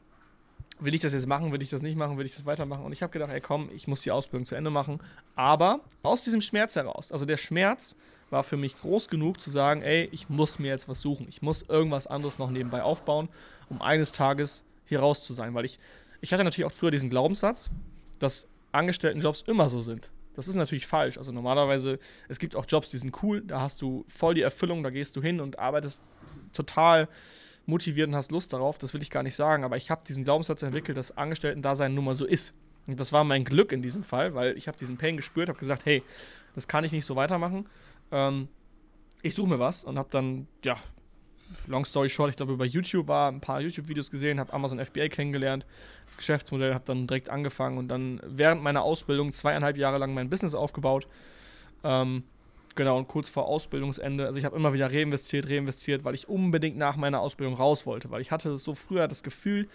will 0.80 0.94
ich 0.94 1.00
das 1.00 1.12
jetzt 1.12 1.26
machen, 1.26 1.52
will 1.52 1.62
ich 1.62 1.70
das 1.70 1.82
nicht 1.82 1.96
machen, 1.96 2.18
will 2.18 2.26
ich 2.26 2.34
das 2.34 2.46
weitermachen? 2.46 2.84
Und 2.84 2.92
ich 2.92 3.02
habe 3.02 3.12
gedacht, 3.12 3.30
ey 3.30 3.40
komm, 3.40 3.70
ich 3.74 3.86
muss 3.86 4.02
die 4.02 4.10
Ausbildung 4.10 4.46
zu 4.46 4.54
Ende 4.54 4.70
machen. 4.70 5.00
Aber 5.36 5.80
aus 6.02 6.24
diesem 6.24 6.40
Schmerz 6.40 6.76
heraus, 6.76 7.12
also 7.12 7.24
der 7.24 7.36
Schmerz 7.36 7.96
war 8.30 8.42
für 8.42 8.56
mich 8.56 8.76
groß 8.76 9.08
genug 9.08 9.40
zu 9.40 9.50
sagen, 9.50 9.82
ey, 9.82 10.08
ich 10.12 10.28
muss 10.28 10.58
mir 10.58 10.68
jetzt 10.68 10.88
was 10.88 11.00
suchen. 11.00 11.26
Ich 11.28 11.42
muss 11.42 11.62
irgendwas 11.62 12.06
anderes 12.06 12.38
noch 12.38 12.50
nebenbei 12.50 12.82
aufbauen, 12.82 13.28
um 13.68 13.82
eines 13.82 14.12
Tages 14.12 14.64
hier 14.86 15.00
raus 15.00 15.24
zu 15.24 15.34
sein. 15.34 15.54
Weil 15.54 15.64
ich, 15.64 15.78
ich 16.20 16.32
hatte 16.32 16.44
natürlich 16.44 16.70
auch 16.70 16.74
früher 16.74 16.90
diesen 16.90 17.10
Glaubenssatz, 17.10 17.70
dass 18.18 18.48
Angestelltenjobs 18.72 19.42
immer 19.42 19.68
so 19.68 19.80
sind. 19.80 20.10
Das 20.34 20.46
ist 20.46 20.54
natürlich 20.54 20.86
falsch. 20.86 21.18
Also 21.18 21.32
normalerweise, 21.32 21.98
es 22.28 22.38
gibt 22.38 22.54
auch 22.54 22.66
Jobs, 22.68 22.90
die 22.90 22.98
sind 22.98 23.20
cool, 23.22 23.42
da 23.42 23.60
hast 23.60 23.82
du 23.82 24.04
voll 24.08 24.34
die 24.34 24.42
Erfüllung, 24.42 24.82
da 24.82 24.90
gehst 24.90 25.16
du 25.16 25.22
hin 25.22 25.40
und 25.40 25.58
arbeitest 25.58 26.00
total 26.52 27.08
motiviert 27.66 28.08
und 28.08 28.16
hast 28.16 28.32
Lust 28.32 28.52
darauf, 28.52 28.78
das 28.78 28.94
will 28.94 29.02
ich 29.02 29.10
gar 29.10 29.22
nicht 29.22 29.36
sagen, 29.36 29.64
aber 29.64 29.76
ich 29.76 29.90
habe 29.90 30.02
diesen 30.06 30.24
Glaubenssatz 30.24 30.62
entwickelt, 30.62 30.96
dass 30.96 31.16
Angestellten-Dasein 31.16 31.94
nun 31.94 32.04
mal 32.04 32.14
so 32.14 32.26
ist. 32.26 32.54
Und 32.86 32.98
das 32.98 33.12
war 33.12 33.24
mein 33.24 33.44
Glück 33.44 33.72
in 33.72 33.82
diesem 33.82 34.02
Fall, 34.02 34.34
weil 34.34 34.56
ich 34.56 34.66
habe 34.66 34.76
diesen 34.78 34.96
Pain 34.96 35.16
gespürt, 35.16 35.48
habe 35.48 35.58
gesagt, 35.58 35.84
hey, 35.84 36.02
das 36.54 36.66
kann 36.66 36.84
ich 36.84 36.92
nicht 36.92 37.04
so 37.04 37.16
weitermachen. 37.16 37.66
Ähm, 38.10 38.48
ich 39.22 39.34
suche 39.34 39.48
mir 39.48 39.58
was 39.58 39.84
und 39.84 39.98
habe 39.98 40.08
dann, 40.10 40.48
ja, 40.64 40.76
long 41.66 41.84
story 41.84 42.08
short, 42.08 42.30
ich 42.30 42.36
glaube 42.36 42.52
über 42.52 42.64
YouTube 42.64 43.08
war, 43.08 43.30
ein 43.30 43.40
paar 43.40 43.60
YouTube-Videos 43.60 44.10
gesehen, 44.10 44.40
habe 44.40 44.52
Amazon 44.52 44.84
FBA 44.84 45.08
kennengelernt, 45.08 45.66
das 46.06 46.16
Geschäftsmodell, 46.16 46.74
habe 46.74 46.84
dann 46.86 47.06
direkt 47.06 47.28
angefangen 47.28 47.78
und 47.78 47.88
dann 47.88 48.20
während 48.24 48.62
meiner 48.62 48.82
Ausbildung 48.82 49.32
zweieinhalb 49.32 49.76
Jahre 49.76 49.98
lang 49.98 50.14
mein 50.14 50.30
Business 50.30 50.54
aufgebaut. 50.54 51.06
Ähm, 51.84 52.24
Genau, 52.76 52.98
und 52.98 53.08
kurz 53.08 53.28
vor 53.28 53.46
Ausbildungsende, 53.46 54.26
also 54.26 54.38
ich 54.38 54.44
habe 54.44 54.56
immer 54.56 54.72
wieder 54.72 54.92
reinvestiert, 54.92 55.48
reinvestiert, 55.48 56.04
weil 56.04 56.14
ich 56.14 56.28
unbedingt 56.28 56.76
nach 56.76 56.96
meiner 56.96 57.20
Ausbildung 57.20 57.54
raus 57.54 57.84
wollte, 57.84 58.10
weil 58.10 58.20
ich 58.20 58.30
hatte 58.30 58.56
so 58.58 58.74
früher 58.74 59.08
das 59.08 59.22
Gefühl 59.22 59.68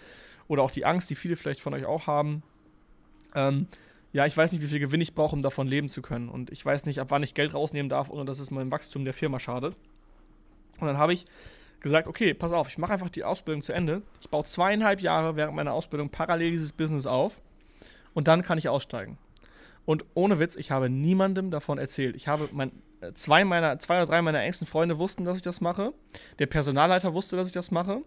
oder 0.48 0.62
auch 0.62 0.70
die 0.70 0.84
Angst, 0.86 1.10
die 1.10 1.14
viele 1.14 1.36
vielleicht 1.36 1.60
von 1.60 1.74
euch 1.74 1.84
auch 1.84 2.06
haben, 2.06 2.42
ähm, 3.34 3.68
ja, 4.12 4.24
ich 4.24 4.36
weiß 4.36 4.52
nicht, 4.52 4.62
wie 4.62 4.66
viel 4.66 4.78
Gewinn 4.78 5.02
ich 5.02 5.14
brauche, 5.14 5.36
um 5.36 5.42
davon 5.42 5.66
leben 5.66 5.90
zu 5.90 6.00
können. 6.00 6.30
Und 6.30 6.50
ich 6.50 6.64
weiß 6.64 6.86
nicht, 6.86 7.00
ab 7.00 7.08
wann 7.10 7.22
ich 7.22 7.34
Geld 7.34 7.52
rausnehmen 7.52 7.90
darf, 7.90 8.08
ohne 8.08 8.24
dass 8.24 8.38
es 8.38 8.50
meinem 8.50 8.72
Wachstum 8.72 9.04
der 9.04 9.12
Firma 9.12 9.38
schadet. 9.38 9.76
Und 10.80 10.86
dann 10.86 10.96
habe 10.96 11.12
ich 11.12 11.26
gesagt, 11.80 12.08
okay, 12.08 12.32
pass 12.32 12.52
auf, 12.52 12.68
ich 12.68 12.78
mache 12.78 12.94
einfach 12.94 13.10
die 13.10 13.24
Ausbildung 13.24 13.60
zu 13.60 13.74
Ende. 13.74 14.02
Ich 14.20 14.30
baue 14.30 14.44
zweieinhalb 14.44 15.00
Jahre 15.00 15.36
während 15.36 15.54
meiner 15.54 15.74
Ausbildung 15.74 16.08
parallel 16.08 16.50
dieses 16.50 16.72
Business 16.72 17.06
auf 17.06 17.40
und 18.14 18.26
dann 18.26 18.42
kann 18.42 18.56
ich 18.56 18.68
aussteigen. 18.70 19.18
Und 19.86 20.04
ohne 20.14 20.38
Witz, 20.38 20.56
ich 20.56 20.70
habe 20.70 20.90
niemandem 20.90 21.50
davon 21.50 21.78
erzählt. 21.78 22.16
Ich 22.16 22.28
habe 22.28 22.48
mein, 22.52 22.72
äh, 23.00 23.12
zwei 23.14 23.44
meiner, 23.44 23.78
zwei 23.78 23.96
oder 23.96 24.06
drei 24.06 24.20
meiner 24.20 24.42
engsten 24.42 24.66
Freunde 24.66 24.98
wussten, 24.98 25.24
dass 25.24 25.36
ich 25.36 25.42
das 25.42 25.60
mache. 25.60 25.94
Der 26.38 26.46
Personalleiter 26.46 27.14
wusste, 27.14 27.36
dass 27.36 27.46
ich 27.46 27.54
das 27.54 27.70
mache. 27.70 28.02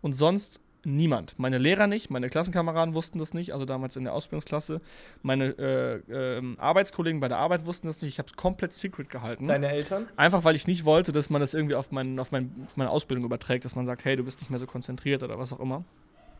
Und 0.00 0.14
sonst 0.14 0.60
niemand. 0.84 1.38
Meine 1.38 1.58
Lehrer 1.58 1.86
nicht, 1.86 2.08
meine 2.10 2.28
Klassenkameraden 2.28 2.94
wussten 2.94 3.18
das 3.18 3.34
nicht, 3.34 3.52
also 3.52 3.64
damals 3.64 3.96
in 3.96 4.04
der 4.04 4.14
Ausbildungsklasse. 4.14 4.80
Meine 5.22 5.46
äh, 5.58 6.38
äh, 6.38 6.56
Arbeitskollegen 6.56 7.20
bei 7.20 7.28
der 7.28 7.38
Arbeit 7.38 7.66
wussten 7.66 7.88
das 7.88 8.00
nicht. 8.00 8.12
Ich 8.12 8.18
habe 8.18 8.28
es 8.28 8.36
komplett 8.36 8.72
secret 8.72 9.10
gehalten. 9.10 9.46
Deine 9.46 9.68
Eltern? 9.68 10.08
Einfach, 10.16 10.44
weil 10.44 10.56
ich 10.56 10.66
nicht 10.66 10.84
wollte, 10.84 11.12
dass 11.12 11.30
man 11.30 11.40
das 11.40 11.54
irgendwie 11.54 11.74
auf, 11.74 11.90
mein, 11.90 12.18
auf, 12.18 12.32
mein, 12.32 12.50
auf 12.66 12.76
meine 12.76 12.90
Ausbildung 12.90 13.24
überträgt, 13.24 13.64
dass 13.64 13.74
man 13.74 13.86
sagt, 13.86 14.04
hey, 14.04 14.16
du 14.16 14.24
bist 14.24 14.40
nicht 14.40 14.50
mehr 14.50 14.58
so 14.58 14.66
konzentriert 14.66 15.22
oder 15.22 15.38
was 15.38 15.52
auch 15.52 15.60
immer. 15.60 15.84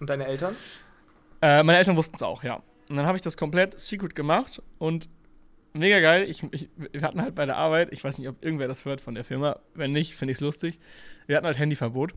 Und 0.00 0.08
deine 0.08 0.26
Eltern? 0.26 0.56
Äh, 1.42 1.62
meine 1.62 1.78
Eltern 1.78 1.96
wussten 1.96 2.16
es 2.16 2.22
auch, 2.22 2.42
ja. 2.42 2.62
Und 2.88 2.96
dann 2.96 3.06
habe 3.06 3.16
ich 3.16 3.22
das 3.22 3.36
komplett 3.36 3.78
secret 3.78 4.14
gemacht 4.14 4.62
und 4.78 5.08
mega 5.72 6.00
geil. 6.00 6.28
Ich, 6.28 6.42
ich, 6.50 6.68
wir 6.76 7.02
hatten 7.02 7.20
halt 7.20 7.34
bei 7.34 7.46
der 7.46 7.56
Arbeit, 7.56 7.92
ich 7.92 8.02
weiß 8.02 8.18
nicht, 8.18 8.28
ob 8.28 8.42
irgendwer 8.44 8.68
das 8.68 8.84
hört 8.84 9.00
von 9.00 9.14
der 9.14 9.24
Firma. 9.24 9.58
Wenn 9.74 9.92
nicht, 9.92 10.14
finde 10.14 10.32
ich 10.32 10.38
es 10.38 10.40
lustig. 10.40 10.78
Wir 11.26 11.36
hatten 11.36 11.46
halt 11.46 11.58
Handyverbot. 11.58 12.14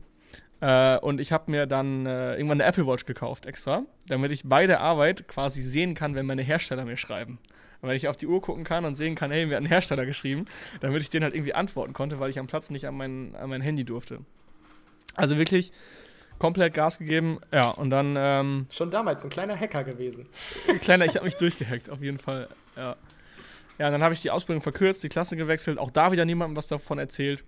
Äh, 0.60 0.98
und 0.98 1.20
ich 1.20 1.32
habe 1.32 1.50
mir 1.50 1.66
dann 1.66 2.06
äh, 2.06 2.34
irgendwann 2.34 2.60
eine 2.60 2.68
Apple 2.68 2.86
Watch 2.86 3.04
gekauft 3.04 3.46
extra, 3.46 3.84
damit 4.06 4.30
ich 4.32 4.44
bei 4.44 4.66
der 4.66 4.80
Arbeit 4.80 5.26
quasi 5.28 5.60
sehen 5.60 5.94
kann, 5.94 6.14
wenn 6.14 6.24
meine 6.24 6.42
Hersteller 6.42 6.84
mir 6.84 6.96
schreiben. 6.96 7.38
Wenn 7.84 7.96
ich 7.96 8.06
auf 8.06 8.16
die 8.16 8.28
Uhr 8.28 8.40
gucken 8.40 8.62
kann 8.62 8.84
und 8.84 8.94
sehen 8.94 9.16
kann, 9.16 9.32
hey, 9.32 9.44
mir 9.44 9.56
hat 9.56 9.62
ein 9.64 9.66
Hersteller 9.66 10.06
geschrieben, 10.06 10.44
damit 10.80 11.02
ich 11.02 11.10
den 11.10 11.24
halt 11.24 11.34
irgendwie 11.34 11.52
antworten 11.52 11.92
konnte, 11.92 12.20
weil 12.20 12.30
ich 12.30 12.38
am 12.38 12.46
Platz 12.46 12.70
nicht 12.70 12.86
an 12.86 12.94
mein, 12.96 13.34
an 13.34 13.50
mein 13.50 13.60
Handy 13.60 13.84
durfte. 13.84 14.20
Also 15.16 15.36
wirklich 15.36 15.72
komplett 16.38 16.74
Gas 16.74 16.98
gegeben. 16.98 17.38
Ja, 17.52 17.70
und 17.70 17.90
dann. 17.90 18.14
Ähm, 18.16 18.66
Schon 18.70 18.90
damals 18.90 19.24
ein 19.24 19.30
kleiner 19.30 19.58
Hacker 19.58 19.84
gewesen. 19.84 20.28
Ein 20.68 20.80
kleiner, 20.80 21.04
ich 21.04 21.14
habe 21.14 21.24
mich 21.24 21.36
durchgehackt, 21.36 21.90
auf 21.90 22.02
jeden 22.02 22.18
Fall. 22.18 22.48
Ja. 22.76 22.96
Ja, 23.78 23.90
dann 23.90 24.02
habe 24.02 24.14
ich 24.14 24.20
die 24.20 24.30
Ausbildung 24.30 24.62
verkürzt, 24.62 25.02
die 25.02 25.08
Klasse 25.08 25.36
gewechselt, 25.36 25.78
auch 25.78 25.90
da 25.90 26.12
wieder 26.12 26.24
niemandem 26.24 26.56
was 26.56 26.68
davon 26.68 26.98
erzählt. 26.98 27.42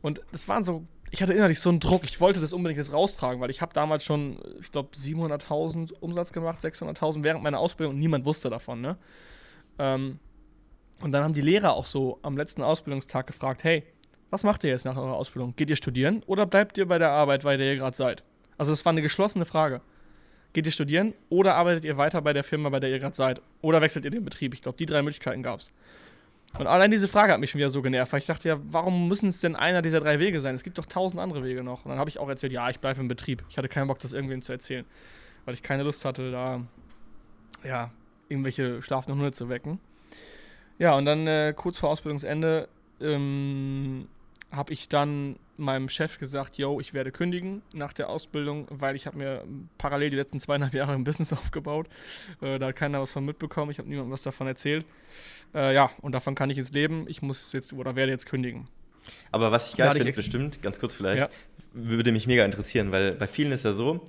Und 0.00 0.22
das 0.32 0.48
waren 0.48 0.62
so, 0.62 0.86
ich 1.10 1.20
hatte 1.20 1.32
innerlich 1.32 1.60
so 1.60 1.68
einen 1.68 1.80
Druck, 1.80 2.04
ich 2.04 2.20
wollte 2.20 2.40
das 2.40 2.52
unbedingt 2.52 2.78
jetzt 2.78 2.92
raustragen, 2.92 3.40
weil 3.40 3.50
ich 3.50 3.60
habe 3.60 3.74
damals 3.74 4.04
schon, 4.04 4.38
ich 4.60 4.70
glaube, 4.70 4.90
700.000 4.94 5.94
Umsatz 6.00 6.32
gemacht, 6.32 6.60
600.000 6.60 7.24
während 7.24 7.42
meiner 7.42 7.58
Ausbildung 7.58 7.94
und 7.94 8.00
niemand 8.00 8.24
wusste 8.24 8.50
davon, 8.50 8.80
ne? 8.80 8.96
Ähm, 9.78 10.20
und 11.02 11.12
dann 11.12 11.22
haben 11.22 11.34
die 11.34 11.40
Lehrer 11.40 11.74
auch 11.74 11.86
so 11.86 12.18
am 12.22 12.36
letzten 12.36 12.62
Ausbildungstag 12.62 13.26
gefragt, 13.26 13.62
hey, 13.62 13.84
was 14.30 14.44
macht 14.44 14.64
ihr 14.64 14.70
jetzt 14.70 14.84
nach 14.84 14.96
eurer 14.96 15.14
Ausbildung? 15.14 15.54
Geht 15.56 15.70
ihr 15.70 15.76
studieren 15.76 16.22
oder 16.26 16.46
bleibt 16.46 16.78
ihr 16.78 16.86
bei 16.86 16.98
der 16.98 17.10
Arbeit, 17.10 17.44
bei 17.44 17.56
der 17.56 17.72
ihr 17.72 17.76
gerade 17.76 17.96
seid? 17.96 18.22
Also 18.56 18.72
das 18.72 18.84
war 18.84 18.90
eine 18.90 19.02
geschlossene 19.02 19.44
Frage. 19.44 19.80
Geht 20.52 20.66
ihr 20.66 20.72
studieren 20.72 21.14
oder 21.28 21.54
arbeitet 21.54 21.84
ihr 21.84 21.96
weiter 21.96 22.22
bei 22.22 22.32
der 22.32 22.44
Firma, 22.44 22.68
bei 22.70 22.80
der 22.80 22.90
ihr 22.90 22.98
gerade 22.98 23.14
seid? 23.14 23.40
Oder 23.60 23.80
wechselt 23.80 24.04
ihr 24.04 24.10
den 24.10 24.24
Betrieb? 24.24 24.54
Ich 24.54 24.62
glaube, 24.62 24.78
die 24.78 24.86
drei 24.86 25.02
Möglichkeiten 25.02 25.42
gab 25.42 25.60
es. 25.60 25.72
Und 26.58 26.66
allein 26.66 26.90
diese 26.90 27.08
Frage 27.08 27.32
hat 27.32 27.40
mich 27.40 27.50
schon 27.50 27.58
wieder 27.58 27.68
so 27.68 27.82
genervt, 27.82 28.12
weil 28.12 28.20
ich 28.20 28.26
dachte 28.26 28.48
ja, 28.48 28.58
warum 28.70 29.06
müssen 29.08 29.28
es 29.28 29.40
denn 29.40 29.54
einer 29.54 29.82
dieser 29.82 30.00
drei 30.00 30.18
Wege 30.18 30.40
sein? 30.40 30.54
Es 30.54 30.62
gibt 30.62 30.78
doch 30.78 30.86
tausend 30.86 31.20
andere 31.20 31.44
Wege 31.44 31.62
noch. 31.62 31.84
Und 31.84 31.90
dann 31.90 31.98
habe 31.98 32.08
ich 32.08 32.18
auch 32.18 32.28
erzählt, 32.28 32.52
ja, 32.52 32.70
ich 32.70 32.80
bleibe 32.80 33.00
im 33.00 33.08
Betrieb. 33.08 33.44
Ich 33.50 33.58
hatte 33.58 33.68
keinen 33.68 33.86
Bock, 33.86 33.98
das 33.98 34.14
irgendwem 34.14 34.40
zu 34.40 34.52
erzählen, 34.52 34.86
weil 35.44 35.54
ich 35.54 35.62
keine 35.62 35.82
Lust 35.82 36.04
hatte, 36.06 36.30
da 36.30 36.62
ja, 37.64 37.90
irgendwelche 38.28 38.80
schlafenden 38.80 39.20
Hunde 39.20 39.32
zu 39.32 39.48
wecken. 39.50 39.78
Ja, 40.78 40.94
und 40.94 41.04
dann 41.04 41.26
äh, 41.26 41.52
kurz 41.54 41.78
vor 41.78 41.90
Ausbildungsende 41.90 42.68
ähm, 43.00 44.08
habe 44.50 44.72
ich 44.72 44.88
dann 44.88 45.36
meinem 45.56 45.88
Chef 45.88 46.18
gesagt, 46.18 46.56
yo, 46.56 46.80
ich 46.80 46.94
werde 46.94 47.12
kündigen 47.12 47.62
nach 47.74 47.92
der 47.92 48.08
Ausbildung, 48.08 48.66
weil 48.70 48.96
ich 48.96 49.06
habe 49.06 49.18
mir 49.18 49.44
parallel 49.76 50.10
die 50.10 50.16
letzten 50.16 50.40
zweieinhalb 50.40 50.72
Jahre 50.72 50.92
ein 50.92 51.04
Business 51.04 51.32
aufgebaut. 51.34 51.88
Äh, 52.40 52.58
da 52.58 52.68
hat 52.68 52.76
keiner 52.76 53.00
was 53.00 53.12
von 53.12 53.24
mitbekommen, 53.24 53.70
ich 53.70 53.78
habe 53.78 53.88
niemandem 53.88 54.12
was 54.12 54.22
davon 54.22 54.46
erzählt. 54.46 54.86
Äh, 55.54 55.74
ja, 55.74 55.90
und 56.00 56.12
davon 56.12 56.34
kann 56.34 56.50
ich 56.50 56.56
jetzt 56.56 56.74
leben. 56.74 57.06
Ich 57.08 57.22
muss 57.22 57.52
jetzt 57.52 57.72
oder 57.72 57.96
werde 57.96 58.12
jetzt 58.12 58.26
kündigen. 58.26 58.68
Aber 59.32 59.50
was 59.50 59.70
ich 59.70 59.76
geil 59.76 59.92
finde, 59.92 60.12
bestimmt, 60.12 60.62
ganz 60.62 60.78
kurz 60.78 60.94
vielleicht, 60.94 61.20
ja. 61.20 61.28
würde 61.72 62.12
mich 62.12 62.26
mega 62.26 62.44
interessieren, 62.44 62.92
weil 62.92 63.12
bei 63.12 63.26
vielen 63.26 63.52
ist 63.52 63.64
ja 63.64 63.72
so, 63.72 64.06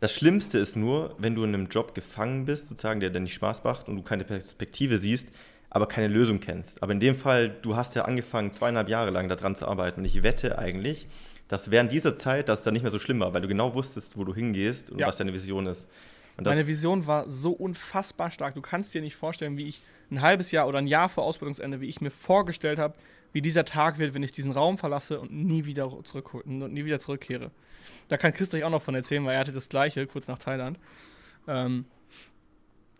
das 0.00 0.12
Schlimmste 0.14 0.58
ist 0.58 0.76
nur, 0.76 1.16
wenn 1.18 1.34
du 1.34 1.42
in 1.44 1.54
einem 1.54 1.66
Job 1.66 1.94
gefangen 1.94 2.44
bist, 2.44 2.68
sozusagen, 2.68 3.00
der 3.00 3.10
dir 3.10 3.20
nicht 3.20 3.34
Spaß 3.34 3.64
macht 3.64 3.88
und 3.88 3.96
du 3.96 4.02
keine 4.02 4.24
Perspektive 4.24 4.98
siehst, 4.98 5.30
aber 5.70 5.86
keine 5.86 6.08
Lösung 6.08 6.40
kennst. 6.40 6.82
Aber 6.82 6.92
in 6.92 7.00
dem 7.00 7.14
Fall, 7.14 7.50
du 7.50 7.76
hast 7.76 7.94
ja 7.94 8.04
angefangen, 8.04 8.52
zweieinhalb 8.52 8.88
Jahre 8.88 9.10
lang 9.10 9.28
daran 9.28 9.54
zu 9.54 9.66
arbeiten. 9.66 10.00
Und 10.00 10.06
ich 10.06 10.22
wette 10.22 10.58
eigentlich, 10.58 11.08
dass 11.46 11.70
während 11.70 11.92
dieser 11.92 12.16
Zeit 12.16 12.48
das 12.48 12.62
dann 12.62 12.74
nicht 12.74 12.82
mehr 12.82 12.90
so 12.90 12.98
schlimm 12.98 13.20
war, 13.20 13.34
weil 13.34 13.42
du 13.42 13.48
genau 13.48 13.74
wusstest, 13.74 14.16
wo 14.16 14.24
du 14.24 14.34
hingehst 14.34 14.90
und 14.90 14.98
ja. 14.98 15.06
was 15.06 15.16
deine 15.16 15.32
Vision 15.32 15.66
ist. 15.66 15.90
Meine 16.40 16.66
Vision 16.66 17.06
war 17.06 17.28
so 17.28 17.50
unfassbar 17.50 18.30
stark. 18.30 18.54
Du 18.54 18.60
kannst 18.60 18.94
dir 18.94 19.02
nicht 19.02 19.16
vorstellen, 19.16 19.56
wie 19.56 19.66
ich 19.66 19.80
ein 20.10 20.22
halbes 20.22 20.52
Jahr 20.52 20.68
oder 20.68 20.78
ein 20.78 20.86
Jahr 20.86 21.08
vor 21.08 21.24
Ausbildungsende, 21.24 21.80
wie 21.80 21.88
ich 21.88 22.00
mir 22.00 22.10
vorgestellt 22.10 22.78
habe, 22.78 22.94
wie 23.32 23.42
dieser 23.42 23.64
Tag 23.64 23.98
wird, 23.98 24.14
wenn 24.14 24.22
ich 24.22 24.32
diesen 24.32 24.52
Raum 24.52 24.78
verlasse 24.78 25.20
und 25.20 25.32
nie 25.32 25.64
wieder, 25.64 25.92
zurück, 26.04 26.46
nie 26.46 26.84
wieder 26.84 26.98
zurückkehre. 26.98 27.50
Da 28.08 28.16
kann 28.16 28.32
Christoph 28.32 28.62
auch 28.62 28.70
noch 28.70 28.82
von 28.82 28.94
erzählen, 28.94 29.24
weil 29.24 29.34
er 29.34 29.40
hatte 29.40 29.52
das 29.52 29.68
Gleiche 29.68 30.06
kurz 30.06 30.28
nach 30.28 30.38
Thailand. 30.38 30.78
Ähm, 31.46 31.86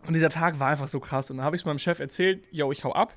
und 0.07 0.15
dieser 0.15 0.31
Tag 0.31 0.59
war 0.59 0.69
einfach 0.69 0.89
so 0.89 1.01
krass. 1.01 1.31
Und 1.31 1.39
dann 1.39 1.47
habe 1.47 1.57
ich 1.57 1.63
es 1.63 1.67
meinem 1.67 1.79
Chef 1.79 1.99
erzählt, 1.99 2.47
yo, 2.51 2.73
ich 2.73 2.85
hau 2.85 2.93
ab. 2.93 3.15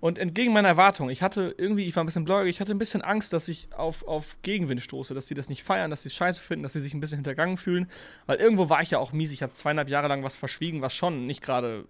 Und 0.00 0.18
entgegen 0.18 0.52
meiner 0.52 0.68
Erwartung, 0.68 1.10
ich 1.10 1.22
hatte 1.22 1.54
irgendwie, 1.58 1.84
ich 1.84 1.96
war 1.96 2.04
ein 2.04 2.06
bisschen 2.06 2.24
bläugig, 2.24 2.54
ich 2.54 2.60
hatte 2.60 2.70
ein 2.70 2.78
bisschen 2.78 3.02
Angst, 3.02 3.32
dass 3.32 3.48
ich 3.48 3.68
auf, 3.76 4.06
auf 4.06 4.36
Gegenwind 4.42 4.80
stoße, 4.80 5.12
dass 5.12 5.26
sie 5.26 5.34
das 5.34 5.48
nicht 5.48 5.64
feiern, 5.64 5.90
dass 5.90 6.04
sie 6.04 6.08
es 6.08 6.14
scheiße 6.14 6.40
finden, 6.40 6.62
dass 6.62 6.72
sie 6.72 6.80
sich 6.80 6.94
ein 6.94 7.00
bisschen 7.00 7.18
hintergangen 7.18 7.56
fühlen. 7.56 7.90
Weil 8.26 8.36
irgendwo 8.36 8.68
war 8.68 8.80
ich 8.80 8.92
ja 8.92 9.00
auch 9.00 9.12
mies. 9.12 9.32
Ich 9.32 9.42
habe 9.42 9.52
zweieinhalb 9.52 9.88
Jahre 9.88 10.06
lang 10.06 10.22
was 10.22 10.36
verschwiegen, 10.36 10.82
was 10.82 10.94
schon 10.94 11.26
nicht 11.26 11.42
gerade, 11.42 11.84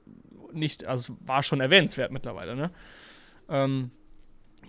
nicht, 0.54 0.86
also 0.86 1.16
war 1.20 1.42
schon 1.42 1.60
erwähnenswert 1.60 2.10
mittlerweile, 2.10 2.56
ne? 2.56 2.70
Ähm, 3.50 3.90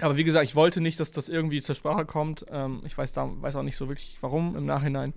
aber 0.01 0.17
wie 0.17 0.23
gesagt, 0.23 0.45
ich 0.45 0.55
wollte 0.55 0.81
nicht, 0.81 0.99
dass 0.99 1.11
das 1.11 1.29
irgendwie 1.29 1.61
zur 1.61 1.75
Sprache 1.75 2.05
kommt. 2.05 2.45
Ähm, 2.49 2.81
ich 2.85 2.97
weiß, 2.97 3.13
da, 3.13 3.29
weiß 3.41 3.55
auch 3.55 3.63
nicht 3.63 3.77
so 3.77 3.87
wirklich, 3.87 4.17
warum 4.21 4.55
im 4.55 4.65
Nachhinein. 4.65 5.13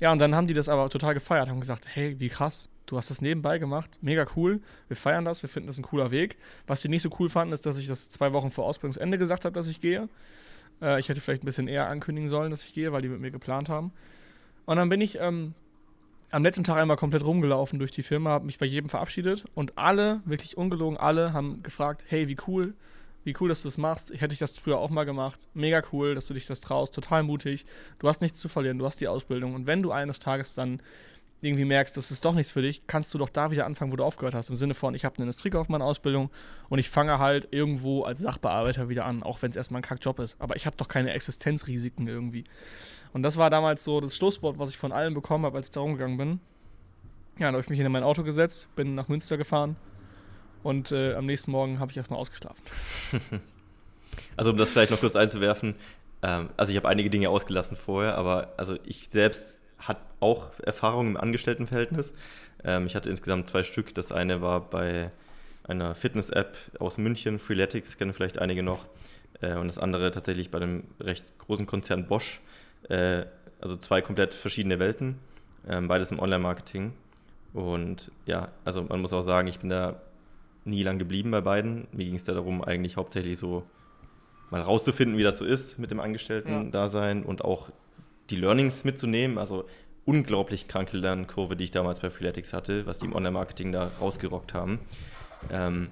Ja, 0.00 0.10
und 0.12 0.18
dann 0.18 0.34
haben 0.34 0.46
die 0.46 0.54
das 0.54 0.68
aber 0.68 0.88
total 0.90 1.14
gefeiert, 1.14 1.48
haben 1.48 1.60
gesagt, 1.60 1.86
hey, 1.88 2.18
wie 2.18 2.28
krass, 2.28 2.68
du 2.86 2.96
hast 2.96 3.10
das 3.10 3.20
nebenbei 3.20 3.58
gemacht, 3.58 3.98
mega 4.00 4.26
cool, 4.36 4.60
wir 4.88 4.96
feiern 4.96 5.24
das, 5.24 5.42
wir 5.42 5.48
finden 5.48 5.68
das 5.68 5.78
ein 5.78 5.84
cooler 5.84 6.10
Weg. 6.10 6.36
Was 6.66 6.82
sie 6.82 6.88
nicht 6.88 7.02
so 7.02 7.10
cool 7.18 7.28
fanden, 7.28 7.52
ist, 7.52 7.66
dass 7.66 7.78
ich 7.78 7.86
das 7.86 8.10
zwei 8.10 8.32
Wochen 8.32 8.50
vor 8.50 8.64
Ausbildungsende 8.64 9.18
gesagt 9.18 9.44
habe, 9.44 9.54
dass 9.54 9.68
ich 9.68 9.80
gehe. 9.80 10.08
Äh, 10.80 10.98
ich 10.98 11.08
hätte 11.08 11.20
vielleicht 11.20 11.42
ein 11.42 11.46
bisschen 11.46 11.68
eher 11.68 11.88
ankündigen 11.88 12.28
sollen, 12.28 12.50
dass 12.50 12.64
ich 12.64 12.74
gehe, 12.74 12.92
weil 12.92 13.02
die 13.02 13.08
mit 13.08 13.20
mir 13.20 13.30
geplant 13.30 13.68
haben. 13.68 13.92
Und 14.64 14.76
dann 14.76 14.88
bin 14.88 15.00
ich 15.00 15.18
ähm, 15.20 15.54
am 16.30 16.42
letzten 16.42 16.64
Tag 16.64 16.78
einmal 16.78 16.96
komplett 16.96 17.24
rumgelaufen 17.24 17.78
durch 17.78 17.90
die 17.90 18.02
Firma, 18.02 18.30
habe 18.30 18.46
mich 18.46 18.58
bei 18.58 18.66
jedem 18.66 18.88
verabschiedet 18.88 19.44
und 19.54 19.78
alle, 19.78 20.20
wirklich 20.24 20.56
ungelogen, 20.56 20.96
alle 20.96 21.32
haben 21.32 21.62
gefragt, 21.62 22.06
hey, 22.08 22.28
wie 22.28 22.36
cool, 22.46 22.74
wie 23.24 23.34
cool, 23.40 23.48
dass 23.48 23.62
du 23.62 23.68
das 23.68 23.78
machst. 23.78 24.10
Ich 24.10 24.20
hätte 24.20 24.32
ich 24.32 24.38
das 24.38 24.58
früher 24.58 24.78
auch 24.78 24.90
mal 24.90 25.04
gemacht. 25.04 25.48
Mega 25.54 25.82
cool, 25.92 26.14
dass 26.14 26.26
du 26.26 26.34
dich 26.34 26.46
das 26.46 26.60
traust. 26.60 26.94
Total 26.94 27.22
mutig. 27.22 27.64
Du 27.98 28.08
hast 28.08 28.20
nichts 28.20 28.40
zu 28.40 28.48
verlieren. 28.48 28.78
Du 28.78 28.86
hast 28.86 29.00
die 29.00 29.08
Ausbildung. 29.08 29.54
Und 29.54 29.66
wenn 29.66 29.82
du 29.82 29.92
eines 29.92 30.18
Tages 30.18 30.54
dann 30.54 30.82
irgendwie 31.40 31.64
merkst, 31.64 31.96
das 31.96 32.10
ist 32.10 32.24
doch 32.24 32.34
nichts 32.34 32.52
für 32.52 32.62
dich, 32.62 32.86
kannst 32.86 33.12
du 33.12 33.18
doch 33.18 33.28
da 33.28 33.50
wieder 33.50 33.66
anfangen, 33.66 33.90
wo 33.90 33.96
du 33.96 34.04
aufgehört 34.04 34.34
hast. 34.34 34.48
Im 34.48 34.56
Sinne 34.56 34.74
von, 34.74 34.94
ich 34.94 35.04
habe 35.04 35.16
eine 35.16 35.24
Industriekaufmann-Ausbildung 35.24 36.30
und 36.68 36.78
ich 36.78 36.88
fange 36.88 37.18
halt 37.18 37.48
irgendwo 37.50 38.04
als 38.04 38.20
Sachbearbeiter 38.20 38.88
wieder 38.88 39.04
an, 39.06 39.24
auch 39.24 39.42
wenn 39.42 39.50
es 39.50 39.56
erstmal 39.56 39.80
ein 39.80 39.84
Kackjob 39.84 40.20
ist. 40.20 40.36
Aber 40.38 40.54
ich 40.54 40.66
habe 40.66 40.76
doch 40.76 40.86
keine 40.86 41.12
Existenzrisiken 41.12 42.06
irgendwie. 42.06 42.44
Und 43.12 43.24
das 43.24 43.38
war 43.38 43.50
damals 43.50 43.82
so 43.82 44.00
das 44.00 44.16
Schlusswort, 44.16 44.58
was 44.58 44.70
ich 44.70 44.78
von 44.78 44.92
allen 44.92 45.14
bekommen 45.14 45.44
habe, 45.44 45.56
als 45.56 45.66
ich 45.66 45.72
da 45.72 45.80
rumgegangen 45.80 46.16
bin. 46.16 46.40
Ja, 47.38 47.46
dann 47.46 47.54
habe 47.54 47.62
ich 47.62 47.70
mich 47.70 47.80
in 47.80 47.90
mein 47.90 48.04
Auto 48.04 48.22
gesetzt, 48.22 48.68
bin 48.76 48.94
nach 48.94 49.08
Münster 49.08 49.36
gefahren 49.36 49.76
und 50.62 50.92
äh, 50.92 51.14
am 51.14 51.26
nächsten 51.26 51.50
Morgen 51.50 51.78
habe 51.78 51.90
ich 51.90 51.96
erstmal 51.96 52.18
ausgeschlafen. 52.18 52.62
also 54.36 54.50
um 54.50 54.56
das 54.56 54.70
vielleicht 54.70 54.90
noch 54.90 55.00
kurz 55.00 55.16
einzuwerfen, 55.16 55.74
ähm, 56.22 56.50
also 56.56 56.70
ich 56.70 56.76
habe 56.76 56.88
einige 56.88 57.10
Dinge 57.10 57.28
ausgelassen 57.28 57.76
vorher, 57.76 58.16
aber 58.16 58.52
also 58.56 58.76
ich 58.84 59.08
selbst 59.08 59.56
hatte 59.78 60.00
auch 60.20 60.58
Erfahrung 60.60 61.08
im 61.08 61.16
Angestelltenverhältnis. 61.16 62.14
Ähm, 62.64 62.86
ich 62.86 62.94
hatte 62.94 63.10
insgesamt 63.10 63.48
zwei 63.48 63.62
Stück. 63.62 63.94
Das 63.94 64.12
eine 64.12 64.40
war 64.40 64.60
bei 64.60 65.10
einer 65.64 65.94
Fitness-App 65.94 66.56
aus 66.78 66.98
München, 66.98 67.38
Freeletics, 67.38 67.96
kennen 67.96 68.12
vielleicht 68.12 68.38
einige 68.38 68.62
noch. 68.62 68.86
Äh, 69.40 69.56
und 69.56 69.66
das 69.66 69.78
andere 69.78 70.10
tatsächlich 70.10 70.50
bei 70.50 70.60
einem 70.60 70.84
recht 71.00 71.36
großen 71.38 71.66
Konzern 71.66 72.06
Bosch. 72.06 72.40
Äh, 72.88 73.24
also 73.60 73.76
zwei 73.76 74.00
komplett 74.00 74.34
verschiedene 74.34 74.78
Welten, 74.78 75.18
äh, 75.68 75.80
beides 75.80 76.10
im 76.10 76.18
Online-Marketing. 76.18 76.92
Und 77.52 78.10
ja, 78.26 78.48
also 78.64 78.82
man 78.82 79.00
muss 79.00 79.12
auch 79.12 79.22
sagen, 79.22 79.48
ich 79.48 79.60
bin 79.60 79.68
da 79.68 80.00
nie 80.64 80.82
lang 80.82 80.98
geblieben 80.98 81.30
bei 81.30 81.40
beiden. 81.40 81.86
Mir 81.92 82.04
ging 82.04 82.14
es 82.14 82.24
da 82.24 82.34
darum, 82.34 82.62
eigentlich 82.62 82.96
hauptsächlich 82.96 83.38
so 83.38 83.64
mal 84.50 84.60
rauszufinden, 84.60 85.16
wie 85.16 85.22
das 85.22 85.38
so 85.38 85.44
ist 85.44 85.78
mit 85.78 85.90
dem 85.90 86.00
Angestellten-Dasein 86.00 87.22
ja. 87.22 87.28
und 87.28 87.44
auch 87.44 87.70
die 88.30 88.36
Learnings 88.36 88.84
mitzunehmen. 88.84 89.38
Also 89.38 89.64
unglaublich 90.04 90.68
kranke 90.68 90.96
Lernkurve, 90.96 91.56
die 91.56 91.64
ich 91.64 91.70
damals 91.70 92.00
bei 92.00 92.10
Freeletics 92.10 92.52
hatte, 92.52 92.86
was 92.86 92.98
die 92.98 93.06
im 93.06 93.14
Online-Marketing 93.14 93.72
da 93.72 93.90
rausgerockt 94.00 94.54
haben. 94.54 94.80
Ähm, 95.50 95.88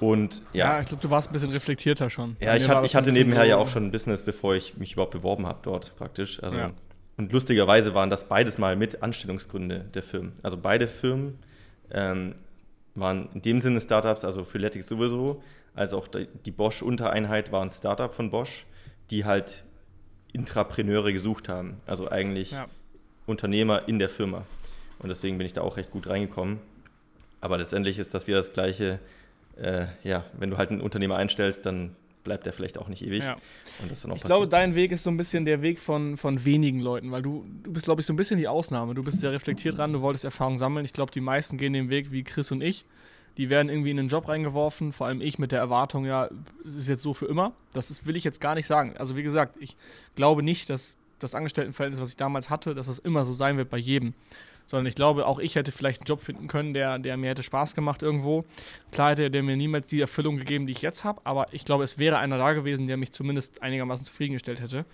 und 0.00 0.42
ja. 0.52 0.74
Ja, 0.74 0.80
ich 0.80 0.86
glaube, 0.86 1.02
du 1.02 1.10
warst 1.10 1.28
ein 1.28 1.32
bisschen 1.34 1.50
reflektierter 1.50 2.08
schon. 2.08 2.36
Ja, 2.40 2.56
ich, 2.56 2.68
hat, 2.68 2.84
ich 2.86 2.96
hatte 2.96 3.12
nebenher 3.12 3.42
so 3.42 3.48
ja 3.48 3.56
auch 3.58 3.68
schon 3.68 3.86
ein 3.86 3.90
Business, 3.90 4.22
bevor 4.22 4.54
ich 4.54 4.76
mich 4.78 4.94
überhaupt 4.94 5.12
beworben 5.12 5.46
habe 5.46 5.58
dort 5.62 5.94
praktisch. 5.96 6.42
Also, 6.42 6.58
ja. 6.58 6.70
Und 7.18 7.32
lustigerweise 7.32 7.94
waren 7.94 8.08
das 8.08 8.24
beides 8.24 8.56
mal 8.56 8.76
mit 8.76 9.02
Anstellungsgründe 9.02 9.84
der 9.92 10.02
Firmen. 10.02 10.32
Also 10.42 10.56
beide 10.56 10.88
Firmen 10.88 11.38
ähm, 11.90 12.34
waren 13.00 13.28
in 13.34 13.42
dem 13.42 13.60
Sinne 13.60 13.80
Startups, 13.80 14.24
also 14.24 14.44
Freeletics 14.44 14.88
sowieso, 14.88 15.42
als 15.74 15.92
auch 15.92 16.08
die 16.08 16.50
Bosch-Untereinheit 16.50 17.52
war 17.52 17.62
ein 17.62 17.70
Startup 17.70 18.12
von 18.12 18.30
Bosch, 18.30 18.66
die 19.10 19.24
halt 19.24 19.64
Intrapreneure 20.32 21.12
gesucht 21.12 21.48
haben. 21.48 21.80
Also 21.86 22.10
eigentlich 22.10 22.52
ja. 22.52 22.66
Unternehmer 23.26 23.88
in 23.88 23.98
der 23.98 24.08
Firma. 24.08 24.44
Und 24.98 25.08
deswegen 25.08 25.38
bin 25.38 25.46
ich 25.46 25.52
da 25.52 25.62
auch 25.62 25.76
recht 25.76 25.90
gut 25.90 26.08
reingekommen. 26.08 26.58
Aber 27.40 27.56
letztendlich 27.56 27.98
ist 27.98 28.14
das 28.14 28.26
wieder 28.26 28.38
das 28.38 28.52
Gleiche. 28.52 28.98
Äh, 29.56 29.86
ja, 30.04 30.24
wenn 30.34 30.50
du 30.50 30.58
halt 30.58 30.70
einen 30.70 30.80
Unternehmer 30.80 31.16
einstellst, 31.16 31.66
dann 31.66 31.96
bleibt 32.22 32.46
der 32.46 32.52
vielleicht 32.52 32.78
auch 32.78 32.88
nicht 32.88 33.02
ewig. 33.02 33.22
Ja. 33.22 33.36
Und 33.80 33.90
das 33.90 34.02
dann 34.02 34.10
auch 34.10 34.16
ich 34.16 34.22
passiert. 34.22 34.38
glaube, 34.38 34.48
dein 34.48 34.74
Weg 34.74 34.92
ist 34.92 35.02
so 35.02 35.10
ein 35.10 35.16
bisschen 35.16 35.44
der 35.44 35.62
Weg 35.62 35.78
von, 35.78 36.16
von 36.16 36.44
wenigen 36.44 36.80
Leuten, 36.80 37.10
weil 37.10 37.22
du, 37.22 37.44
du 37.62 37.72
bist, 37.72 37.86
glaube 37.86 38.00
ich, 38.00 38.06
so 38.06 38.12
ein 38.12 38.16
bisschen 38.16 38.38
die 38.38 38.48
Ausnahme. 38.48 38.94
Du 38.94 39.02
bist 39.02 39.20
sehr 39.20 39.32
reflektiert 39.32 39.78
dran, 39.78 39.92
du 39.92 40.00
wolltest 40.00 40.24
Erfahrung 40.24 40.58
sammeln. 40.58 40.84
Ich 40.84 40.92
glaube, 40.92 41.12
die 41.12 41.20
meisten 41.20 41.56
gehen 41.58 41.72
den 41.72 41.90
Weg 41.90 42.12
wie 42.12 42.22
Chris 42.22 42.50
und 42.52 42.62
ich. 42.62 42.84
Die 43.36 43.48
werden 43.48 43.68
irgendwie 43.68 43.90
in 43.90 43.96
den 43.96 44.08
Job 44.08 44.28
reingeworfen, 44.28 44.92
vor 44.92 45.06
allem 45.06 45.20
ich 45.20 45.38
mit 45.38 45.52
der 45.52 45.60
Erwartung, 45.60 46.04
ja, 46.04 46.28
es 46.64 46.74
ist 46.74 46.88
jetzt 46.88 47.02
so 47.02 47.14
für 47.14 47.26
immer. 47.26 47.52
Das 47.72 47.90
ist, 47.90 48.06
will 48.06 48.16
ich 48.16 48.24
jetzt 48.24 48.40
gar 48.40 48.54
nicht 48.54 48.66
sagen. 48.66 48.96
Also 48.98 49.16
wie 49.16 49.22
gesagt, 49.22 49.56
ich 49.60 49.76
glaube 50.16 50.42
nicht, 50.42 50.68
dass 50.68 50.98
das 51.20 51.34
Angestelltenverhältnis, 51.34 52.00
was 52.00 52.10
ich 52.10 52.16
damals 52.16 52.50
hatte, 52.50 52.74
dass 52.74 52.86
das 52.86 52.98
immer 52.98 53.24
so 53.24 53.32
sein 53.32 53.56
wird 53.56 53.70
bei 53.70 53.78
jedem 53.78 54.14
sondern 54.70 54.86
ich 54.86 54.94
glaube, 54.94 55.26
auch 55.26 55.40
ich 55.40 55.56
hätte 55.56 55.72
vielleicht 55.72 56.02
einen 56.02 56.06
Job 56.06 56.20
finden 56.20 56.46
können, 56.46 56.74
der, 56.74 57.00
der 57.00 57.16
mir 57.16 57.30
hätte 57.30 57.42
Spaß 57.42 57.74
gemacht 57.74 58.04
irgendwo. 58.04 58.44
Klar 58.92 59.10
hätte 59.10 59.28
der 59.28 59.42
mir 59.42 59.56
niemals 59.56 59.88
die 59.88 60.00
Erfüllung 60.00 60.36
gegeben, 60.36 60.66
die 60.66 60.72
ich 60.72 60.80
jetzt 60.80 61.02
habe, 61.02 61.20
aber 61.24 61.52
ich 61.52 61.64
glaube, 61.64 61.82
es 61.82 61.98
wäre 61.98 62.18
einer 62.18 62.38
da 62.38 62.52
gewesen, 62.52 62.86
der 62.86 62.96
mich 62.96 63.10
zumindest 63.10 63.64
einigermaßen 63.64 64.06
zufriedengestellt 64.06 64.60
hätte. 64.60 64.84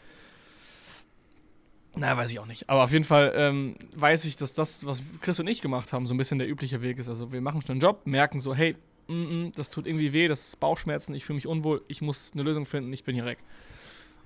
Na, 1.95 2.17
weiß 2.17 2.31
ich 2.31 2.39
auch 2.39 2.47
nicht. 2.47 2.71
Aber 2.71 2.85
auf 2.85 2.93
jeden 2.93 3.05
Fall 3.05 3.35
ähm, 3.37 3.77
weiß 3.95 4.25
ich, 4.25 4.37
dass 4.37 4.55
das, 4.55 4.87
was 4.87 5.03
Chris 5.21 5.41
und 5.41 5.47
ich 5.47 5.61
gemacht 5.61 5.93
haben, 5.93 6.07
so 6.07 6.15
ein 6.15 6.17
bisschen 6.17 6.39
der 6.39 6.49
übliche 6.49 6.81
Weg 6.81 6.99
ist. 6.99 7.11
Also 7.11 7.31
wir 7.31 7.43
machen 7.43 7.61
schon 7.61 7.75
einen 7.75 7.81
Job, 7.81 8.07
merken 8.07 8.41
so, 8.41 8.55
hey, 8.55 8.77
mm 9.09 9.13
-mm, 9.13 9.57
das 9.57 9.69
tut 9.69 9.87
irgendwie 9.87 10.15
weh, 10.15 10.27
das 10.27 10.49
ist 10.49 10.59
Bauchschmerzen, 10.59 11.15
ich 11.15 11.27
fühle 11.27 11.37
mich 11.37 11.47
unwohl, 11.47 11.83
ich 11.89 12.01
muss 12.01 12.33
eine 12.33 12.45
Lösung 12.45 12.65
finden, 12.65 12.91
ich 12.95 13.05
bin 13.05 13.15
hier 13.15 13.27
weg. 13.27 13.39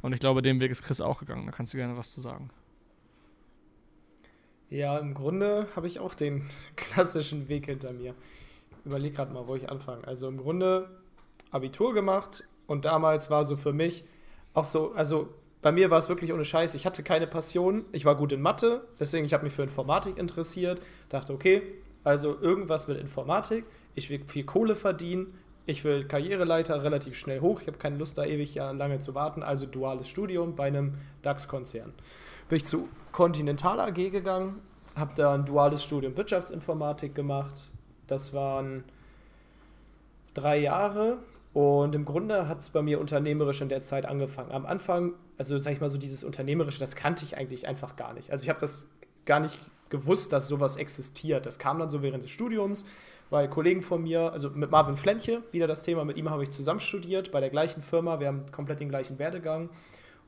Und 0.01 0.13
ich 0.13 0.21
glaube, 0.21 0.43
dem 0.43 0.61
Weg 0.61 0.71
ist 0.71 0.83
Chris 0.83 1.01
auch 1.01 1.19
gegangen. 1.19 1.47
Da 1.47 1.51
kannst 1.51 1.75
du 1.75 1.77
gerne 1.77 1.97
was 1.97 2.13
zu 2.13 2.21
sagen. 2.21 2.51
Ja, 4.71 4.99
im 4.99 5.15
Grunde 5.15 5.67
habe 5.75 5.89
ich 5.89 5.99
auch 5.99 6.15
den 6.15 6.49
klassischen 6.77 7.49
Weg 7.49 7.67
hinter 7.67 7.93
mir. 7.93 8.15
Überleg 8.85 9.15
gerade 9.15 9.33
mal, 9.33 9.47
wo 9.47 9.57
ich 9.57 9.69
anfange. 9.69 10.07
Also 10.07 10.29
im 10.29 10.39
Grunde 10.39 10.89
Abitur 11.51 11.93
gemacht 11.93 12.45
und 12.69 12.85
damals 12.85 13.31
war 13.31 13.45
so 13.45 13.57
für 13.57 13.73
mich 13.73 14.05
auch 14.55 14.65
so, 14.65 14.93
also 14.93 15.29
bei 15.61 15.73
mir 15.73 15.91
war 15.91 15.99
es 15.99 16.09
wirklich 16.09 16.33
ohne 16.33 16.45
Scheiß. 16.45 16.75
Ich 16.75 16.87
hatte 16.87 17.03
keine 17.03 17.27
Passion. 17.27 17.85
Ich 17.93 18.05
war 18.05 18.17
gut 18.17 18.33
in 18.33 18.41
Mathe, 18.41 18.83
deswegen 18.99 19.27
ich 19.27 19.35
habe 19.35 19.45
mich 19.45 19.53
für 19.53 19.63
Informatik 19.63 20.17
interessiert. 20.17 20.81
Dachte, 21.09 21.33
okay, 21.35 21.63
also 22.05 22.39
irgendwas 22.41 22.89
mit 22.89 22.99
Informatik. 22.99 23.65
Ich 23.95 24.09
will 24.09 24.23
viel 24.27 24.45
Kohle 24.45 24.77
verdienen. 24.77 25.35
Ich 25.67 25.85
will 25.85 26.05
Karriereleiter 26.05 26.83
relativ 26.83 27.17
schnell 27.17 27.41
hoch. 27.41 27.61
Ich 27.61 27.67
habe 27.67 27.77
keine 27.77 27.99
Lust, 27.99 28.17
da 28.19 28.25
ewig 28.25 28.55
lange 28.55 28.99
zu 29.01 29.15
warten. 29.15 29.43
Also 29.43 29.67
duales 29.67 30.09
Studium 30.09 30.55
bei 30.57 30.69
einem 30.69 30.95
DAX-Konzern. 31.23 31.93
Bin 32.51 32.57
ich 32.57 32.67
zu 32.67 32.89
Continental 33.13 33.79
AG 33.79 33.95
gegangen, 33.95 34.61
habe 34.97 35.13
da 35.15 35.35
ein 35.35 35.45
duales 35.45 35.85
Studium 35.85 36.17
Wirtschaftsinformatik 36.17 37.15
gemacht. 37.15 37.71
Das 38.09 38.35
waren 38.35 38.83
drei 40.35 40.59
Jahre 40.59 41.19
und 41.53 41.95
im 41.95 42.05
Grunde 42.05 42.49
hat 42.49 42.59
es 42.59 42.71
bei 42.71 42.83
mir 42.83 43.01
unternehmerisch 43.01 43.61
in 43.61 43.69
der 43.69 43.83
Zeit 43.83 44.05
angefangen. 44.05 44.51
Am 44.51 44.67
Anfang, 44.67 45.13
also 45.39 45.57
sag 45.59 45.75
ich 45.75 45.81
mal 45.81 45.89
so, 45.89 45.97
dieses 45.97 46.25
Unternehmerische, 46.25 46.81
das 46.81 46.97
kannte 46.97 47.25
ich 47.25 47.37
eigentlich 47.37 47.69
einfach 47.69 47.95
gar 47.95 48.15
nicht. 48.15 48.33
Also 48.33 48.43
ich 48.43 48.49
habe 48.49 48.59
das 48.59 48.91
gar 49.27 49.39
nicht 49.39 49.57
gewusst, 49.89 50.33
dass 50.33 50.49
sowas 50.49 50.75
existiert. 50.75 51.47
Das 51.47 51.61
kam 51.61 51.79
dann 51.79 51.89
so 51.89 52.03
während 52.03 52.25
des 52.25 52.33
Studiums, 52.33 52.85
weil 53.31 53.49
Kollegen 53.49 53.83
von 53.83 54.03
mir, 54.03 54.33
also 54.33 54.51
mit 54.51 54.73
Marvin 54.73 54.97
Flentje, 54.97 55.45
wieder 55.53 55.69
das 55.69 55.85
Thema, 55.85 56.05
mit 56.05 56.17
ihm 56.17 56.29
habe 56.29 56.43
ich 56.43 56.51
zusammen 56.51 56.81
studiert, 56.81 57.31
bei 57.31 57.39
der 57.39 57.51
gleichen 57.51 57.81
Firma, 57.81 58.19
wir 58.19 58.27
haben 58.27 58.51
komplett 58.51 58.81
den 58.81 58.89
gleichen 58.89 59.21
Werdegang 59.21 59.71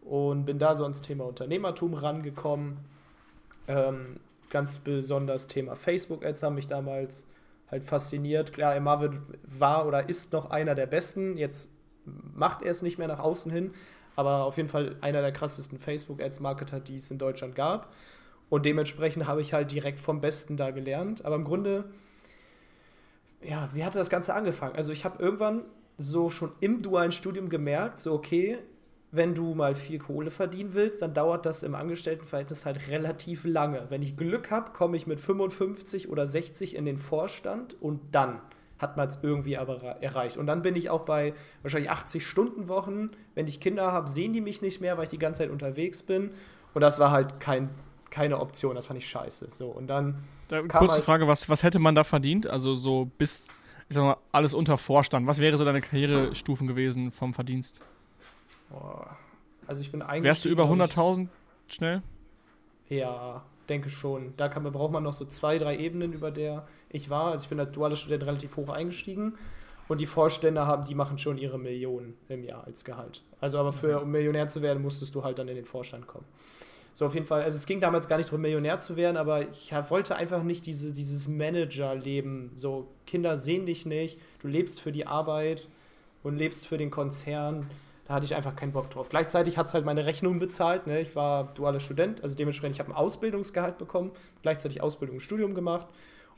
und 0.04 0.44
bin 0.44 0.58
da 0.58 0.74
so 0.74 0.82
ans 0.84 1.02
Thema 1.02 1.24
Unternehmertum 1.24 1.94
rangekommen. 1.94 2.78
Ähm, 3.68 4.20
ganz 4.50 4.78
besonders 4.78 5.46
Thema 5.46 5.76
Facebook-Ads 5.76 6.42
haben 6.42 6.54
mich 6.54 6.66
damals 6.66 7.26
halt 7.70 7.84
fasziniert. 7.84 8.52
Klar, 8.52 8.78
Marvin 8.80 9.20
war 9.44 9.86
oder 9.86 10.08
ist 10.08 10.32
noch 10.32 10.50
einer 10.50 10.74
der 10.74 10.86
besten. 10.86 11.36
Jetzt 11.38 11.72
macht 12.04 12.62
er 12.62 12.70
es 12.70 12.82
nicht 12.82 12.98
mehr 12.98 13.08
nach 13.08 13.20
außen 13.20 13.50
hin, 13.50 13.72
aber 14.16 14.44
auf 14.44 14.56
jeden 14.56 14.68
Fall 14.68 14.96
einer 15.00 15.22
der 15.22 15.32
krassesten 15.32 15.78
Facebook-Ads-Marketer, 15.78 16.80
die 16.80 16.96
es 16.96 17.10
in 17.10 17.18
Deutschland 17.18 17.54
gab. 17.54 17.94
Und 18.50 18.66
dementsprechend 18.66 19.26
habe 19.26 19.40
ich 19.40 19.54
halt 19.54 19.72
direkt 19.72 20.00
vom 20.00 20.20
Besten 20.20 20.58
da 20.58 20.70
gelernt. 20.70 21.24
Aber 21.24 21.36
im 21.36 21.44
Grunde, 21.44 21.84
ja, 23.40 23.70
wie 23.72 23.84
hatte 23.84 23.98
das 23.98 24.10
Ganze 24.10 24.34
angefangen? 24.34 24.76
Also 24.76 24.92
ich 24.92 25.06
habe 25.06 25.22
irgendwann 25.22 25.62
so 25.96 26.28
schon 26.28 26.52
im 26.60 26.82
dualen 26.82 27.12
Studium 27.12 27.48
gemerkt, 27.48 27.98
so 27.98 28.12
okay, 28.12 28.58
wenn 29.14 29.34
du 29.34 29.54
mal 29.54 29.74
viel 29.74 29.98
Kohle 29.98 30.30
verdienen 30.30 30.72
willst, 30.72 31.02
dann 31.02 31.12
dauert 31.12 31.44
das 31.44 31.62
im 31.62 31.74
Angestelltenverhältnis 31.74 32.64
halt 32.64 32.88
relativ 32.88 33.44
lange. 33.44 33.84
Wenn 33.90 34.00
ich 34.00 34.16
Glück 34.16 34.50
habe, 34.50 34.72
komme 34.72 34.96
ich 34.96 35.06
mit 35.06 35.20
55 35.20 36.08
oder 36.08 36.26
60 36.26 36.74
in 36.74 36.86
den 36.86 36.96
Vorstand 36.96 37.76
und 37.80 38.00
dann 38.12 38.40
hat 38.78 38.96
man 38.96 39.08
es 39.08 39.20
irgendwie 39.22 39.58
aber 39.58 39.76
erreicht. 40.00 40.38
Und 40.38 40.46
dann 40.46 40.62
bin 40.62 40.74
ich 40.76 40.88
auch 40.88 41.02
bei 41.02 41.34
wahrscheinlich 41.60 41.90
80 41.90 42.26
Stunden 42.26 42.68
Wochen. 42.68 43.10
Wenn 43.34 43.46
ich 43.46 43.60
Kinder 43.60 43.92
habe, 43.92 44.08
sehen 44.08 44.32
die 44.32 44.40
mich 44.40 44.62
nicht 44.62 44.80
mehr, 44.80 44.96
weil 44.96 45.04
ich 45.04 45.10
die 45.10 45.18
ganze 45.18 45.42
Zeit 45.42 45.50
unterwegs 45.50 46.02
bin. 46.02 46.30
Und 46.72 46.80
das 46.80 46.98
war 46.98 47.10
halt 47.10 47.38
kein, 47.38 47.68
keine 48.08 48.40
Option. 48.40 48.74
Das 48.74 48.86
fand 48.86 48.98
ich 48.98 49.06
scheiße. 49.06 49.50
So, 49.50 49.68
und 49.68 49.88
dann. 49.88 50.16
Da, 50.48 50.62
kurze 50.62 50.94
halt 50.94 51.04
Frage: 51.04 51.28
was, 51.28 51.50
was 51.50 51.62
hätte 51.62 51.78
man 51.78 51.94
da 51.94 52.02
verdient? 52.02 52.46
Also 52.46 52.74
so 52.74 53.10
bis, 53.18 53.46
ich 53.90 53.94
sag 53.94 54.02
mal, 54.02 54.16
alles 54.32 54.54
unter 54.54 54.78
Vorstand. 54.78 55.26
Was 55.26 55.38
wäre 55.38 55.58
so 55.58 55.66
deine 55.66 55.82
Karrierestufen 55.82 56.66
gewesen 56.66 57.12
vom 57.12 57.34
Verdienst? 57.34 57.80
Boah. 58.72 59.16
Also 59.66 59.80
ich 59.80 59.92
bin 59.92 60.02
eigentlich. 60.02 60.24
Wärst 60.24 60.44
du 60.44 60.48
über 60.48 60.64
100.000 60.64 61.28
schnell? 61.68 62.02
Ja, 62.88 63.42
denke 63.68 63.88
schon. 63.88 64.34
Da 64.36 64.48
kann, 64.48 64.64
braucht 64.64 64.92
man 64.92 65.02
noch 65.02 65.12
so 65.12 65.24
zwei, 65.24 65.58
drei 65.58 65.76
Ebenen, 65.78 66.12
über 66.12 66.30
der 66.30 66.66
ich 66.90 67.10
war. 67.10 67.30
Also 67.30 67.44
ich 67.44 67.48
bin 67.48 67.60
als 67.60 67.72
dualer 67.72 67.96
Student 67.96 68.26
relativ 68.26 68.56
hoch 68.56 68.68
eingestiegen. 68.68 69.34
Und 69.88 70.00
die 70.00 70.06
Vorstände 70.06 70.66
haben, 70.66 70.84
die 70.84 70.94
machen 70.94 71.18
schon 71.18 71.38
ihre 71.38 71.58
Millionen 71.58 72.14
im 72.28 72.44
Jahr 72.44 72.64
als 72.64 72.84
Gehalt. 72.84 73.22
Also 73.40 73.58
aber 73.58 73.72
für, 73.72 74.00
um 74.00 74.10
Millionär 74.10 74.48
zu 74.48 74.62
werden, 74.62 74.82
musstest 74.82 75.14
du 75.14 75.24
halt 75.24 75.38
dann 75.38 75.48
in 75.48 75.56
den 75.56 75.64
Vorstand 75.64 76.06
kommen. 76.06 76.24
So, 76.94 77.06
auf 77.06 77.14
jeden 77.14 77.26
Fall, 77.26 77.42
also 77.42 77.56
es 77.56 77.66
ging 77.66 77.80
damals 77.80 78.06
gar 78.06 78.18
nicht 78.18 78.28
darum, 78.28 78.42
Millionär 78.42 78.78
zu 78.78 78.96
werden, 78.96 79.16
aber 79.16 79.48
ich 79.48 79.72
wollte 79.88 80.14
einfach 80.14 80.42
nicht 80.42 80.66
diese, 80.66 80.92
dieses 80.92 81.26
Manager-Leben. 81.26 82.52
So, 82.54 82.88
Kinder 83.06 83.36
sehen 83.36 83.66
dich 83.66 83.86
nicht, 83.86 84.20
du 84.40 84.48
lebst 84.48 84.80
für 84.80 84.92
die 84.92 85.06
Arbeit 85.06 85.68
und 86.22 86.36
lebst 86.36 86.66
für 86.66 86.76
den 86.76 86.90
Konzern. 86.90 87.66
Da 88.04 88.14
hatte 88.14 88.24
ich 88.24 88.34
einfach 88.34 88.56
keinen 88.56 88.72
Bock 88.72 88.90
drauf. 88.90 89.08
Gleichzeitig 89.08 89.58
hat 89.58 89.68
es 89.68 89.74
halt 89.74 89.84
meine 89.84 90.06
Rechnung 90.06 90.38
bezahlt. 90.38 90.86
Ne? 90.86 91.00
Ich 91.00 91.14
war 91.14 91.52
dualer 91.54 91.80
Student, 91.80 92.22
also 92.22 92.34
dementsprechend, 92.34 92.76
ich 92.76 92.80
habe 92.80 92.90
ein 92.90 92.96
Ausbildungsgehalt 92.96 93.78
bekommen, 93.78 94.10
gleichzeitig 94.42 94.82
Ausbildung 94.82 95.16
und 95.16 95.20
Studium 95.20 95.54
gemacht. 95.54 95.86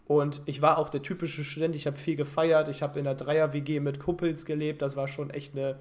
Und 0.07 0.43
ich 0.45 0.61
war 0.61 0.77
auch 0.77 0.91
der 0.91 1.03
typische 1.03 1.45
Student, 1.45 1.75
ich 1.75 1.87
habe 1.87 1.97
viel 1.97 2.17
gefeiert, 2.17 2.69
ich 2.69 2.83
habe 2.83 2.99
in 2.99 3.07
der 3.07 3.15
Dreier-WG 3.15 3.81
mit 3.81 4.01
Kuppels 4.01 4.45
gelebt. 4.45 4.83
Das 4.83 4.97
war 4.97 5.09
schon 5.09 5.31
echt 5.31 5.57
eine 5.57 5.77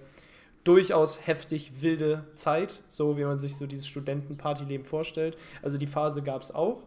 durchaus 0.64 1.28
heftig 1.28 1.82
wilde 1.82 2.24
Zeit, 2.36 2.82
so 2.88 3.18
wie 3.18 3.26
man 3.26 3.38
sich 3.38 3.58
so 3.58 3.68
dieses 3.68 3.88
Studentenpartyleben 3.88 4.86
vorstellt. 4.86 5.38
Also 5.62 5.78
die 5.78 5.88
Phase 5.88 6.22
gab 6.22 6.42
es 6.42 6.56
auch. 6.56 6.84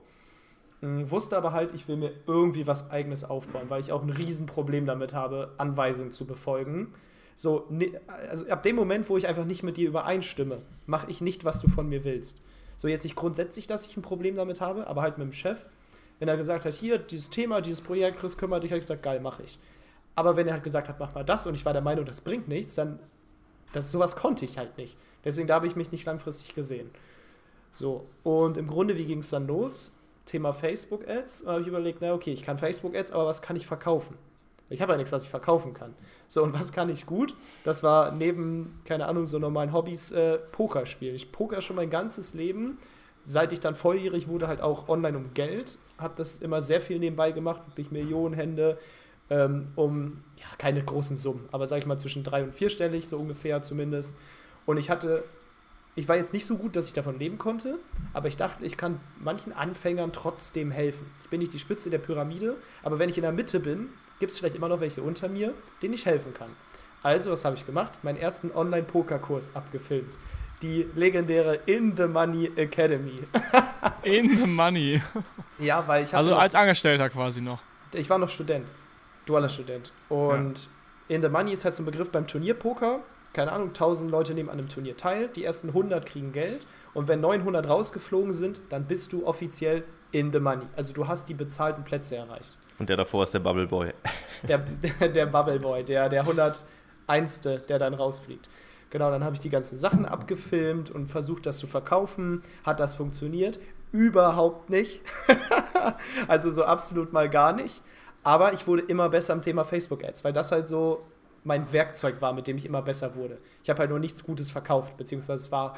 Hm, 0.80 1.10
wusste 1.10 1.36
aber 1.36 1.52
halt, 1.52 1.74
ich 1.74 1.86
will 1.88 1.96
mir 1.96 2.12
irgendwie 2.26 2.66
was 2.66 2.90
Eigenes 2.90 3.24
aufbauen, 3.24 3.68
weil 3.68 3.80
ich 3.80 3.92
auch 3.92 4.02
ein 4.02 4.10
Riesenproblem 4.10 4.86
damit 4.86 5.14
habe, 5.14 5.52
Anweisungen 5.58 6.12
zu 6.12 6.26
befolgen. 6.26 6.94
So, 7.36 7.68
also 8.30 8.48
ab 8.48 8.62
dem 8.62 8.76
Moment, 8.76 9.10
wo 9.10 9.18
ich 9.18 9.26
einfach 9.26 9.44
nicht 9.44 9.62
mit 9.62 9.76
dir 9.76 9.88
übereinstimme, 9.88 10.62
mache 10.86 11.10
ich 11.10 11.20
nicht, 11.20 11.44
was 11.44 11.60
du 11.60 11.68
von 11.68 11.86
mir 11.86 12.02
willst. 12.02 12.40
So, 12.78 12.88
jetzt 12.88 13.04
nicht 13.04 13.14
grundsätzlich, 13.14 13.66
dass 13.66 13.84
ich 13.84 13.94
ein 13.94 14.02
Problem 14.02 14.36
damit 14.36 14.62
habe, 14.62 14.86
aber 14.86 15.02
halt 15.02 15.18
mit 15.18 15.26
dem 15.26 15.32
Chef. 15.32 15.60
Wenn 16.18 16.28
er 16.28 16.38
gesagt 16.38 16.64
hat, 16.64 16.72
hier, 16.72 16.96
dieses 16.96 17.28
Thema, 17.28 17.60
dieses 17.60 17.82
Projekt, 17.82 18.20
Chris, 18.20 18.38
kümmere 18.38 18.60
dich, 18.60 18.70
habe 18.70 18.78
ich 18.78 18.84
gesagt, 18.84 19.02
geil, 19.02 19.20
mache 19.20 19.42
ich. 19.42 19.58
Aber 20.14 20.36
wenn 20.36 20.46
er 20.46 20.54
halt 20.54 20.64
gesagt 20.64 20.88
hat, 20.88 20.98
mach 20.98 21.14
mal 21.14 21.24
das 21.24 21.46
und 21.46 21.54
ich 21.54 21.66
war 21.66 21.74
der 21.74 21.82
Meinung, 21.82 22.06
das 22.06 22.22
bringt 22.22 22.48
nichts, 22.48 22.74
dann, 22.74 22.98
das, 23.74 23.92
sowas 23.92 24.16
konnte 24.16 24.46
ich 24.46 24.56
halt 24.56 24.78
nicht. 24.78 24.96
Deswegen, 25.22 25.46
da 25.46 25.56
habe 25.56 25.66
ich 25.66 25.76
mich 25.76 25.92
nicht 25.92 26.06
langfristig 26.06 26.54
gesehen. 26.54 26.90
So, 27.70 28.06
und 28.22 28.56
im 28.56 28.66
Grunde, 28.66 28.96
wie 28.96 29.04
ging 29.04 29.18
es 29.18 29.28
dann 29.28 29.46
los? 29.46 29.92
Thema 30.24 30.54
Facebook-Ads. 30.54 31.44
Da 31.44 31.52
habe 31.52 31.60
ich 31.60 31.68
überlegt, 31.68 31.98
na 32.00 32.14
okay, 32.14 32.32
ich 32.32 32.42
kann 32.42 32.56
Facebook-Ads, 32.56 33.12
aber 33.12 33.26
was 33.26 33.42
kann 33.42 33.56
ich 33.56 33.66
verkaufen? 33.66 34.16
Ich 34.68 34.82
habe 34.82 34.92
ja 34.92 34.98
nichts, 34.98 35.12
was 35.12 35.22
ich 35.24 35.30
verkaufen 35.30 35.74
kann. 35.74 35.94
So, 36.26 36.42
und 36.42 36.52
was 36.52 36.72
kann 36.72 36.88
ich 36.88 37.06
gut? 37.06 37.34
Das 37.64 37.82
war 37.82 38.10
neben, 38.10 38.80
keine 38.84 39.06
Ahnung, 39.06 39.24
so 39.26 39.38
normalen 39.38 39.72
Hobbys 39.72 40.10
äh, 40.10 40.38
Poker. 40.38 40.82
Ich 41.00 41.32
poker 41.32 41.60
schon 41.60 41.76
mein 41.76 41.90
ganzes 41.90 42.34
Leben. 42.34 42.78
Seit 43.22 43.52
ich 43.52 43.60
dann 43.60 43.74
volljährig 43.74 44.28
wurde, 44.28 44.48
halt 44.48 44.60
auch 44.60 44.88
online 44.88 45.16
um 45.16 45.34
Geld. 45.34 45.78
Habe 45.98 46.14
das 46.16 46.38
immer 46.38 46.62
sehr 46.62 46.80
viel 46.80 46.98
nebenbei 46.98 47.32
gemacht, 47.32 47.62
wirklich 47.68 47.90
Millionen 47.90 48.34
Hände, 48.34 48.78
ähm, 49.30 49.68
um 49.76 50.24
ja, 50.36 50.46
keine 50.58 50.82
großen 50.84 51.16
Summen, 51.16 51.48
aber 51.52 51.66
sag 51.66 51.78
ich 51.78 51.86
mal 51.86 51.98
zwischen 51.98 52.22
drei 52.22 52.44
und 52.44 52.54
vierstellig, 52.54 53.08
so 53.08 53.18
ungefähr 53.18 53.62
zumindest. 53.62 54.14
Und 54.66 54.76
ich 54.76 54.90
hatte, 54.90 55.24
ich 55.94 56.08
war 56.08 56.16
jetzt 56.16 56.32
nicht 56.32 56.46
so 56.46 56.56
gut, 56.56 56.76
dass 56.76 56.86
ich 56.86 56.92
davon 56.92 57.18
leben 57.18 57.38
konnte, 57.38 57.78
aber 58.12 58.28
ich 58.28 58.36
dachte, 58.36 58.64
ich 58.64 58.76
kann 58.76 59.00
manchen 59.18 59.52
Anfängern 59.52 60.12
trotzdem 60.12 60.70
helfen. 60.70 61.06
Ich 61.22 61.30
bin 61.30 61.40
nicht 61.40 61.52
die 61.52 61.58
Spitze 61.58 61.90
der 61.90 61.98
Pyramide, 61.98 62.56
aber 62.82 62.98
wenn 62.98 63.08
ich 63.08 63.16
in 63.16 63.22
der 63.22 63.32
Mitte 63.32 63.58
bin, 63.58 63.88
gibt 64.18 64.32
es 64.32 64.38
vielleicht 64.38 64.54
immer 64.54 64.68
noch 64.68 64.80
welche 64.80 65.02
unter 65.02 65.28
mir, 65.28 65.54
denen 65.82 65.94
ich 65.94 66.06
helfen 66.06 66.34
kann. 66.34 66.50
Also, 67.02 67.30
was 67.30 67.44
habe 67.44 67.56
ich 67.56 67.64
gemacht? 67.64 67.92
Meinen 68.02 68.16
ersten 68.16 68.50
Online-Poker-Kurs 68.52 69.54
abgefilmt. 69.54 70.16
Die 70.62 70.86
legendäre 70.94 71.60
In 71.66 71.96
the 71.96 72.06
Money 72.06 72.50
Academy. 72.56 73.20
In 74.02 74.36
the 74.36 74.46
Money. 74.46 75.02
Ja, 75.58 75.86
weil 75.86 76.02
ich 76.02 76.14
habe. 76.14 76.24
Also 76.24 76.34
als 76.34 76.54
Angestellter 76.54 77.10
quasi 77.10 77.40
noch. 77.40 77.60
Ich 77.92 78.08
war 78.10 78.18
noch 78.18 78.28
Student. 78.28 78.66
Dualer 79.26 79.48
Student. 79.48 79.92
Und 80.08 80.68
ja. 81.08 81.16
In 81.16 81.22
the 81.22 81.28
Money 81.28 81.52
ist 81.52 81.64
halt 81.64 81.74
so 81.74 81.82
ein 81.82 81.86
Begriff 81.86 82.10
beim 82.10 82.26
Turnierpoker. 82.26 83.00
Keine 83.32 83.52
Ahnung, 83.52 83.68
1000 83.68 84.10
Leute 84.10 84.32
nehmen 84.32 84.48
an 84.48 84.58
einem 84.58 84.68
Turnier 84.68 84.96
teil. 84.96 85.28
Die 85.28 85.44
ersten 85.44 85.68
100 85.68 86.06
kriegen 86.06 86.32
Geld. 86.32 86.66
Und 86.94 87.06
wenn 87.06 87.20
900 87.20 87.68
rausgeflogen 87.68 88.32
sind, 88.32 88.62
dann 88.70 88.86
bist 88.86 89.12
du 89.12 89.26
offiziell 89.26 89.84
in 90.16 90.32
the 90.32 90.40
money. 90.40 90.64
Also 90.74 90.94
du 90.94 91.06
hast 91.06 91.28
die 91.28 91.34
bezahlten 91.34 91.84
Plätze 91.84 92.16
erreicht. 92.16 92.56
Und 92.78 92.88
der 92.88 92.96
davor 92.96 93.22
ist 93.24 93.34
der 93.34 93.40
Bubble 93.40 93.66
Boy. 93.66 93.92
Der, 94.48 94.58
der, 94.58 95.08
der 95.12 95.26
Bubble 95.26 95.60
Boy, 95.60 95.84
der, 95.84 96.08
der 96.08 96.22
101. 96.22 97.40
der 97.42 97.78
dann 97.78 97.92
rausfliegt. 97.92 98.48
Genau, 98.88 99.10
dann 99.10 99.24
habe 99.24 99.34
ich 99.34 99.40
die 99.40 99.50
ganzen 99.50 99.76
Sachen 99.76 100.06
abgefilmt 100.06 100.90
und 100.90 101.08
versucht, 101.08 101.44
das 101.44 101.58
zu 101.58 101.66
verkaufen. 101.66 102.42
Hat 102.64 102.80
das 102.80 102.94
funktioniert? 102.94 103.58
Überhaupt 103.92 104.70
nicht. 104.70 105.02
also 106.28 106.50
so 106.50 106.64
absolut 106.64 107.12
mal 107.12 107.28
gar 107.28 107.52
nicht. 107.52 107.82
Aber 108.22 108.54
ich 108.54 108.66
wurde 108.66 108.82
immer 108.82 109.10
besser 109.10 109.34
am 109.34 109.42
Thema 109.42 109.64
Facebook-Ads, 109.64 110.24
weil 110.24 110.32
das 110.32 110.50
halt 110.50 110.66
so 110.66 111.04
mein 111.44 111.70
Werkzeug 111.74 112.22
war, 112.22 112.32
mit 112.32 112.46
dem 112.46 112.56
ich 112.56 112.64
immer 112.64 112.80
besser 112.80 113.16
wurde. 113.16 113.36
Ich 113.62 113.68
habe 113.68 113.80
halt 113.80 113.90
nur 113.90 113.98
nichts 113.98 114.24
Gutes 114.24 114.50
verkauft, 114.50 114.96
beziehungsweise 114.96 115.44
es 115.44 115.52
war 115.52 115.76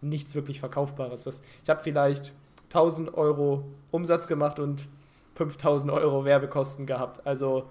nichts 0.00 0.36
wirklich 0.36 0.60
Verkaufbares. 0.60 1.26
Was, 1.26 1.42
ich 1.64 1.68
habe 1.68 1.82
vielleicht 1.82 2.32
1000 2.70 3.14
Euro 3.14 3.64
Umsatz 3.90 4.26
gemacht 4.26 4.58
und 4.58 4.88
5000 5.34 5.92
Euro 5.92 6.24
Werbekosten 6.24 6.86
gehabt. 6.86 7.26
Also 7.26 7.68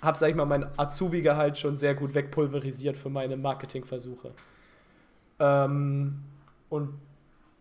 habe, 0.00 0.16
sag 0.16 0.30
ich 0.30 0.36
mal, 0.36 0.44
mein 0.44 0.66
Azubi-Gehalt 0.78 1.58
schon 1.58 1.74
sehr 1.76 1.94
gut 1.94 2.14
wegpulverisiert 2.14 2.96
für 2.96 3.10
meine 3.10 3.36
Marketingversuche. 3.36 4.32
Ähm, 5.40 6.20
und 6.68 6.90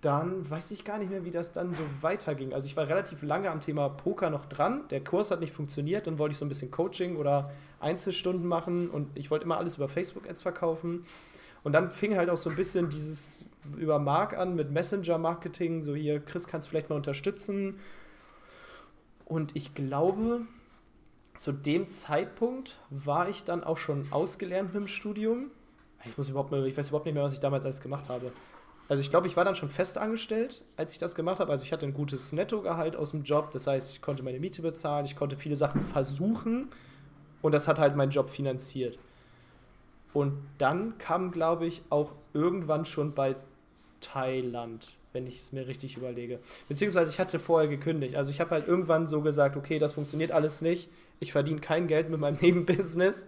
dann 0.01 0.47
weiß 0.47 0.71
ich 0.71 0.85
gar 0.85 0.99
nicht 0.99 1.09
mehr, 1.09 1.25
wie 1.25 1.31
das 1.31 1.53
dann 1.53 1.73
so 1.73 1.83
weiterging. 2.01 2.53
Also 2.53 2.67
ich 2.67 2.77
war 2.77 2.87
relativ 2.87 3.23
lange 3.23 3.49
am 3.49 3.61
Thema 3.61 3.89
Poker 3.89 4.29
noch 4.29 4.45
dran. 4.45 4.87
Der 4.89 5.03
Kurs 5.03 5.31
hat 5.31 5.39
nicht 5.39 5.53
funktioniert. 5.53 6.05
Dann 6.05 6.19
wollte 6.19 6.33
ich 6.33 6.37
so 6.37 6.45
ein 6.45 6.49
bisschen 6.49 6.69
Coaching 6.69 7.15
oder 7.15 7.49
Einzelstunden 7.79 8.47
machen 8.47 8.89
und 8.89 9.09
ich 9.15 9.31
wollte 9.31 9.45
immer 9.45 9.57
alles 9.57 9.77
über 9.77 9.89
Facebook-Ads 9.89 10.43
verkaufen. 10.43 11.05
Und 11.63 11.73
dann 11.73 11.89
fing 11.89 12.15
halt 12.15 12.29
auch 12.29 12.37
so 12.37 12.49
ein 12.51 12.55
bisschen 12.55 12.89
dieses 12.89 13.45
über 13.75 13.99
Mark 13.99 14.37
an 14.37 14.55
mit 14.55 14.71
Messenger-Marketing. 14.71 15.81
So 15.81 15.95
hier, 15.95 16.19
Chris, 16.19 16.47
kannst 16.47 16.69
vielleicht 16.69 16.89
mal 16.89 16.95
unterstützen. 16.95 17.79
Und 19.25 19.55
ich 19.55 19.73
glaube, 19.75 20.41
zu 21.35 21.51
dem 21.51 21.87
Zeitpunkt 21.87 22.79
war 22.89 23.29
ich 23.29 23.43
dann 23.43 23.63
auch 23.63 23.77
schon 23.77 24.05
ausgelernt 24.11 24.73
mit 24.73 24.83
dem 24.83 24.87
Studium. 24.87 25.51
Ich, 26.05 26.17
muss 26.17 26.29
überhaupt, 26.29 26.53
ich 26.53 26.77
weiß 26.77 26.89
überhaupt 26.89 27.05
nicht 27.05 27.15
mehr, 27.15 27.23
was 27.23 27.33
ich 27.33 27.39
damals 27.39 27.65
alles 27.65 27.81
gemacht 27.81 28.09
habe. 28.09 28.31
Also 28.89 29.01
ich 29.01 29.09
glaube, 29.09 29.27
ich 29.27 29.35
war 29.35 29.43
dann 29.43 29.55
schon 29.55 29.69
fest 29.69 29.97
angestellt, 29.97 30.63
als 30.77 30.93
ich 30.93 30.99
das 30.99 31.13
gemacht 31.13 31.39
habe. 31.39 31.51
Also 31.51 31.63
ich 31.63 31.73
hatte 31.73 31.85
ein 31.85 31.93
gutes 31.93 32.31
Nettogehalt 32.31 32.95
aus 32.95 33.11
dem 33.11 33.23
Job. 33.23 33.51
Das 33.51 33.67
heißt, 33.67 33.91
ich 33.91 34.01
konnte 34.01 34.23
meine 34.23 34.39
Miete 34.39 34.61
bezahlen, 34.61 35.05
ich 35.05 35.15
konnte 35.15 35.35
viele 35.35 35.55
Sachen 35.55 35.81
versuchen 35.81 36.69
und 37.41 37.51
das 37.51 37.67
hat 37.67 37.79
halt 37.79 37.95
meinen 37.95 38.11
Job 38.11 38.29
finanziert. 38.29 38.97
Und 40.13 40.33
dann 40.57 40.97
kam, 40.97 41.31
glaube 41.31 41.65
ich, 41.67 41.83
auch 41.89 42.15
irgendwann 42.33 42.85
schon 42.85 43.13
bei 43.13 43.35
Thailand, 44.01 44.97
wenn 45.13 45.27
ich 45.27 45.39
es 45.39 45.51
mir 45.51 45.67
richtig 45.67 45.97
überlege. 45.97 46.39
Beziehungsweise 46.67 47.11
ich 47.11 47.19
hatte 47.19 47.39
vorher 47.39 47.69
gekündigt. 47.69 48.15
Also 48.15 48.29
ich 48.29 48.39
habe 48.39 48.51
halt 48.51 48.67
irgendwann 48.67 49.07
so 49.07 49.21
gesagt, 49.21 49.57
okay, 49.57 49.79
das 49.79 49.93
funktioniert 49.93 50.31
alles 50.31 50.61
nicht. 50.61 50.89
Ich 51.19 51.31
verdiene 51.31 51.59
kein 51.59 51.87
Geld 51.87 52.09
mit 52.09 52.19
meinem 52.19 52.37
Nebenbusiness 52.41 53.25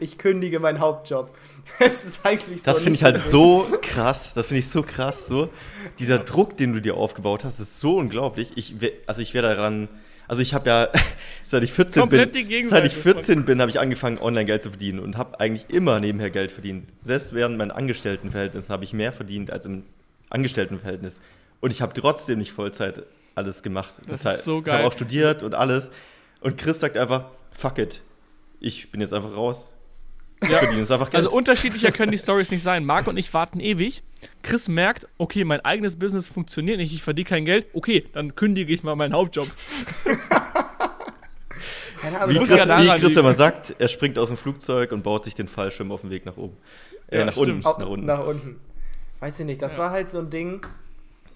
ich 0.00 0.18
kündige 0.18 0.60
meinen 0.60 0.80
Hauptjob. 0.80 1.36
Es 1.78 2.04
ist 2.04 2.24
eigentlich 2.24 2.62
so. 2.62 2.72
Das 2.72 2.82
finde 2.82 2.96
ich 2.96 3.04
halt 3.04 3.20
so 3.20 3.66
krass. 3.82 4.34
Das 4.34 4.48
finde 4.48 4.60
ich 4.60 4.68
so 4.68 4.82
krass. 4.82 5.26
So. 5.26 5.50
Dieser 5.98 6.18
Druck, 6.18 6.56
den 6.56 6.72
du 6.72 6.80
dir 6.80 6.96
aufgebaut 6.96 7.44
hast, 7.44 7.60
ist 7.60 7.80
so 7.80 7.96
unglaublich. 7.96 8.52
Ich, 8.56 8.74
also 9.06 9.22
ich 9.22 9.34
wäre 9.34 9.54
daran. 9.54 9.88
Also 10.26 10.42
ich 10.42 10.52
habe 10.52 10.68
ja, 10.68 10.88
seit 11.46 11.62
ich 11.62 11.72
14 11.72 12.00
Komplett 12.00 12.32
bin, 12.32 12.68
seit 12.68 12.86
ich 12.86 12.92
14 12.92 13.44
bin, 13.44 13.60
habe 13.60 13.70
ich 13.70 13.80
angefangen, 13.80 14.18
online 14.18 14.44
Geld 14.44 14.62
zu 14.62 14.70
verdienen 14.70 14.98
und 14.98 15.16
habe 15.16 15.40
eigentlich 15.40 15.70
immer 15.70 16.00
nebenher 16.00 16.30
Geld 16.30 16.52
verdient. 16.52 16.86
Selbst 17.02 17.32
während 17.32 17.56
meinen 17.56 17.70
Angestelltenverhältnissen 17.70 18.68
habe 18.68 18.84
ich 18.84 18.92
mehr 18.92 19.12
verdient 19.12 19.50
als 19.50 19.64
im 19.64 19.84
Angestelltenverhältnis. 20.30 21.20
Und 21.60 21.72
ich 21.72 21.82
habe 21.82 21.92
trotzdem 21.92 22.38
nicht 22.38 22.52
Vollzeit 22.52 23.02
alles 23.34 23.62
gemacht. 23.62 23.94
Das, 24.06 24.22
das 24.22 24.38
ist 24.38 24.44
so 24.44 24.62
geil. 24.62 24.74
Ich 24.74 24.78
habe 24.78 24.88
auch 24.88 24.92
studiert 24.92 25.42
und 25.42 25.54
alles. 25.54 25.90
Und 26.40 26.56
Chris 26.56 26.80
sagt 26.80 26.96
einfach, 26.96 27.26
fuck 27.52 27.78
it, 27.78 28.02
ich 28.60 28.90
bin 28.90 29.00
jetzt 29.00 29.12
einfach 29.12 29.34
raus. 29.34 29.74
Ich 30.40 30.48
ja. 30.48 30.58
verdiene 30.58 30.80
jetzt 30.80 30.92
einfach 30.92 31.10
Geld. 31.10 31.24
Also 31.24 31.36
unterschiedlicher 31.36 31.90
können 31.90 32.12
die 32.12 32.18
Stories 32.26 32.50
nicht 32.50 32.62
sein. 32.62 32.84
Marc 32.84 33.08
und 33.08 33.16
ich 33.16 33.32
warten 33.34 33.58
ewig. 33.58 34.02
Chris 34.42 34.68
merkt, 34.68 35.08
okay, 35.18 35.44
mein 35.44 35.60
eigenes 35.64 35.98
Business 35.98 36.28
funktioniert 36.28 36.78
nicht, 36.78 36.92
ich 36.92 37.02
verdiene 37.02 37.28
kein 37.28 37.44
Geld. 37.44 37.66
Okay, 37.72 38.04
dann 38.12 38.34
kündige 38.34 38.72
ich 38.72 38.82
mal 38.82 38.94
meinen 38.94 39.14
Hauptjob. 39.14 39.50
Ja, 42.04 42.28
wie, 42.28 42.38
Chris, 42.38 42.68
wie 42.68 43.00
Chris 43.00 43.16
immer 43.16 43.34
sagt, 43.34 43.74
er 43.78 43.88
springt 43.88 44.18
aus 44.18 44.28
dem 44.28 44.36
Flugzeug 44.36 44.92
und 44.92 45.02
baut 45.02 45.24
sich 45.24 45.34
den 45.34 45.48
Fallschirm 45.48 45.90
auf 45.90 46.02
dem 46.02 46.10
Weg 46.10 46.26
nach 46.26 46.36
oben. 46.36 46.56
Äh, 47.08 47.18
ja, 47.18 47.24
nach, 47.24 47.36
unten, 47.36 47.58
nach, 47.58 47.76
unten, 47.78 48.06
nach 48.06 48.24
unten. 48.24 48.60
Weiß 49.20 49.40
ich 49.40 49.46
nicht, 49.46 49.62
das 49.62 49.74
ja. 49.74 49.84
war 49.84 49.90
halt 49.90 50.08
so 50.08 50.18
ein 50.18 50.30
Ding. 50.30 50.66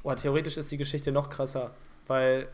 Boah, 0.03 0.16
theoretisch 0.16 0.57
ist 0.57 0.70
die 0.70 0.76
Geschichte 0.76 1.12
noch 1.12 1.30
krasser, 1.30 1.72
weil 2.07 2.49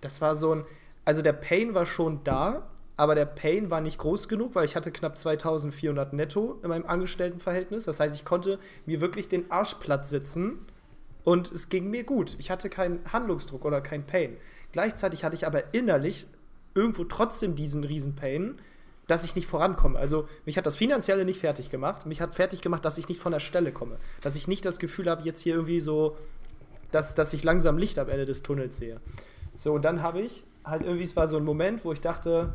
das 0.00 0.20
war 0.20 0.34
so 0.34 0.54
ein. 0.54 0.64
Also 1.04 1.22
der 1.22 1.32
Pain 1.32 1.74
war 1.74 1.84
schon 1.84 2.22
da, 2.22 2.68
aber 2.96 3.14
der 3.14 3.24
Pain 3.24 3.70
war 3.70 3.80
nicht 3.80 3.98
groß 3.98 4.28
genug, 4.28 4.54
weil 4.54 4.64
ich 4.64 4.76
hatte 4.76 4.92
knapp 4.92 5.18
2400 5.18 6.12
netto 6.12 6.60
in 6.62 6.68
meinem 6.68 6.86
Angestelltenverhältnis. 6.86 7.84
Das 7.84 7.98
heißt, 7.98 8.14
ich 8.14 8.24
konnte 8.24 8.58
mir 8.86 9.00
wirklich 9.00 9.28
den 9.28 9.50
Arsch 9.50 9.74
platt 9.74 10.06
sitzen 10.06 10.60
und 11.24 11.50
es 11.50 11.68
ging 11.68 11.90
mir 11.90 12.04
gut. 12.04 12.36
Ich 12.38 12.50
hatte 12.50 12.68
keinen 12.68 13.00
Handlungsdruck 13.12 13.64
oder 13.64 13.80
keinen 13.80 14.04
Pain. 14.04 14.36
Gleichzeitig 14.72 15.24
hatte 15.24 15.34
ich 15.34 15.46
aber 15.46 15.74
innerlich 15.74 16.26
irgendwo 16.74 17.04
trotzdem 17.04 17.54
diesen 17.54 17.84
riesen 17.84 18.14
Pain, 18.14 18.56
dass 19.12 19.24
ich 19.24 19.36
nicht 19.36 19.46
vorankomme. 19.46 19.98
Also 19.98 20.26
mich 20.46 20.56
hat 20.56 20.64
das 20.64 20.76
Finanzielle 20.76 21.26
nicht 21.26 21.38
fertig 21.38 21.68
gemacht. 21.68 22.06
Mich 22.06 22.22
hat 22.22 22.34
fertig 22.34 22.62
gemacht, 22.62 22.82
dass 22.82 22.96
ich 22.96 23.10
nicht 23.10 23.20
von 23.20 23.30
der 23.30 23.40
Stelle 23.40 23.70
komme. 23.70 23.98
Dass 24.22 24.36
ich 24.36 24.48
nicht 24.48 24.64
das 24.64 24.78
Gefühl 24.78 25.10
habe, 25.10 25.22
jetzt 25.22 25.40
hier 25.40 25.54
irgendwie 25.54 25.80
so, 25.80 26.16
dass, 26.90 27.14
dass 27.14 27.34
ich 27.34 27.44
langsam 27.44 27.76
Licht 27.76 27.98
am 27.98 28.08
Ende 28.08 28.24
des 28.24 28.42
Tunnels 28.42 28.78
sehe. 28.78 29.00
So, 29.58 29.74
und 29.74 29.84
dann 29.84 30.02
habe 30.02 30.22
ich 30.22 30.44
halt 30.64 30.82
irgendwie, 30.82 31.04
es 31.04 31.14
war 31.14 31.28
so 31.28 31.36
ein 31.36 31.44
Moment, 31.44 31.84
wo 31.84 31.92
ich 31.92 32.00
dachte, 32.00 32.54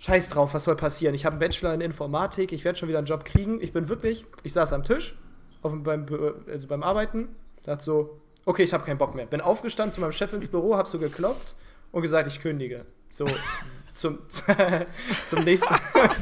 scheiß 0.00 0.28
drauf, 0.28 0.52
was 0.52 0.64
soll 0.64 0.76
passieren? 0.76 1.14
Ich 1.14 1.24
habe 1.24 1.32
einen 1.32 1.40
Bachelor 1.40 1.72
in 1.72 1.80
Informatik, 1.80 2.52
ich 2.52 2.66
werde 2.66 2.78
schon 2.78 2.90
wieder 2.90 2.98
einen 2.98 3.06
Job 3.06 3.24
kriegen. 3.24 3.58
Ich 3.62 3.72
bin 3.72 3.88
wirklich, 3.88 4.26
ich 4.42 4.52
saß 4.52 4.74
am 4.74 4.84
Tisch, 4.84 5.16
auf, 5.62 5.72
beim, 5.82 6.04
also 6.46 6.68
beim 6.68 6.82
Arbeiten, 6.82 7.28
dachte 7.62 7.82
so, 7.82 8.20
okay, 8.44 8.64
ich 8.64 8.74
habe 8.74 8.84
keinen 8.84 8.98
Bock 8.98 9.14
mehr. 9.14 9.24
Bin 9.24 9.40
aufgestanden 9.40 9.92
zu 9.94 10.02
meinem 10.02 10.12
Chef 10.12 10.30
ins 10.34 10.48
Büro, 10.48 10.76
habe 10.76 10.90
so 10.90 10.98
geklopft 10.98 11.56
und 11.90 12.02
gesagt, 12.02 12.28
ich 12.28 12.42
kündige. 12.42 12.84
So 13.08 13.24
zum, 13.98 14.18
zum, 15.26 15.44
nächsten, 15.44 15.74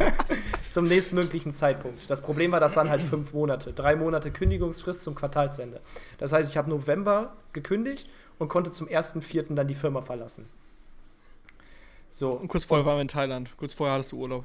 zum 0.68 0.84
nächsten 0.86 1.14
möglichen 1.14 1.52
Zeitpunkt. 1.52 2.08
Das 2.10 2.22
Problem 2.22 2.52
war, 2.52 2.60
das 2.60 2.76
waren 2.76 2.88
halt 2.88 3.02
fünf 3.02 3.32
Monate. 3.32 3.72
Drei 3.72 3.96
Monate 3.96 4.30
Kündigungsfrist 4.30 5.02
zum 5.02 5.14
Quartalsende. 5.14 5.80
Das 6.18 6.32
heißt, 6.32 6.50
ich 6.50 6.56
habe 6.56 6.70
November 6.70 7.34
gekündigt 7.52 8.08
und 8.38 8.48
konnte 8.48 8.70
zum 8.70 8.88
1.4. 8.88 9.54
dann 9.54 9.68
die 9.68 9.74
Firma 9.74 10.00
verlassen. 10.00 10.48
So. 12.10 12.32
Und 12.32 12.48
kurz 12.48 12.64
vorher 12.64 12.86
waren 12.86 12.96
wir 12.96 13.02
in 13.02 13.08
Thailand. 13.08 13.52
Kurz 13.58 13.74
vorher 13.74 13.94
hattest 13.94 14.12
du 14.12 14.18
Urlaub. 14.18 14.44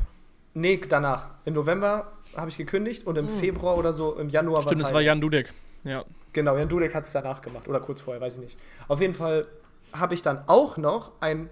Nee, 0.53 0.81
danach. 0.87 1.29
Im 1.45 1.53
November 1.53 2.11
habe 2.35 2.49
ich 2.49 2.57
gekündigt 2.57 3.07
und 3.07 3.17
im 3.17 3.27
hm. 3.27 3.39
Februar 3.39 3.77
oder 3.77 3.93
so, 3.93 4.15
im 4.17 4.29
Januar 4.29 4.63
Stimmt, 4.63 4.81
war 4.81 4.83
das 4.83 4.93
war 4.93 5.01
Jan 5.01 5.21
Dudek. 5.21 5.53
Ja. 5.83 6.03
Genau, 6.33 6.57
Jan 6.57 6.67
Dudek 6.67 6.93
hat 6.93 7.05
es 7.05 7.11
danach 7.11 7.41
gemacht. 7.41 7.67
Oder 7.69 7.79
kurz 7.79 8.01
vorher, 8.01 8.21
weiß 8.21 8.35
ich 8.35 8.43
nicht. 8.43 8.57
Auf 8.89 8.99
jeden 8.99 9.13
Fall 9.13 9.47
habe 9.93 10.13
ich 10.13 10.21
dann 10.21 10.43
auch 10.47 10.77
noch 10.77 11.11
ein 11.21 11.49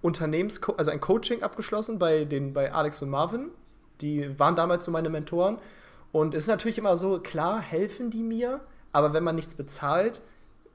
Unternehmens 0.00 0.60
also 0.76 0.90
ein 0.90 1.00
Coaching 1.00 1.42
abgeschlossen 1.42 1.98
bei, 1.98 2.24
den, 2.24 2.52
bei 2.52 2.72
Alex 2.72 3.02
und 3.02 3.10
Marvin. 3.10 3.50
Die 4.00 4.38
waren 4.38 4.54
damals 4.54 4.84
so 4.84 4.90
meine 4.90 5.08
Mentoren. 5.08 5.58
Und 6.12 6.34
es 6.34 6.44
ist 6.44 6.48
natürlich 6.48 6.78
immer 6.78 6.96
so, 6.96 7.18
klar, 7.18 7.60
helfen 7.60 8.10
die 8.10 8.22
mir, 8.22 8.60
aber 8.92 9.12
wenn 9.12 9.24
man 9.24 9.34
nichts 9.34 9.54
bezahlt, 9.54 10.22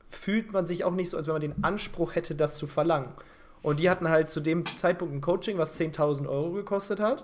fühlt 0.10 0.54
man 0.54 0.66
sich 0.66 0.84
auch 0.84 0.92
nicht 0.92 1.10
so, 1.10 1.18
als 1.18 1.28
wenn 1.28 1.34
man 1.34 1.42
den 1.42 1.64
Anspruch 1.64 2.16
hätte, 2.16 2.36
das 2.36 2.58
zu 2.58 2.68
verlangen. 2.68 3.10
Und 3.62 3.80
die 3.80 3.90
hatten 3.90 4.10
halt 4.10 4.30
zu 4.30 4.42
dem 4.42 4.66
Zeitpunkt 4.66 5.14
ein 5.14 5.22
Coaching, 5.22 5.58
was 5.58 5.80
10.000 5.80 6.28
Euro 6.28 6.52
gekostet 6.52 7.00
hat. 7.00 7.24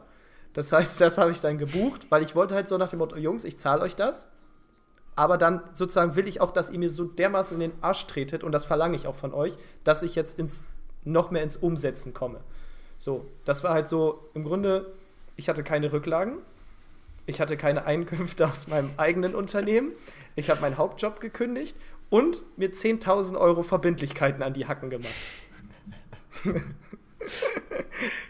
Das 0.54 0.72
heißt, 0.72 1.00
das 1.00 1.18
habe 1.18 1.32
ich 1.32 1.42
dann 1.42 1.58
gebucht, 1.58 2.08
weil 2.10 2.24
ich 2.24 2.36
wollte 2.36 2.56
halt 2.56 2.68
so 2.68 2.78
nach 2.78 2.90
dem 2.90 3.00
Motto, 3.00 3.18
Jungs, 3.18 3.44
ich 3.44 3.60
zahle 3.60 3.82
euch 3.82 3.96
das. 3.96 4.30
Aber 5.16 5.38
dann 5.38 5.62
sozusagen 5.74 6.16
will 6.16 6.28
ich 6.28 6.40
auch, 6.40 6.52
dass 6.52 6.70
ihr 6.70 6.80
mir 6.80 6.90
so 6.90 7.04
dermaßen 7.04 7.60
in 7.60 7.72
den 7.72 7.84
Arsch 7.84 8.08
tretet 8.08 8.44
und 8.44 8.54
das 8.54 8.66
verlange 8.66 8.96
ich 8.96 9.06
auch 9.06 9.16
von 9.16 9.34
euch, 9.34 9.58
dass 9.84 10.02
ich 10.02 10.16
jetzt 10.16 10.40
ins, 10.40 10.64
noch 11.04 11.32
mehr 11.32 11.44
ins 11.44 11.58
Umsetzen 11.58 12.14
komme. 12.14 12.40
So, 12.98 13.26
das 13.46 13.64
war 13.64 13.74
halt 13.74 13.88
so, 13.88 14.28
im 14.34 14.44
Grunde, 14.44 14.92
ich 15.36 15.50
hatte 15.50 15.64
keine 15.64 15.92
Rücklagen, 15.92 16.40
ich 17.26 17.40
hatte 17.40 17.58
keine 17.58 17.86
Einkünfte 17.86 18.48
aus 18.50 18.68
meinem 18.68 18.92
eigenen 18.98 19.36
Unternehmen, 19.36 19.92
ich 20.36 20.50
habe 20.50 20.62
meinen 20.62 20.78
Hauptjob 20.78 21.20
gekündigt 21.20 21.76
und 22.10 22.44
mir 22.58 22.72
10.000 22.72 23.38
Euro 23.38 23.64
Verbindlichkeiten 23.64 24.44
an 24.44 24.54
die 24.54 24.68
Hacken 24.68 24.90
gemacht. 24.90 25.14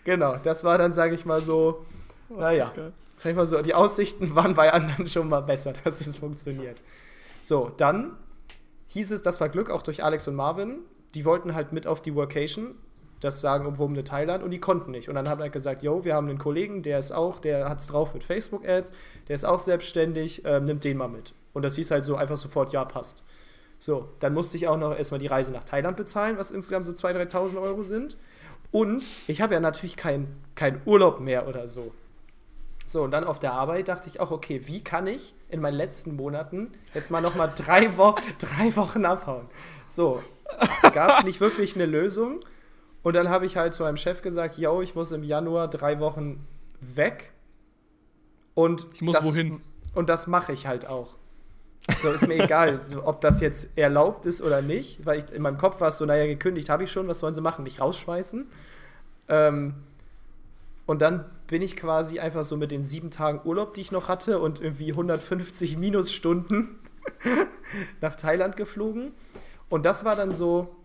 genau, 0.03 0.37
das 0.37 0.63
war 0.63 0.77
dann, 0.77 0.91
sage 0.91 1.15
ich 1.15 1.25
mal 1.25 1.41
so, 1.41 1.85
oh, 2.29 2.39
naja, 2.39 2.71
sag 3.17 3.31
ich 3.31 3.35
mal 3.35 3.47
so, 3.47 3.61
die 3.61 3.73
Aussichten 3.73 4.35
waren 4.35 4.53
bei 4.53 4.71
anderen 4.71 5.07
schon 5.07 5.29
mal 5.29 5.41
besser, 5.41 5.73
dass 5.83 6.01
es 6.01 6.17
funktioniert. 6.17 6.81
So, 7.41 7.71
dann 7.77 8.17
hieß 8.89 9.11
es, 9.11 9.21
das 9.21 9.39
war 9.39 9.49
Glück, 9.49 9.69
auch 9.69 9.81
durch 9.81 10.03
Alex 10.03 10.27
und 10.27 10.35
Marvin. 10.35 10.79
Die 11.15 11.25
wollten 11.25 11.55
halt 11.55 11.73
mit 11.73 11.87
auf 11.87 12.01
die 12.01 12.15
Workation, 12.15 12.75
das 13.19 13.41
sagen 13.41 13.65
um 13.65 13.91
eine 13.91 14.03
Thailand, 14.03 14.43
und 14.43 14.51
die 14.51 14.59
konnten 14.59 14.91
nicht. 14.91 15.09
Und 15.09 15.15
dann 15.15 15.27
haben 15.27 15.41
halt 15.41 15.51
gesagt, 15.51 15.83
yo, 15.83 16.05
wir 16.05 16.15
haben 16.15 16.29
einen 16.29 16.37
Kollegen, 16.37 16.83
der 16.83 16.99
ist 16.99 17.11
auch, 17.11 17.39
der 17.39 17.69
hat 17.69 17.79
es 17.79 17.87
drauf 17.87 18.13
mit 18.13 18.23
Facebook-Ads, 18.23 18.93
der 19.27 19.35
ist 19.35 19.45
auch 19.45 19.59
selbstständig, 19.59 20.43
ähm, 20.45 20.65
nimmt 20.65 20.83
den 20.83 20.97
mal 20.97 21.09
mit. 21.09 21.33
Und 21.53 21.65
das 21.65 21.75
hieß 21.75 21.91
halt 21.91 22.03
so 22.03 22.15
einfach 22.15 22.37
sofort, 22.37 22.71
ja, 22.71 22.85
passt. 22.85 23.23
So, 23.79 24.09
dann 24.19 24.33
musste 24.33 24.57
ich 24.57 24.67
auch 24.67 24.77
noch 24.77 24.95
erstmal 24.95 25.19
die 25.19 25.27
Reise 25.27 25.51
nach 25.51 25.63
Thailand 25.63 25.97
bezahlen, 25.97 26.37
was 26.37 26.51
insgesamt 26.51 26.85
so 26.85 26.91
2.000, 26.91 27.31
3.000 27.31 27.61
Euro 27.61 27.81
sind. 27.81 28.17
Und 28.71 29.07
ich 29.27 29.41
habe 29.41 29.53
ja 29.53 29.59
natürlich 29.59 29.95
keinen 29.95 30.43
kein 30.55 30.81
Urlaub 30.85 31.19
mehr 31.19 31.47
oder 31.47 31.65
so. 31.65 31.91
So, 32.85 33.03
und 33.03 33.11
dann 33.11 33.23
auf 33.23 33.39
der 33.39 33.53
Arbeit 33.53 33.87
dachte 33.87 34.09
ich 34.09 34.19
auch, 34.19 34.31
okay, 34.31 34.61
wie 34.65 34.83
kann 34.83 35.07
ich 35.07 35.35
in 35.47 35.61
meinen 35.61 35.75
letzten 35.75 36.15
Monaten 36.15 36.71
jetzt 36.93 37.11
mal 37.11 37.21
nochmal 37.21 37.51
drei, 37.55 37.97
Wo 37.97 38.15
drei 38.39 38.75
Wochen 38.75 39.05
abhauen? 39.05 39.45
So, 39.87 40.23
gab 40.93 41.19
es 41.19 41.25
nicht 41.25 41.39
wirklich 41.39 41.75
eine 41.75 41.85
Lösung. 41.85 42.39
Und 43.01 43.15
dann 43.15 43.29
habe 43.29 43.45
ich 43.45 43.57
halt 43.57 43.73
zu 43.73 43.83
meinem 43.83 43.97
Chef 43.97 44.21
gesagt, 44.21 44.57
yo, 44.57 44.81
ich 44.81 44.95
muss 44.95 45.11
im 45.11 45.23
Januar 45.23 45.69
drei 45.69 45.99
Wochen 45.99 46.45
weg. 46.81 47.31
Und 48.55 48.87
ich 48.93 49.01
muss 49.01 49.15
das, 49.15 49.25
wohin? 49.25 49.61
Und 49.93 50.09
das 50.09 50.27
mache 50.27 50.51
ich 50.51 50.67
halt 50.67 50.87
auch. 50.87 51.15
So, 52.01 52.09
ist 52.09 52.27
mir 52.27 52.43
egal, 52.43 52.81
ob 53.03 53.21
das 53.21 53.41
jetzt 53.41 53.77
erlaubt 53.77 54.25
ist 54.25 54.41
oder 54.41 54.61
nicht, 54.61 55.05
weil 55.05 55.19
ich, 55.19 55.31
in 55.31 55.41
meinem 55.41 55.57
Kopf 55.57 55.81
war 55.81 55.87
es 55.87 55.97
so, 55.97 56.05
naja, 56.05 56.25
gekündigt 56.27 56.69
habe 56.69 56.83
ich 56.83 56.91
schon, 56.91 57.07
was 57.07 57.23
wollen 57.23 57.33
sie 57.33 57.41
machen? 57.41 57.63
Mich 57.63 57.79
rausschmeißen? 57.79 58.47
Ähm, 59.29 59.73
und 60.85 61.01
dann 61.01 61.25
bin 61.47 61.61
ich 61.61 61.75
quasi 61.75 62.19
einfach 62.19 62.43
so 62.43 62.57
mit 62.57 62.71
den 62.71 62.83
sieben 62.83 63.11
Tagen 63.11 63.41
Urlaub, 63.43 63.73
die 63.73 63.81
ich 63.81 63.91
noch 63.91 64.07
hatte 64.07 64.39
und 64.39 64.61
irgendwie 64.61 64.91
150 64.91 65.77
Minusstunden 65.77 66.79
nach 68.01 68.15
Thailand 68.15 68.57
geflogen. 68.57 69.11
Und 69.69 69.85
das 69.85 70.03
war 70.03 70.15
dann 70.15 70.33
so, 70.33 70.75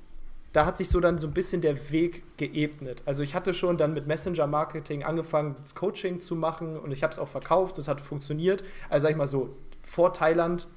da 0.53 0.67
hat 0.67 0.77
sich 0.77 0.89
so 0.89 1.01
dann 1.01 1.19
so 1.19 1.27
ein 1.27 1.33
bisschen 1.33 1.61
der 1.61 1.91
Weg 1.91 2.37
geebnet. 2.37 3.03
Also 3.07 3.23
ich 3.23 3.35
hatte 3.35 3.55
schon 3.55 3.77
dann 3.77 3.93
mit 3.93 4.07
Messenger-Marketing 4.07 5.03
angefangen, 5.03 5.57
das 5.59 5.75
Coaching 5.75 6.21
zu 6.21 6.37
machen 6.37 6.79
und 6.79 6.93
ich 6.93 7.03
habe 7.03 7.13
es 7.13 7.19
auch 7.19 7.29
verkauft, 7.29 7.77
das 7.79 7.89
hat 7.89 8.01
funktioniert. 8.01 8.63
Also 8.89 9.05
sag 9.05 9.11
ich 9.11 9.17
mal 9.17 9.27
so, 9.27 9.51
vor 9.83 10.13
Thailand 10.13 10.69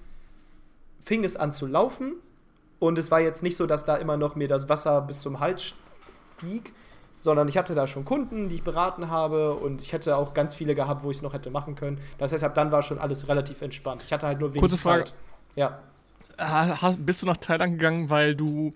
fing 0.99 1.23
es 1.23 1.37
an 1.37 1.51
zu 1.51 1.67
laufen 1.67 2.15
und 2.79 2.97
es 2.97 3.11
war 3.11 3.19
jetzt 3.19 3.43
nicht 3.43 3.55
so, 3.55 3.67
dass 3.67 3.85
da 3.85 3.95
immer 3.97 4.17
noch 4.17 4.35
mir 4.35 4.47
das 4.47 4.67
Wasser 4.67 5.01
bis 5.01 5.21
zum 5.21 5.39
Hals 5.39 5.75
stieg, 6.37 6.73
sondern 7.19 7.47
ich 7.47 7.57
hatte 7.57 7.75
da 7.75 7.87
schon 7.87 8.05
Kunden, 8.05 8.49
die 8.49 8.55
ich 8.55 8.63
beraten 8.63 9.09
habe 9.09 9.53
und 9.53 9.81
ich 9.81 9.93
hätte 9.93 10.17
auch 10.17 10.33
ganz 10.33 10.53
viele 10.53 10.75
gehabt, 10.75 11.03
wo 11.03 11.11
ich 11.11 11.17
es 11.17 11.23
noch 11.23 11.33
hätte 11.33 11.49
machen 11.49 11.75
können. 11.75 11.99
Das 12.17 12.31
heißt, 12.31 12.43
ab 12.43 12.55
dann 12.55 12.71
war 12.71 12.81
schon 12.81 12.99
alles 12.99 13.27
relativ 13.27 13.61
entspannt. 13.61 14.01
Ich 14.03 14.13
hatte 14.13 14.27
halt 14.27 14.39
nur 14.39 14.49
wenig 14.49 14.61
Kurze 14.61 14.77
Frage. 14.77 15.05
Zeit. 15.05 15.13
Ja. 15.55 15.79
Hast, 16.37 17.05
bist 17.05 17.21
du 17.21 17.25
nach 17.25 17.37
Thailand 17.37 17.73
gegangen, 17.73 18.09
weil 18.09 18.35
du 18.35 18.73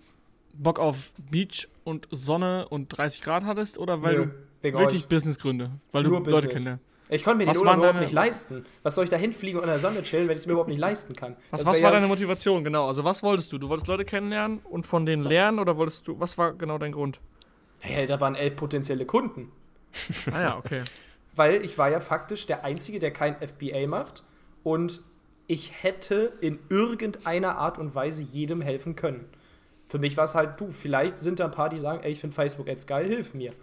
Bock 0.54 0.80
auf 0.80 1.14
Beach 1.30 1.68
und 1.84 2.08
Sonne 2.12 2.68
und 2.70 2.90
30 2.90 3.22
Grad 3.22 3.46
hattest 3.46 3.78
oder 3.78 4.02
weil 4.02 4.16
Nö, 4.18 4.26
du 4.26 4.32
wirklich 4.64 5.02
euch. 5.04 5.08
Businessgründe? 5.08 5.72
Weil 5.92 6.04
Nur 6.04 6.24
du 6.24 6.30
Leute 6.30 6.48
Business. 6.48 6.64
kennst. 6.66 6.86
Ich 7.10 7.24
konnte 7.26 7.40
mir 7.44 7.48
Was 7.48 7.58
den 7.58 7.62
Urlaub 7.62 7.78
überhaupt 7.78 7.96
deine- 7.96 8.06
nicht 8.06 8.14
leisten. 8.14 8.66
Was 8.84 8.96
soll 8.96 9.04
ich 9.04 9.10
da 9.10 9.18
hinfliegen 9.18 9.58
und 9.60 9.66
in 9.66 9.70
der 9.70 9.80
Sonne 9.80 10.02
chillen, 10.02 10.28
wenn 10.28 10.36
ich 10.36 10.42
es 10.42 10.46
mir 10.48 10.54
überhaupt 10.54 10.70
nicht 10.70 10.80
leisten 10.80 11.14
kann? 11.14 11.36
Was, 11.52 11.62
was 11.66 11.76
war 11.82 11.90
ja- 11.90 11.92
deine 11.92 12.08
Motivation, 12.08 12.64
genau? 12.64 12.88
Also 12.88 13.04
was 13.04 13.22
wolltest 13.22 13.52
du? 13.52 13.58
Du 13.58 13.68
wolltest 13.70 13.88
Leute 13.88 14.06
kennenlernen 14.06 14.60
und 14.60 14.86
von 14.86 15.06
denen 15.06 15.24
lernen 15.24 15.60
oder 15.60 15.76
wolltest 15.78 16.08
du, 16.08 16.20
was 16.20 16.38
war 16.38 16.54
genau 16.54 16.78
dein 16.78 16.94
Grund? 16.94 17.20
Hey, 17.80 18.06
da 18.06 18.20
waren 18.22 18.36
elf 18.36 18.56
potenzielle 18.56 19.06
Kunden. 19.06 19.52
Ah 20.34 20.42
ja, 20.42 20.58
okay. 20.58 20.84
Weil 21.36 21.64
ich 21.66 21.78
war 21.78 21.90
ja 21.90 22.00
faktisch 22.00 22.46
der 22.46 22.64
Einzige, 22.64 23.00
der 23.00 23.12
kein 23.12 23.36
FBA 23.42 23.88
macht. 23.88 24.24
Und 24.64 25.02
ich 25.48 25.84
hätte 25.84 26.34
in 26.42 26.60
irgendeiner 26.70 27.58
Art 27.58 27.78
und 27.78 27.96
Weise 27.96 28.22
jedem 28.22 28.62
helfen 28.62 28.96
können. 28.96 29.26
Für 29.88 30.00
mich 30.00 30.16
war 30.16 30.24
es 30.24 30.36
halt, 30.36 30.60
du, 30.60 30.72
vielleicht 30.72 31.18
sind 31.18 31.40
da 31.40 31.46
ein 31.46 31.52
paar, 31.52 31.70
die 31.70 31.78
sagen, 31.78 32.02
ey, 32.04 32.12
ich 32.12 32.20
finde 32.20 32.36
Facebook-Ads 32.36 32.88
geil, 32.88 33.08
hilf 33.08 33.34
mir. 33.34 33.54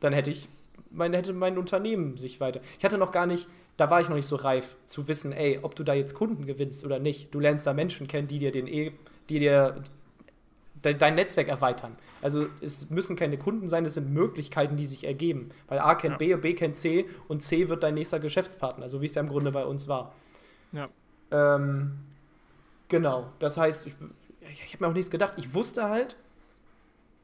Dann 0.00 0.12
hätte 0.12 0.30
ich, 0.30 0.48
mein, 0.90 1.12
hätte 1.12 1.32
mein 1.32 1.58
Unternehmen 1.58 2.16
sich 2.16 2.40
weiter. 2.40 2.60
Ich 2.78 2.84
hatte 2.84 2.98
noch 2.98 3.10
gar 3.10 3.26
nicht, 3.26 3.48
da 3.76 3.90
war 3.90 4.00
ich 4.00 4.08
noch 4.08 4.16
nicht 4.16 4.26
so 4.26 4.36
reif, 4.36 4.76
zu 4.86 5.08
wissen, 5.08 5.32
ey, 5.32 5.58
ob 5.62 5.74
du 5.74 5.82
da 5.82 5.94
jetzt 5.94 6.14
Kunden 6.14 6.46
gewinnst 6.46 6.84
oder 6.84 7.00
nicht. 7.00 7.34
Du 7.34 7.40
lernst 7.40 7.66
da 7.66 7.72
Menschen 7.72 8.06
kennen, 8.06 8.28
die 8.28 8.38
dir 8.38 8.52
den 8.52 8.68
eh, 8.68 8.92
die 9.28 9.40
dir 9.40 9.82
de, 10.84 10.94
dein 10.94 11.14
Netzwerk 11.14 11.48
erweitern. 11.48 11.96
Also 12.22 12.46
es 12.60 12.90
müssen 12.90 13.16
keine 13.16 13.38
Kunden 13.38 13.68
sein, 13.68 13.84
es 13.84 13.94
sind 13.94 14.12
Möglichkeiten, 14.12 14.76
die 14.76 14.86
sich 14.86 15.04
ergeben. 15.04 15.50
Weil 15.68 15.78
A 15.80 15.94
kennt 15.94 16.18
B, 16.18 16.34
B 16.36 16.54
kennt 16.54 16.76
C 16.76 17.06
und 17.28 17.42
C 17.42 17.68
wird 17.68 17.82
dein 17.82 17.94
nächster 17.94 18.20
Geschäftspartner, 18.20 18.88
so 18.88 19.00
wie 19.00 19.06
es 19.06 19.14
ja 19.14 19.22
im 19.22 19.28
Grunde 19.28 19.52
bei 19.52 19.64
uns 19.64 19.88
war. 19.88 20.14
Ja. 20.72 20.88
Ähm, 21.30 21.98
genau, 22.88 23.30
das 23.38 23.56
heißt, 23.56 23.86
ich, 23.86 23.94
ich, 24.50 24.74
habe 24.74 24.84
mir 24.84 24.90
auch 24.90 24.94
nichts 24.94 25.10
gedacht. 25.10 25.34
Ich 25.36 25.54
wusste 25.54 25.88
halt, 25.88 26.16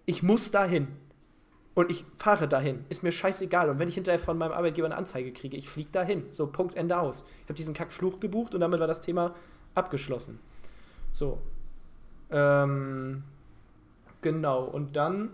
ich 0.07 0.23
muss 0.23 0.51
dahin. 0.51 0.89
Und 1.75 1.91
ich 1.91 2.05
fahre 2.19 2.47
dahin. 2.47 2.85
Ist 2.89 3.03
mir 3.03 3.11
scheißegal. 3.11 3.69
Und 3.69 3.81
wenn 3.81 3.89
ich 3.89 3.95
hinterher 3.95 4.21
von 4.21 4.39
meinem 4.39 4.53
Arbeitgeber 4.53 4.87
eine 4.87 4.97
Anzeige 4.97 5.33
kriege, 5.33 5.57
ich 5.57 5.69
fliege 5.69 5.91
dahin. 5.91 6.25
So, 6.31 6.47
Punkt, 6.47 6.77
Ende 6.77 6.99
aus. 6.99 7.25
Ich 7.39 7.45
habe 7.45 7.55
diesen 7.55 7.75
Kackfluch 7.75 8.21
gebucht 8.21 8.55
und 8.55 8.61
damit 8.61 8.79
war 8.79 8.87
das 8.87 9.01
Thema 9.01 9.35
abgeschlossen. 9.75 10.39
So. 11.11 11.41
Ähm, 12.31 13.25
genau. 14.21 14.63
Und 14.63 14.95
dann, 14.95 15.31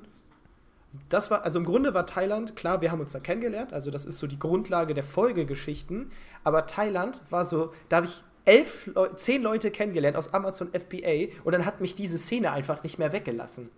das 1.11 1.31
war, 1.31 1.45
also 1.45 1.59
im 1.59 1.67
Grunde 1.67 1.93
war 1.93 2.07
Thailand, 2.07 2.57
klar, 2.57 2.81
wir 2.81 2.91
haben 2.91 3.01
uns 3.01 3.13
da 3.13 3.21
kennengelernt. 3.21 3.75
Also 3.75 3.91
das 3.91 4.07
ist 4.07 4.19
so 4.19 4.27
die 4.27 4.39
Grundlage 4.39 4.95
der 4.95 5.05
Folgegeschichten. 5.05 6.11
Aber 6.43 6.67
Thailand 6.67 7.21
war 7.29 7.45
so, 7.45 7.75
da 7.91 7.97
habe 7.97 8.07
ich 8.07 8.25
elf, 8.51 8.87
Leu 8.87 9.09
zehn 9.15 9.43
Leute 9.43 9.71
kennengelernt 9.71 10.17
aus 10.17 10.35
Amazon 10.35 10.71
FBA 10.73 11.33
und 11.45 11.53
dann 11.53 11.65
hat 11.65 11.81
mich 11.81 11.95
diese 11.95 12.19
Szene 12.19 12.51
einfach 12.51 12.83
nicht 12.83 12.99
mehr 12.99 13.13
weggelassen. 13.13 13.71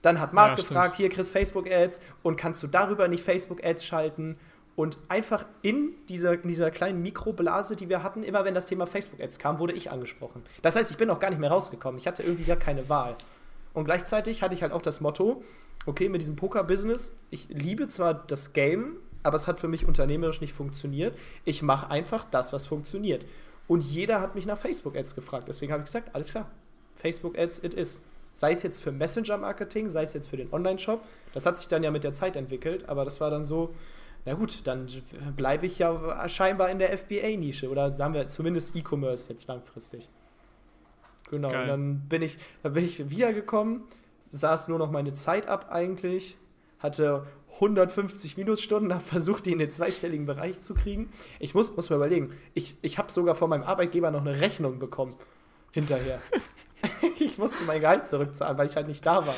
Dann 0.00 0.18
hat 0.18 0.32
Marc 0.32 0.50
Ja, 0.50 0.56
stimmt. 0.56 0.68
gefragt, 0.68 0.94
hier 0.96 1.08
Chris 1.10 1.30
Facebook-Ads 1.30 2.00
und 2.22 2.36
kannst 2.36 2.62
du 2.62 2.66
darüber 2.66 3.06
nicht 3.08 3.22
Facebook-Ads 3.22 3.84
schalten? 3.84 4.36
Und 4.74 4.96
einfach 5.08 5.44
in 5.60 5.90
dieser, 6.08 6.32
in 6.32 6.48
dieser 6.48 6.70
kleinen 6.70 7.02
Mikroblase, 7.02 7.76
die 7.76 7.90
wir 7.90 8.02
hatten, 8.02 8.22
immer 8.22 8.46
wenn 8.46 8.54
das 8.54 8.64
Thema 8.64 8.86
Facebook-Ads 8.86 9.38
kam, 9.38 9.58
wurde 9.58 9.74
ich 9.74 9.90
angesprochen. 9.90 10.42
Das 10.62 10.74
heißt, 10.74 10.90
ich 10.90 10.96
bin 10.96 11.10
auch 11.10 11.20
gar 11.20 11.28
nicht 11.28 11.38
mehr 11.38 11.50
rausgekommen. 11.50 11.98
Ich 12.00 12.06
hatte 12.06 12.22
irgendwie 12.22 12.44
gar 12.44 12.56
keine 12.56 12.88
Wahl. 12.88 13.14
Und 13.74 13.84
gleichzeitig 13.84 14.40
hatte 14.42 14.54
ich 14.54 14.62
halt 14.62 14.72
auch 14.72 14.80
das 14.80 15.02
Motto, 15.02 15.44
okay, 15.84 16.08
mit 16.08 16.22
diesem 16.22 16.36
Poker-Business, 16.36 17.14
ich 17.30 17.48
liebe 17.50 17.86
zwar 17.88 18.14
das 18.14 18.54
Game, 18.54 18.96
aber 19.22 19.36
es 19.36 19.46
hat 19.46 19.60
für 19.60 19.68
mich 19.68 19.86
unternehmerisch 19.86 20.40
nicht 20.40 20.54
funktioniert. 20.54 21.16
Ich 21.44 21.62
mache 21.62 21.90
einfach 21.90 22.24
das, 22.24 22.54
was 22.54 22.64
funktioniert. 22.66 23.26
Und 23.68 23.80
jeder 23.80 24.20
hat 24.20 24.34
mich 24.34 24.46
nach 24.46 24.58
Facebook-Ads 24.58 25.14
gefragt. 25.14 25.48
Deswegen 25.48 25.72
habe 25.72 25.80
ich 25.82 25.86
gesagt, 25.86 26.14
alles 26.14 26.30
klar, 26.30 26.50
Facebook-Ads 26.96 27.64
it 27.64 27.74
is. 27.74 28.02
Sei 28.34 28.52
es 28.52 28.62
jetzt 28.62 28.82
für 28.82 28.92
Messenger-Marketing, 28.92 29.88
sei 29.88 30.02
es 30.02 30.14
jetzt 30.14 30.28
für 30.28 30.36
den 30.36 30.52
Online-Shop. 30.52 31.02
Das 31.34 31.46
hat 31.46 31.58
sich 31.58 31.68
dann 31.68 31.82
ja 31.82 31.90
mit 31.90 32.02
der 32.04 32.12
Zeit 32.12 32.36
entwickelt, 32.36 32.88
aber 32.88 33.04
das 33.04 33.20
war 33.20 33.30
dann 33.30 33.44
so, 33.44 33.74
na 34.24 34.34
gut, 34.34 34.66
dann 34.66 34.88
bleibe 35.36 35.66
ich 35.66 35.78
ja 35.78 36.28
scheinbar 36.28 36.70
in 36.70 36.78
der 36.78 36.96
FBA-Nische 36.96 37.68
oder 37.68 37.90
sagen 37.90 38.14
wir 38.14 38.28
zumindest 38.28 38.74
E-Commerce 38.76 39.28
jetzt 39.30 39.48
langfristig. 39.48 40.08
Genau, 41.30 41.48
Geil. 41.48 41.62
und 41.62 41.68
dann 41.68 42.00
bin 42.08 42.22
ich, 42.22 42.38
dann 42.62 42.74
bin 42.74 42.84
ich 42.84 43.10
wiedergekommen, 43.10 43.82
saß 44.28 44.68
nur 44.68 44.78
noch 44.78 44.90
meine 44.90 45.14
Zeit 45.14 45.46
ab 45.46 45.68
eigentlich, 45.70 46.36
hatte 46.78 47.26
150 47.54 48.36
Minusstunden, 48.36 48.92
habe 48.92 49.04
versucht, 49.04 49.46
die 49.46 49.52
in 49.52 49.58
den 49.58 49.70
zweistelligen 49.70 50.26
Bereich 50.26 50.60
zu 50.60 50.74
kriegen. 50.74 51.10
Ich 51.38 51.54
muss, 51.54 51.74
muss 51.76 51.90
mir 51.90 51.96
überlegen, 51.96 52.32
ich, 52.54 52.76
ich 52.82 52.98
habe 52.98 53.12
sogar 53.12 53.34
von 53.34 53.50
meinem 53.50 53.62
Arbeitgeber 53.62 54.10
noch 54.10 54.20
eine 54.22 54.40
Rechnung 54.40 54.78
bekommen. 54.78 55.14
Hinterher. 55.72 56.20
ich 57.18 57.38
musste 57.38 57.64
mein 57.64 57.80
Gehalt 57.80 58.06
zurückzahlen, 58.06 58.58
weil 58.58 58.66
ich 58.66 58.76
halt 58.76 58.88
nicht 58.88 59.06
da 59.06 59.26
war. 59.26 59.34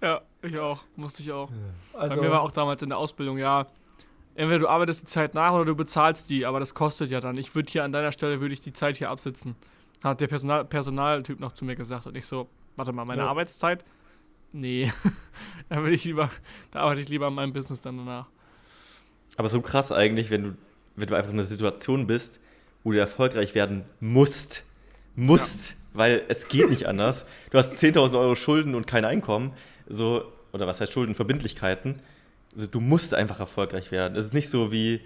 Ja, 0.00 0.20
ich 0.42 0.58
auch. 0.58 0.82
Musste 0.96 1.22
ich 1.22 1.32
auch. 1.32 1.50
Also, 1.92 2.16
Bei 2.16 2.22
mir 2.22 2.30
war 2.30 2.42
auch 2.42 2.52
damals 2.52 2.82
in 2.82 2.90
der 2.90 2.98
Ausbildung, 2.98 3.38
ja, 3.38 3.66
entweder 4.34 4.60
du 4.60 4.68
arbeitest 4.68 5.02
die 5.02 5.06
Zeit 5.06 5.34
nach 5.34 5.52
oder 5.54 5.64
du 5.64 5.74
bezahlst 5.74 6.30
die, 6.30 6.46
aber 6.46 6.60
das 6.60 6.74
kostet 6.74 7.10
ja 7.10 7.20
dann. 7.20 7.36
Ich 7.36 7.54
würde 7.54 7.70
hier 7.72 7.84
an 7.84 7.92
deiner 7.92 8.12
Stelle, 8.12 8.40
würde 8.40 8.52
ich 8.52 8.60
die 8.60 8.72
Zeit 8.72 8.96
hier 8.96 9.10
absitzen. 9.10 9.56
Hat 10.02 10.20
der 10.20 10.26
Personal 10.26 10.64
Personaltyp 10.64 11.40
noch 11.40 11.52
zu 11.52 11.64
mir 11.64 11.74
gesagt 11.76 12.06
und 12.06 12.16
ich 12.16 12.26
so, 12.26 12.48
warte 12.76 12.92
mal, 12.92 13.04
meine 13.04 13.22
Ja. 13.22 13.28
Arbeitszeit? 13.28 13.84
Nee, 14.54 14.92
da 15.68 15.82
würde 15.82 15.96
ich 15.96 16.04
lieber, 16.04 16.30
da 16.70 16.80
arbeite 16.80 17.00
ich 17.00 17.08
lieber 17.08 17.26
an 17.26 17.34
meinem 17.34 17.52
Business 17.52 17.80
dann 17.80 17.96
danach. 17.96 18.28
Aber 19.36 19.48
so 19.48 19.60
krass 19.60 19.90
eigentlich, 19.90 20.30
wenn 20.30 20.42
du, 20.44 20.56
wenn 20.94 21.08
du 21.08 21.16
einfach 21.16 21.32
in 21.32 21.38
einer 21.40 21.46
Situation 21.46 22.06
bist, 22.06 22.38
wo 22.84 22.92
du 22.92 23.00
erfolgreich 23.00 23.56
werden 23.56 23.84
musst. 23.98 24.62
Musst, 25.16 25.74
weil 25.92 26.22
es 26.28 26.46
geht 26.46 26.70
nicht 26.70 26.86
anders. 26.86 27.26
Du 27.50 27.58
hast 27.58 27.82
10.000 27.82 28.18
Euro 28.18 28.36
Schulden 28.36 28.76
und 28.76 28.86
kein 28.86 29.04
Einkommen. 29.04 29.52
So, 29.88 30.32
oder 30.52 30.68
was 30.68 30.80
heißt 30.80 30.92
Schulden? 30.92 31.16
Verbindlichkeiten. 31.16 32.00
Also, 32.54 32.68
du 32.68 32.78
musst 32.78 33.12
einfach 33.12 33.40
erfolgreich 33.40 33.90
werden. 33.90 34.16
Es 34.16 34.26
ist 34.26 34.34
nicht 34.34 34.50
so 34.50 34.70
wie, 34.70 35.00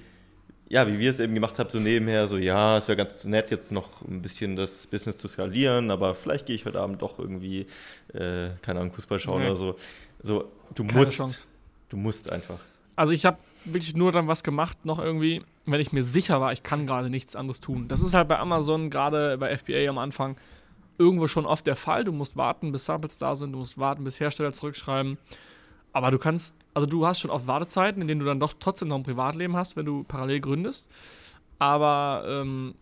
ja, 0.69 0.87
wie 0.87 0.99
wir 0.99 1.11
es 1.11 1.19
eben 1.21 1.35
gemacht 1.35 1.59
haben, 1.59 1.71
so 1.71 1.79
nebenher, 1.81 2.29
so, 2.29 2.37
ja, 2.37 2.77
es 2.79 2.89
wäre 2.89 2.97
ganz 2.97 3.25
nett, 3.25 3.51
jetzt 3.51 3.73
noch 3.73 4.03
ein 4.03 4.21
bisschen 4.23 4.55
das 4.57 4.87
Business 4.87 5.17
zu 5.19 5.27
skalieren, 5.29 5.91
aber 5.91 6.15
vielleicht 6.15 6.47
gehe 6.47 6.57
ich 6.57 6.65
heute 6.67 6.81
Abend 6.81 7.01
doch 7.03 7.19
irgendwie, 7.19 7.67
äh, 8.13 8.51
keine 8.63 8.81
Ahnung, 8.81 8.93
Fußball 8.93 9.19
schauen 9.19 9.41
Nee. 9.41 9.47
oder 9.47 9.57
so. 9.57 9.77
So, 10.21 10.51
du 10.75 10.85
Keine 10.85 10.99
musst. 11.01 11.13
Chance. 11.15 11.47
Du 11.89 11.97
musst 11.97 12.31
einfach. 12.31 12.59
Also 12.97 13.13
ich 13.13 13.25
habe 13.25 13.39
wirklich 13.65 13.95
nur 13.97 14.13
dann 14.13 14.29
was 14.29 14.43
gemacht, 14.43 14.85
noch 14.85 14.99
irgendwie, 14.99 15.43
wenn 15.65 15.81
ich 15.81 15.93
mir 15.93 16.05
sicher 16.05 16.41
war, 16.41 16.53
ich 16.53 16.63
kann 16.63 16.87
gerade 16.87 17.09
nichts 17.11 17.35
anderes 17.37 17.61
tun. 17.61 17.89
Das 17.89 18.03
ist 18.03 18.13
halt 18.15 18.29
bei 18.29 18.39
Amazon, 18.39 18.91
gerade 18.91 19.39
bei 19.39 19.57
FBA 19.57 19.89
am 19.89 19.99
Anfang, 19.99 20.37
irgendwo 20.99 21.29
schon 21.29 21.47
oft 21.47 21.67
der 21.67 21.77
Fall. 21.77 22.05
Du 22.05 22.13
musst 22.13 22.37
warten, 22.37 22.73
bis 22.73 22.85
Samples 22.85 23.17
da 23.17 23.37
sind, 23.37 23.53
du 23.53 23.59
musst 23.59 23.79
warten, 23.79 24.05
bis 24.05 24.21
Hersteller 24.21 24.53
zurückschreiben. 24.53 25.17
Aber 25.93 26.11
du 26.11 26.19
kannst, 26.19 26.55
also 26.75 26.87
du 26.87 27.07
hast 27.07 27.21
schon 27.21 27.31
oft 27.31 27.47
Wartezeiten, 27.47 28.03
in 28.03 28.09
denen 28.09 28.21
du 28.21 28.27
dann 28.27 28.41
doch 28.41 28.55
trotzdem 28.59 28.89
noch 28.89 28.97
ein 28.97 29.03
Privatleben 29.03 29.57
hast, 29.57 29.77
wenn 29.77 29.87
du 29.87 30.05
parallel 30.05 30.41
gründest. 30.41 30.89
Aber, 31.59 32.25
ähm, 32.27 32.75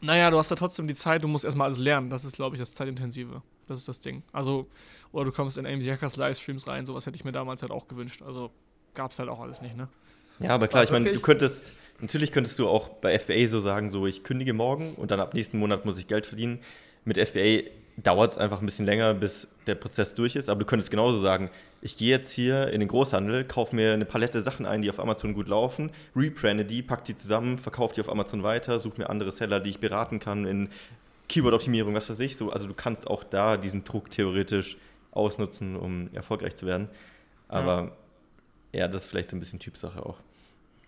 naja, 0.00 0.30
du 0.30 0.38
hast 0.38 0.50
da 0.50 0.54
trotzdem 0.54 0.86
die 0.86 0.94
Zeit, 0.94 1.22
du 1.22 1.28
musst 1.28 1.44
erstmal 1.44 1.66
alles 1.66 1.78
lernen. 1.78 2.08
Das 2.08 2.24
ist, 2.24 2.36
glaube 2.36 2.56
ich, 2.56 2.60
das 2.60 2.72
Zeitintensive. 2.72 3.42
Das 3.68 3.78
ist 3.78 3.88
das 3.88 4.00
Ding. 4.00 4.22
Also, 4.32 4.66
oder 5.12 5.26
du 5.26 5.32
kommst 5.32 5.58
in 5.58 5.66
AMC 5.66 5.86
Hackers 5.90 6.16
Livestreams 6.16 6.66
rein, 6.66 6.86
sowas 6.86 7.06
hätte 7.06 7.16
ich 7.16 7.24
mir 7.24 7.32
damals 7.32 7.62
halt 7.62 7.72
auch 7.72 7.88
gewünscht. 7.88 8.22
Also, 8.22 8.50
gab 8.94 9.12
es 9.12 9.18
halt 9.18 9.28
auch 9.28 9.40
alles 9.40 9.60
nicht, 9.60 9.76
ne? 9.76 9.88
Ja, 10.40 10.50
aber 10.50 10.68
klar, 10.68 10.84
ich 10.84 10.90
meine, 10.90 11.12
du 11.12 11.20
könntest, 11.20 11.74
natürlich 12.00 12.32
könntest 12.32 12.58
du 12.58 12.66
auch 12.66 12.88
bei 12.88 13.18
FBA 13.18 13.46
so 13.46 13.60
sagen, 13.60 13.90
so 13.90 14.06
ich 14.06 14.24
kündige 14.24 14.54
morgen 14.54 14.94
und 14.94 15.10
dann 15.10 15.20
ab 15.20 15.34
nächsten 15.34 15.58
Monat 15.58 15.84
muss 15.84 15.98
ich 15.98 16.06
Geld 16.06 16.24
verdienen. 16.24 16.60
Mit 17.04 17.18
FBA 17.18 17.70
dauert 18.02 18.32
es 18.32 18.38
einfach 18.38 18.60
ein 18.60 18.66
bisschen 18.66 18.86
länger, 18.86 19.14
bis 19.14 19.48
der 19.66 19.74
Prozess 19.74 20.14
durch 20.14 20.36
ist. 20.36 20.48
Aber 20.48 20.60
du 20.60 20.66
könntest 20.66 20.90
genauso 20.90 21.20
sagen, 21.20 21.50
ich 21.82 21.96
gehe 21.96 22.10
jetzt 22.10 22.32
hier 22.32 22.68
in 22.68 22.80
den 22.80 22.88
Großhandel, 22.88 23.44
kaufe 23.44 23.74
mir 23.74 23.92
eine 23.92 24.04
Palette 24.04 24.42
Sachen 24.42 24.66
ein, 24.66 24.82
die 24.82 24.90
auf 24.90 25.00
Amazon 25.00 25.34
gut 25.34 25.48
laufen, 25.48 25.90
rebrande 26.16 26.64
die, 26.64 26.82
pack 26.82 27.04
die 27.04 27.16
zusammen, 27.16 27.58
verkaufe 27.58 27.94
die 27.94 28.00
auf 28.00 28.08
Amazon 28.08 28.42
weiter, 28.42 28.78
suche 28.80 29.00
mir 29.00 29.10
andere 29.10 29.32
Seller, 29.32 29.60
die 29.60 29.70
ich 29.70 29.80
beraten 29.80 30.18
kann 30.18 30.46
in 30.46 30.68
Keyword-Optimierung, 31.28 31.94
was 31.94 32.10
weiß 32.10 32.20
ich. 32.20 32.36
So, 32.36 32.50
also 32.50 32.66
du 32.66 32.74
kannst 32.74 33.06
auch 33.06 33.24
da 33.24 33.56
diesen 33.56 33.84
Druck 33.84 34.10
theoretisch 34.10 34.76
ausnutzen, 35.12 35.76
um 35.76 36.10
erfolgreich 36.12 36.56
zu 36.56 36.66
werden. 36.66 36.88
Aber 37.48 37.96
ja, 38.72 38.80
ja 38.80 38.88
das 38.88 39.02
ist 39.02 39.10
vielleicht 39.10 39.30
so 39.30 39.36
ein 39.36 39.40
bisschen 39.40 39.58
Typsache 39.58 40.04
auch. 40.04 40.18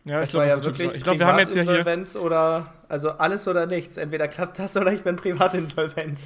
Ja, 0.04 0.22
ich 0.22 0.30
glaube, 0.30 0.48
ja 0.48 0.64
wirklich 0.64 0.92
ich 0.94 1.02
glaube, 1.04 1.20
wir 1.20 1.26
haben 1.26 1.38
jetzt 1.38 1.54
ja 1.54 1.62
hier 1.62 2.20
oder 2.20 2.72
also 2.88 3.10
alles 3.10 3.46
oder 3.46 3.66
nichts. 3.66 3.96
Entweder 3.96 4.26
klappt 4.26 4.58
das 4.58 4.76
oder 4.76 4.92
ich 4.92 5.02
bin 5.02 5.14
privatinsolvent. 5.14 6.18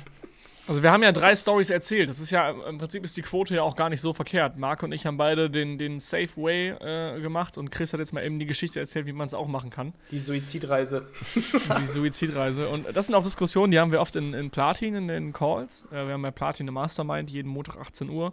Also 0.68 0.82
wir 0.82 0.90
haben 0.90 1.02
ja 1.02 1.12
drei 1.12 1.34
Stories 1.34 1.70
erzählt. 1.70 2.08
Das 2.08 2.18
ist 2.18 2.30
ja 2.30 2.50
im 2.50 2.78
Prinzip 2.78 3.04
ist 3.04 3.16
die 3.16 3.22
Quote 3.22 3.54
ja 3.54 3.62
auch 3.62 3.76
gar 3.76 3.88
nicht 3.88 4.00
so 4.00 4.12
verkehrt. 4.12 4.56
Marc 4.56 4.82
und 4.82 4.92
ich 4.92 5.06
haben 5.06 5.16
beide 5.16 5.48
den, 5.48 5.78
den 5.78 6.00
Safe 6.00 6.28
Way 6.36 6.70
äh, 6.70 7.20
gemacht 7.20 7.56
und 7.56 7.70
Chris 7.70 7.92
hat 7.92 8.00
jetzt 8.00 8.12
mal 8.12 8.24
eben 8.24 8.38
die 8.38 8.46
Geschichte 8.46 8.80
erzählt, 8.80 9.06
wie 9.06 9.12
man 9.12 9.28
es 9.28 9.34
auch 9.34 9.46
machen 9.46 9.70
kann. 9.70 9.94
Die 10.10 10.18
Suizidreise. 10.18 11.06
die 11.34 11.86
Suizidreise. 11.86 12.68
Und 12.68 12.86
das 12.96 13.06
sind 13.06 13.14
auch 13.14 13.22
Diskussionen, 13.22 13.70
die 13.70 13.78
haben 13.78 13.92
wir 13.92 14.00
oft 14.00 14.16
in, 14.16 14.34
in 14.34 14.50
Platin, 14.50 14.94
in 14.96 15.08
den 15.08 15.32
Calls. 15.32 15.86
Äh, 15.90 16.06
wir 16.06 16.14
haben 16.14 16.24
ja 16.24 16.30
Platin 16.32 16.66
im 16.66 16.74
Mastermind, 16.74 17.30
jeden 17.30 17.48
Montag 17.48 17.76
18 17.76 18.10
Uhr. 18.10 18.32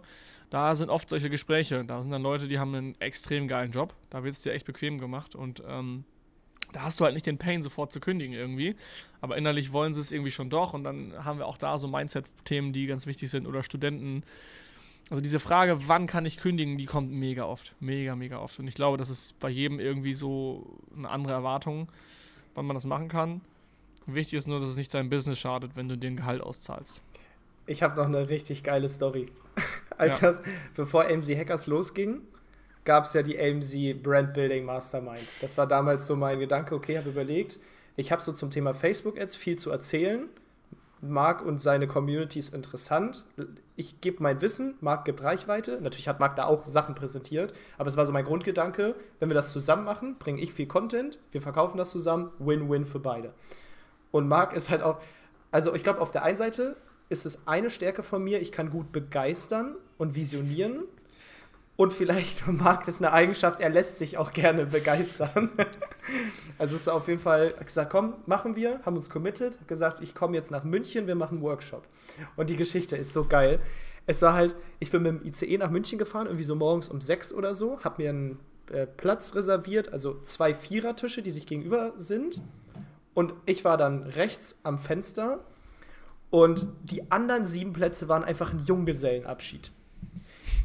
Da 0.50 0.74
sind 0.74 0.90
oft 0.90 1.08
solche 1.08 1.30
Gespräche. 1.30 1.84
Da 1.84 2.02
sind 2.02 2.10
dann 2.10 2.22
Leute, 2.22 2.48
die 2.48 2.58
haben 2.58 2.74
einen 2.74 3.00
extrem 3.00 3.48
geilen 3.48 3.72
Job. 3.72 3.94
Da 4.10 4.24
wird 4.24 4.34
es 4.34 4.42
dir 4.42 4.52
echt 4.52 4.66
bequem 4.66 4.98
gemacht 4.98 5.34
und 5.34 5.62
ähm, 5.68 6.04
da 6.72 6.82
hast 6.82 7.00
du 7.00 7.04
halt 7.04 7.14
nicht 7.14 7.26
den 7.26 7.38
Pain, 7.38 7.62
sofort 7.62 7.92
zu 7.92 8.00
kündigen 8.00 8.34
irgendwie. 8.34 8.76
Aber 9.20 9.36
innerlich 9.36 9.72
wollen 9.72 9.94
sie 9.94 10.00
es 10.00 10.12
irgendwie 10.12 10.30
schon 10.30 10.50
doch. 10.50 10.74
Und 10.74 10.84
dann 10.84 11.12
haben 11.24 11.38
wir 11.38 11.46
auch 11.46 11.58
da 11.58 11.78
so 11.78 11.88
Mindset-Themen, 11.88 12.72
die 12.72 12.86
ganz 12.86 13.06
wichtig 13.06 13.30
sind. 13.30 13.46
Oder 13.46 13.62
Studenten. 13.62 14.22
Also 15.10 15.20
diese 15.20 15.38
Frage, 15.38 15.88
wann 15.88 16.06
kann 16.06 16.24
ich 16.26 16.38
kündigen, 16.38 16.78
die 16.78 16.86
kommt 16.86 17.12
mega 17.12 17.44
oft. 17.44 17.74
Mega, 17.80 18.16
mega 18.16 18.38
oft. 18.38 18.58
Und 18.58 18.66
ich 18.66 18.74
glaube, 18.74 18.96
das 18.96 19.10
ist 19.10 19.38
bei 19.38 19.50
jedem 19.50 19.78
irgendwie 19.78 20.14
so 20.14 20.78
eine 20.96 21.10
andere 21.10 21.34
Erwartung, 21.34 21.88
wann 22.54 22.66
man 22.66 22.74
das 22.74 22.86
machen 22.86 23.08
kann. 23.08 23.42
Wichtig 24.06 24.34
ist 24.34 24.48
nur, 24.48 24.60
dass 24.60 24.70
es 24.70 24.76
nicht 24.76 24.92
dein 24.92 25.08
Business 25.08 25.38
schadet, 25.38 25.72
wenn 25.76 25.88
du 25.88 25.96
den 25.96 26.16
Gehalt 26.16 26.42
auszahlst. 26.42 27.02
Ich 27.66 27.82
habe 27.82 27.96
noch 27.96 28.06
eine 28.06 28.28
richtig 28.28 28.62
geile 28.62 28.88
Story. 28.88 29.32
Als 29.96 30.20
ja. 30.20 30.28
das, 30.28 30.42
bevor 30.74 31.04
AMC 31.04 31.36
Hackers 31.36 31.66
losging, 31.66 32.20
gab 32.84 33.04
es 33.04 33.12
ja 33.14 33.22
die 33.22 33.38
AMC 33.38 34.02
Brand 34.02 34.34
Building 34.34 34.64
Mastermind. 34.64 35.26
Das 35.40 35.56
war 35.58 35.66
damals 35.66 36.06
so 36.06 36.16
mein 36.16 36.38
Gedanke, 36.38 36.74
okay, 36.74 36.98
habe 36.98 37.10
überlegt, 37.10 37.58
ich 37.96 38.12
habe 38.12 38.22
so 38.22 38.32
zum 38.32 38.50
Thema 38.50 38.74
Facebook-Ads 38.74 39.36
viel 39.36 39.56
zu 39.56 39.70
erzählen. 39.70 40.28
Marc 41.00 41.44
und 41.44 41.60
seine 41.60 41.86
Community 41.86 42.38
ist 42.38 42.54
interessant. 42.54 43.24
Ich 43.76 44.00
gebe 44.00 44.22
mein 44.22 44.40
Wissen, 44.40 44.74
Marc 44.80 45.04
gibt 45.04 45.22
Reichweite. 45.22 45.78
Natürlich 45.80 46.08
hat 46.08 46.18
Marc 46.18 46.36
da 46.36 46.46
auch 46.46 46.64
Sachen 46.64 46.94
präsentiert, 46.94 47.52
aber 47.76 47.88
es 47.88 47.96
war 47.96 48.06
so 48.06 48.12
mein 48.12 48.24
Grundgedanke, 48.24 48.94
wenn 49.20 49.28
wir 49.28 49.34
das 49.34 49.52
zusammen 49.52 49.84
machen, 49.84 50.16
bringe 50.18 50.40
ich 50.40 50.54
viel 50.54 50.66
Content, 50.66 51.18
wir 51.30 51.42
verkaufen 51.42 51.76
das 51.76 51.90
zusammen, 51.90 52.30
Win-Win 52.38 52.86
für 52.86 53.00
beide. 53.00 53.34
Und 54.12 54.28
Marc 54.28 54.54
ist 54.54 54.70
halt 54.70 54.82
auch, 54.82 54.98
also 55.50 55.74
ich 55.74 55.82
glaube, 55.82 56.00
auf 56.00 56.10
der 56.10 56.22
einen 56.22 56.38
Seite 56.38 56.76
ist 57.10 57.26
es 57.26 57.46
eine 57.46 57.68
Stärke 57.68 58.02
von 58.02 58.24
mir, 58.24 58.40
ich 58.40 58.50
kann 58.50 58.70
gut 58.70 58.90
begeistern 58.90 59.74
und 59.98 60.14
visionieren 60.14 60.84
und 61.76 61.92
vielleicht 61.92 62.46
mag 62.46 62.86
es 62.88 62.98
eine 62.98 63.12
Eigenschaft, 63.12 63.60
er 63.60 63.70
lässt 63.70 63.98
sich 63.98 64.16
auch 64.16 64.32
gerne 64.32 64.66
begeistern. 64.66 65.50
also 66.58 66.76
ist 66.76 66.88
auf 66.88 67.08
jeden 67.08 67.20
Fall 67.20 67.54
gesagt, 67.64 67.90
komm, 67.90 68.14
machen 68.26 68.56
wir, 68.56 68.80
haben 68.84 68.96
uns 68.96 69.10
committed, 69.10 69.66
gesagt, 69.66 70.00
ich 70.00 70.14
komme 70.14 70.36
jetzt 70.36 70.50
nach 70.50 70.64
München, 70.64 71.06
wir 71.06 71.14
machen 71.14 71.38
einen 71.38 71.44
Workshop. 71.44 71.86
Und 72.36 72.50
die 72.50 72.56
Geschichte 72.56 72.96
ist 72.96 73.12
so 73.12 73.24
geil. 73.24 73.60
Es 74.06 74.20
war 74.22 74.34
halt, 74.34 74.54
ich 74.80 74.90
bin 74.90 75.02
mit 75.02 75.12
dem 75.12 75.26
ICE 75.26 75.58
nach 75.58 75.70
München 75.70 75.98
gefahren, 75.98 76.26
irgendwie 76.26 76.44
so 76.44 76.54
morgens 76.54 76.88
um 76.88 77.00
sechs 77.00 77.32
oder 77.32 77.54
so, 77.54 77.80
habe 77.82 78.02
mir 78.02 78.10
einen 78.10 78.38
äh, 78.70 78.86
Platz 78.86 79.34
reserviert, 79.34 79.92
also 79.92 80.20
zwei 80.20 80.54
Vierertische, 80.54 81.22
die 81.22 81.30
sich 81.30 81.46
gegenüber 81.46 81.92
sind. 81.96 82.40
Und 83.14 83.32
ich 83.46 83.64
war 83.64 83.76
dann 83.76 84.02
rechts 84.02 84.58
am 84.62 84.78
Fenster 84.78 85.40
und 86.30 86.66
die 86.82 87.10
anderen 87.12 87.44
sieben 87.44 87.72
Plätze 87.72 88.08
waren 88.08 88.24
einfach 88.24 88.52
ein 88.52 88.58
Junggesellenabschied. 88.58 89.72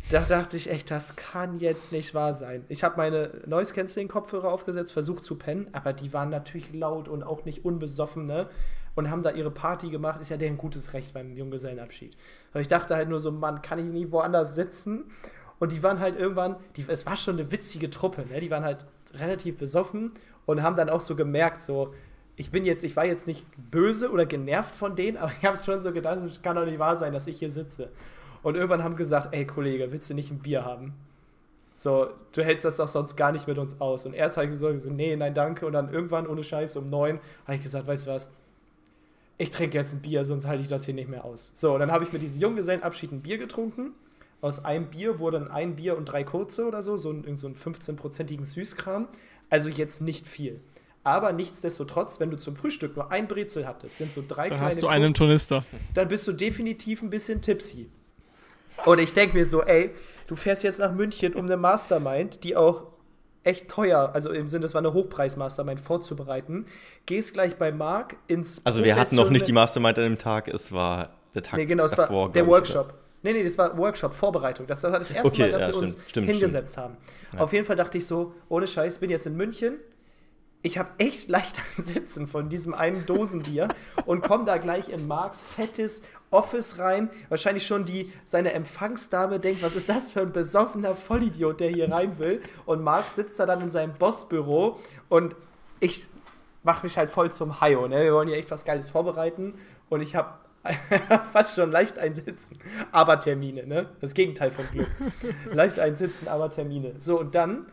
Da 0.09 0.21
dachte 0.21 0.57
ich 0.57 0.71
echt, 0.71 0.89
das 0.89 1.15
kann 1.15 1.59
jetzt 1.59 1.91
nicht 1.91 2.15
wahr 2.15 2.33
sein. 2.33 2.65
Ich 2.67 2.83
habe 2.83 2.97
meine 2.97 3.29
Noise 3.45 3.75
Cancelling 3.75 4.07
Kopfhörer 4.07 4.51
aufgesetzt, 4.51 4.91
versucht 4.91 5.23
zu 5.23 5.35
pennen, 5.35 5.67
aber 5.71 5.93
die 5.93 6.11
waren 6.13 6.31
natürlich 6.31 6.73
laut 6.73 7.07
und 7.07 7.21
auch 7.21 7.45
nicht 7.45 7.63
unbesoffen, 7.63 8.25
ne? 8.25 8.49
Und 8.95 9.11
haben 9.11 9.21
da 9.21 9.29
ihre 9.29 9.51
Party 9.51 9.91
gemacht. 9.91 10.19
Ist 10.19 10.29
ja 10.29 10.37
deren 10.37 10.57
gutes 10.57 10.93
Recht 10.93 11.13
beim 11.13 11.37
Junggesellenabschied. 11.37 12.17
Aber 12.51 12.61
ich 12.61 12.67
dachte 12.67 12.95
halt 12.95 13.07
nur 13.07 13.19
so, 13.19 13.31
Mann, 13.31 13.61
kann 13.61 13.77
ich 13.77 13.85
nie 13.85 14.11
woanders 14.11 14.55
sitzen? 14.55 15.11
Und 15.59 15.73
die 15.73 15.83
waren 15.83 15.99
halt 15.99 16.17
irgendwann, 16.17 16.55
die, 16.75 16.85
es 16.87 17.05
war 17.05 17.15
schon 17.15 17.37
eine 17.37 17.51
witzige 17.51 17.91
Truppe, 17.91 18.25
ne? 18.31 18.39
Die 18.39 18.49
waren 18.49 18.63
halt 18.63 18.85
relativ 19.13 19.57
besoffen 19.57 20.11
und 20.47 20.63
haben 20.63 20.75
dann 20.75 20.89
auch 20.89 21.01
so 21.01 21.15
gemerkt, 21.15 21.61
so, 21.61 21.93
ich 22.35 22.49
bin 22.49 22.65
jetzt, 22.65 22.83
ich 22.83 22.95
war 22.95 23.05
jetzt 23.05 23.27
nicht 23.27 23.45
böse 23.69 24.09
oder 24.09 24.25
genervt 24.25 24.73
von 24.73 24.95
denen, 24.95 25.17
aber 25.17 25.31
ich 25.39 25.45
habe 25.45 25.55
es 25.55 25.65
schon 25.65 25.81
so 25.81 25.91
gedacht, 25.91 26.17
es 26.21 26.41
kann 26.41 26.55
doch 26.55 26.65
nicht 26.65 26.79
wahr 26.79 26.95
sein, 26.95 27.13
dass 27.13 27.27
ich 27.27 27.37
hier 27.37 27.51
sitze. 27.51 27.91
Und 28.41 28.55
irgendwann 28.55 28.83
haben 28.83 28.95
gesagt, 28.95 29.29
ey 29.31 29.45
Kollege, 29.45 29.91
willst 29.91 30.09
du 30.09 30.13
nicht 30.13 30.31
ein 30.31 30.39
Bier 30.39 30.65
haben? 30.65 30.93
So, 31.75 32.09
du 32.33 32.43
hältst 32.43 32.65
das 32.65 32.77
doch 32.77 32.87
sonst 32.87 33.15
gar 33.15 33.31
nicht 33.31 33.47
mit 33.47 33.57
uns 33.57 33.79
aus. 33.79 34.05
Und 34.05 34.13
erst 34.13 34.35
habe 34.35 34.45
ich 34.45 34.51
gesagt, 34.51 34.85
nee, 34.85 35.15
nein, 35.15 35.33
danke. 35.33 35.65
Und 35.65 35.73
dann 35.73 35.93
irgendwann 35.93 36.27
ohne 36.27 36.43
Scheiß 36.43 36.75
um 36.75 36.85
neun 36.85 37.19
habe 37.45 37.55
ich 37.55 37.61
gesagt, 37.61 37.87
weißt 37.87 38.05
du 38.05 38.11
was, 38.11 38.31
ich 39.37 39.51
trinke 39.51 39.77
jetzt 39.77 39.93
ein 39.93 40.01
Bier, 40.01 40.25
sonst 40.25 40.45
halte 40.45 40.61
ich 40.61 40.67
das 40.67 40.83
hier 40.83 40.93
nicht 40.93 41.09
mehr 41.09 41.23
aus. 41.23 41.51
So, 41.53 41.73
und 41.73 41.79
dann 41.79 41.91
habe 41.91 42.03
ich 42.03 42.11
mit 42.11 42.21
diesem 42.21 42.35
Junggesellenabschied 42.35 43.13
ein 43.13 43.21
Bier 43.21 43.37
getrunken. 43.37 43.93
Aus 44.41 44.63
einem 44.63 44.87
Bier 44.87 45.19
wurden 45.19 45.49
ein 45.49 45.77
Bier 45.77 45.97
und 45.97 46.05
drei 46.05 46.25
kurze 46.25 46.65
oder 46.67 46.81
so, 46.81 46.97
so 46.97 47.11
ein, 47.11 47.35
so 47.37 47.47
ein 47.47 47.55
15-prozentigen 47.55 48.43
Süßkram. 48.43 49.07
Also 49.49 49.69
jetzt 49.69 50.01
nicht 50.01 50.27
viel. 50.27 50.59
Aber 51.05 51.31
nichtsdestotrotz, 51.31 52.19
wenn 52.19 52.29
du 52.29 52.37
zum 52.37 52.57
Frühstück 52.57 52.95
nur 52.97 53.11
ein 53.11 53.27
Brezel 53.27 53.65
hattest, 53.65 53.97
sind 53.97 54.11
so 54.11 54.21
drei 54.27 54.49
dann 54.49 54.57
kleine. 54.57 54.65
hast 54.65 54.83
du 54.83 54.87
einen 54.87 55.13
Tornister. 55.13 55.63
Dann 55.93 56.09
bist 56.09 56.27
du 56.27 56.33
definitiv 56.33 57.01
ein 57.01 57.09
bisschen 57.09 57.41
tipsy. 57.41 57.87
Und 58.85 58.99
ich 58.99 59.13
denke 59.13 59.37
mir 59.37 59.45
so, 59.45 59.63
ey, 59.63 59.91
du 60.27 60.35
fährst 60.35 60.63
jetzt 60.63 60.79
nach 60.79 60.93
München, 60.93 61.33
um 61.33 61.45
eine 61.45 61.57
Mastermind, 61.57 62.43
die 62.43 62.55
auch 62.55 62.87
echt 63.43 63.69
teuer, 63.69 64.11
also 64.13 64.31
im 64.31 64.47
Sinne, 64.47 64.61
das 64.61 64.73
war 64.73 64.79
eine 64.79 64.93
Hochpreis-Mastermind 64.93 65.79
vorzubereiten. 65.79 66.65
Gehst 67.05 67.33
gleich 67.33 67.57
bei 67.57 67.71
Marc 67.71 68.17
ins. 68.27 68.65
Also, 68.65 68.83
wir 68.83 68.95
hatten 68.95 69.15
noch 69.15 69.29
nicht 69.29 69.47
die 69.47 69.53
Mastermind 69.53 69.97
an 69.97 70.03
dem 70.03 70.17
Tag, 70.17 70.47
es 70.47 70.71
war 70.71 71.09
der 71.33 71.43
Tag 71.43 71.57
nee, 71.57 71.65
genau, 71.65 71.85
es 71.85 71.91
davor, 71.91 72.27
war 72.27 72.33
der 72.33 72.47
Workshop. 72.47 72.87
Oder? 72.87 72.95
Nee, 73.21 73.33
nee, 73.33 73.43
das 73.43 73.57
war 73.57 73.77
Workshop, 73.77 74.13
Vorbereitung. 74.13 74.65
Das 74.65 74.81
war 74.83 74.91
das 74.91 75.11
erste 75.11 75.27
okay, 75.27 75.41
Mal, 75.43 75.51
dass 75.51 75.61
ja, 75.61 75.67
wir 75.67 75.73
stimmt, 75.73 75.95
uns 75.95 76.09
stimmt, 76.09 76.29
hingesetzt 76.29 76.71
stimmt. 76.71 76.85
haben. 76.85 76.97
Ja. 77.33 77.39
Auf 77.39 77.53
jeden 77.53 77.65
Fall 77.65 77.75
dachte 77.75 77.97
ich 77.97 78.05
so, 78.05 78.33
ohne 78.47 78.65
Scheiß, 78.65 78.99
bin 78.99 79.09
jetzt 79.09 79.25
in 79.25 79.35
München. 79.35 79.75
Ich 80.61 80.77
habe 80.77 80.89
echt 80.99 81.29
leicht 81.29 81.57
ein 81.57 81.83
Sitzen 81.83 82.27
von 82.27 82.49
diesem 82.49 82.73
einen 82.73 83.05
Dosenbier 83.05 83.67
und 84.05 84.21
komme 84.21 84.45
da 84.45 84.57
gleich 84.57 84.89
in 84.89 85.07
Marks 85.07 85.41
fettes 85.41 86.03
Office 86.31 86.77
rein. 86.77 87.09
Wahrscheinlich 87.29 87.65
schon 87.65 87.85
die, 87.85 88.11
seine 88.25 88.53
Empfangsdame 88.53 89.39
denkt, 89.39 89.63
was 89.63 89.75
ist 89.75 89.89
das 89.89 90.11
für 90.11 90.21
ein 90.21 90.31
besoffener 90.31 90.95
Vollidiot, 90.95 91.59
der 91.59 91.69
hier 91.69 91.91
rein 91.91 92.19
will. 92.19 92.41
Und 92.65 92.83
Marc 92.83 93.09
sitzt 93.09 93.39
da 93.39 93.45
dann 93.45 93.61
in 93.61 93.69
seinem 93.69 93.93
Bossbüro 93.93 94.79
und 95.09 95.35
ich 95.79 96.07
mache 96.63 96.85
mich 96.85 96.97
halt 96.97 97.09
voll 97.09 97.31
zum 97.31 97.61
Haio. 97.61 97.87
Ne? 97.87 98.03
Wir 98.03 98.13
wollen 98.13 98.27
hier 98.27 98.37
echt 98.37 98.51
was 98.51 98.65
Geiles 98.65 98.89
vorbereiten 98.89 99.53
und 99.89 100.01
ich 100.01 100.15
habe 100.15 100.33
fast 101.31 101.55
schon 101.55 101.71
leicht 101.71 101.97
einsitzen, 101.97 102.59
aber 102.91 103.19
Termine, 103.21 103.65
ne? 103.65 103.87
Das 104.01 104.13
Gegenteil 104.13 104.51
von 104.51 104.67
Glück. 104.69 104.89
leicht 105.51 105.79
einsitzen, 105.79 106.27
aber 106.27 106.51
Termine. 106.51 106.95
So, 106.97 107.17
und 107.17 107.33
dann 107.33 107.65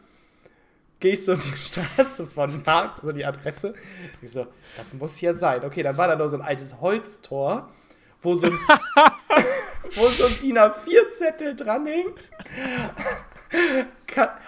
gehe 1.01 1.13
ich 1.13 1.25
so 1.25 1.35
die 1.35 1.57
Straße 1.57 2.27
von 2.27 2.63
Marc, 2.65 3.01
so 3.03 3.11
die 3.11 3.25
Adresse. 3.25 3.75
Ich 4.23 4.31
so, 4.31 4.47
das 4.77 4.95
muss 4.95 5.17
hier 5.17 5.35
sein. 5.35 5.65
Okay, 5.65 5.83
dann 5.83 5.97
war 5.97 6.07
da 6.09 6.17
noch 6.17 6.29
so 6.29 6.37
ein 6.37 6.43
altes 6.43 6.81
Holztor 6.81 7.71
wo 8.27 8.35
so 8.35 8.49
ein, 8.49 8.53
wo 9.95 10.07
so 10.09 10.27
ein 10.27 10.39
DIN 10.43 10.59
A4-Zettel 10.59 11.57
dranhängt. 11.57 12.19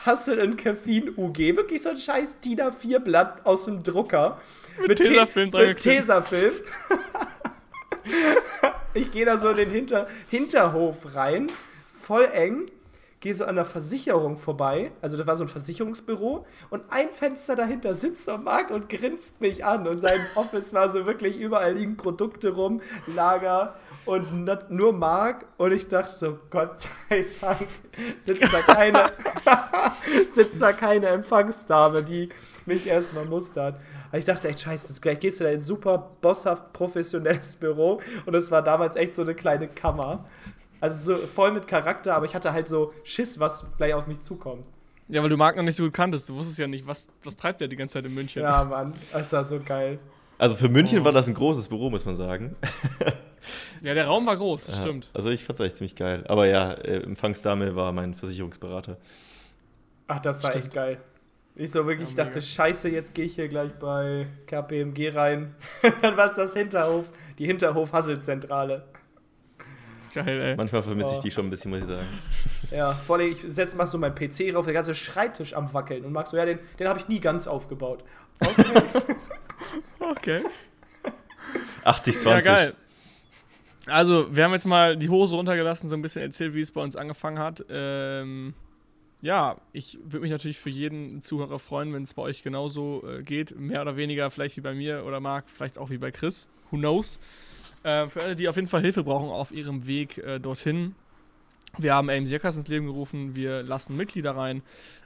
Hassel 0.04 0.40
und 0.40 0.56
Caffeine 0.56 1.12
UG. 1.16 1.38
Wirklich 1.56 1.82
so 1.82 1.90
ein 1.90 1.98
scheiß 1.98 2.40
DIN 2.40 2.60
A4-Blatt 2.60 3.46
aus 3.46 3.64
dem 3.64 3.82
Drucker. 3.82 4.40
Mit, 4.80 4.88
mit 4.88 4.98
Tesafilm. 4.98 5.50
Mit 5.50 5.80
Tesafilm. 5.80 6.52
ich 8.94 9.10
gehe 9.12 9.24
da 9.24 9.38
so 9.38 9.50
in 9.50 9.56
den 9.56 9.70
Hinter 9.70 10.08
Hinterhof 10.28 11.14
rein. 11.14 11.46
Voll 12.02 12.28
eng 12.32 12.66
gehe 13.20 13.34
so 13.34 13.44
an 13.44 13.56
der 13.56 13.64
Versicherung 13.64 14.36
vorbei, 14.36 14.92
also 15.02 15.16
da 15.16 15.26
war 15.26 15.34
so 15.34 15.44
ein 15.44 15.48
Versicherungsbüro 15.48 16.46
und 16.70 16.82
ein 16.90 17.10
Fenster 17.10 17.56
dahinter 17.56 17.94
sitzt 17.94 18.24
so 18.24 18.38
Marc 18.38 18.70
und 18.70 18.88
grinst 18.88 19.40
mich 19.40 19.64
an 19.64 19.88
und 19.88 19.98
sein 19.98 20.20
Office 20.34 20.72
war 20.72 20.92
so 20.92 21.06
wirklich, 21.06 21.36
überall 21.36 21.74
liegen 21.74 21.96
Produkte 21.96 22.50
rum, 22.50 22.80
Lager 23.06 23.74
und 24.04 24.46
nur 24.70 24.92
Marc 24.92 25.44
und 25.56 25.72
ich 25.72 25.88
dachte 25.88 26.14
so, 26.14 26.38
Gott 26.50 26.78
sei 26.78 27.26
Dank 27.40 27.68
sitzt 28.24 28.52
da 28.52 28.62
keine, 28.62 29.10
sitzt 30.30 30.62
da 30.62 30.72
keine 30.72 31.08
Empfangsdame, 31.08 32.02
die 32.02 32.28
mich 32.66 32.86
erstmal 32.86 33.24
mustert. 33.24 33.76
Aber 34.08 34.18
ich 34.18 34.24
dachte 34.24 34.48
echt, 34.48 34.60
scheiße, 34.60 35.00
gleich 35.00 35.20
gehst 35.20 35.40
du 35.40 35.44
da 35.44 35.50
in 35.50 35.56
ein 35.56 35.60
super 35.60 36.12
bosshaft 36.20 36.72
professionelles 36.72 37.56
Büro 37.56 38.00
und 38.24 38.34
es 38.34 38.50
war 38.50 38.62
damals 38.62 38.96
echt 38.96 39.14
so 39.14 39.22
eine 39.22 39.34
kleine 39.34 39.68
Kammer. 39.68 40.24
Also 40.80 41.14
so 41.14 41.26
voll 41.26 41.52
mit 41.52 41.66
Charakter, 41.66 42.14
aber 42.14 42.24
ich 42.24 42.34
hatte 42.34 42.52
halt 42.52 42.68
so 42.68 42.92
Schiss, 43.02 43.38
was 43.38 43.64
gleich 43.76 43.94
auf 43.94 44.06
mich 44.06 44.20
zukommt. 44.20 44.66
Ja, 45.08 45.22
weil 45.22 45.30
du 45.30 45.36
Marc 45.36 45.56
noch 45.56 45.62
nicht 45.62 45.76
so 45.76 45.84
gut 45.84 45.94
kanntest. 45.94 46.28
Du 46.28 46.34
wusstest 46.36 46.58
ja 46.58 46.66
nicht, 46.66 46.86
was, 46.86 47.08
was 47.24 47.36
treibt 47.36 47.60
der 47.60 47.68
die 47.68 47.76
ganze 47.76 47.94
Zeit 47.94 48.04
in 48.04 48.14
München. 48.14 48.42
Ja, 48.42 48.62
Mann, 48.64 48.92
das 49.12 49.32
war 49.32 49.42
so 49.42 49.58
geil. 49.58 49.98
Also 50.36 50.54
für 50.54 50.68
München 50.68 51.00
oh. 51.00 51.04
war 51.04 51.12
das 51.12 51.28
ein 51.28 51.34
großes 51.34 51.68
Büro, 51.68 51.90
muss 51.90 52.04
man 52.04 52.14
sagen. 52.14 52.56
ja, 53.82 53.94
der 53.94 54.06
Raum 54.06 54.26
war 54.26 54.36
groß, 54.36 54.66
das 54.66 54.76
ja, 54.76 54.82
stimmt. 54.82 55.10
Also 55.14 55.30
ich 55.30 55.42
fand 55.42 55.58
es 55.58 55.66
echt 55.66 55.76
ziemlich 55.78 55.96
geil. 55.96 56.24
Aber 56.28 56.46
ja, 56.46 56.72
äh, 56.72 57.02
Empfangsdame 57.02 57.74
war 57.74 57.92
mein 57.92 58.14
Versicherungsberater. 58.14 58.98
Ach, 60.06 60.20
das 60.20 60.42
war 60.42 60.50
stimmt. 60.50 60.66
echt 60.66 60.74
geil. 60.74 61.00
Ich 61.56 61.72
so 61.72 61.86
wirklich, 61.86 62.10
ja, 62.10 62.24
dachte, 62.24 62.40
scheiße, 62.40 62.88
jetzt 62.88 63.14
gehe 63.14 63.24
ich 63.24 63.34
hier 63.34 63.48
gleich 63.48 63.72
bei 63.80 64.28
KPMG 64.46 65.10
rein. 65.12 65.56
Dann 66.02 66.16
war 66.16 66.26
es 66.26 66.36
das 66.36 66.54
Hinterhof, 66.54 67.10
die 67.38 67.46
Hinterhof-Hasselzentrale. 67.46 68.84
Geil, 70.14 70.40
ey. 70.40 70.56
Manchmal 70.56 70.82
vermisse 70.82 71.14
ich 71.14 71.20
die 71.20 71.30
schon 71.30 71.46
ein 71.46 71.50
bisschen, 71.50 71.70
muss 71.70 71.80
ich 71.80 71.86
sagen. 71.86 72.06
Ja, 72.70 72.94
vor 72.94 73.16
allem, 73.16 73.30
ich 73.30 73.42
setze 73.46 73.76
mal 73.76 73.86
so 73.86 73.98
meinen 73.98 74.14
PC 74.14 74.54
rauf, 74.54 74.64
der 74.64 74.74
ganze 74.74 74.94
Schreibtisch 74.94 75.54
am 75.54 75.72
Wackeln 75.72 76.04
und 76.04 76.12
mag 76.12 76.26
so, 76.26 76.36
ja, 76.36 76.44
den, 76.44 76.58
den 76.78 76.88
habe 76.88 76.98
ich 76.98 77.08
nie 77.08 77.20
ganz 77.20 77.46
aufgebaut. 77.46 78.04
Okay. 78.40 78.82
okay. 79.98 80.42
80, 81.84 82.20
20. 82.20 82.24
Ja, 82.24 82.40
geil. 82.40 82.74
Also, 83.86 84.34
wir 84.34 84.44
haben 84.44 84.52
jetzt 84.52 84.66
mal 84.66 84.96
die 84.96 85.08
Hose 85.08 85.34
runtergelassen, 85.34 85.88
so 85.88 85.96
ein 85.96 86.02
bisschen 86.02 86.22
erzählt, 86.22 86.54
wie 86.54 86.60
es 86.60 86.72
bei 86.72 86.82
uns 86.82 86.94
angefangen 86.94 87.38
hat. 87.38 87.64
Ähm, 87.70 88.54
ja, 89.20 89.56
ich 89.72 89.98
würde 90.04 90.20
mich 90.20 90.30
natürlich 90.30 90.58
für 90.58 90.70
jeden 90.70 91.22
Zuhörer 91.22 91.58
freuen, 91.58 91.92
wenn 91.92 92.02
es 92.02 92.14
bei 92.14 92.22
euch 92.22 92.42
genauso 92.42 93.02
äh, 93.08 93.22
geht. 93.22 93.58
Mehr 93.58 93.82
oder 93.82 93.96
weniger, 93.96 94.30
vielleicht 94.30 94.56
wie 94.56 94.60
bei 94.60 94.74
mir 94.74 95.04
oder 95.04 95.20
Marc, 95.20 95.46
vielleicht 95.48 95.78
auch 95.78 95.90
wie 95.90 95.98
bei 95.98 96.10
Chris. 96.10 96.48
Who 96.70 96.76
knows? 96.76 97.18
Äh, 97.88 98.08
für 98.10 98.22
alle, 98.22 98.36
die 98.36 98.48
auf 98.48 98.56
jeden 98.56 98.68
Fall 98.68 98.82
Hilfe 98.82 99.02
brauchen 99.02 99.30
auf 99.30 99.50
ihrem 99.50 99.86
Weg 99.86 100.18
äh, 100.18 100.38
dorthin. 100.38 100.94
Wir 101.78 101.94
haben 101.94 102.08
AIM 102.08 102.26
Circus 102.26 102.56
ins 102.56 102.66
Leben 102.66 102.86
gerufen. 102.86 103.36
Wir 103.36 103.62
lassen 103.62 103.96
Mitglieder 103.96 104.36
rein. 104.36 104.62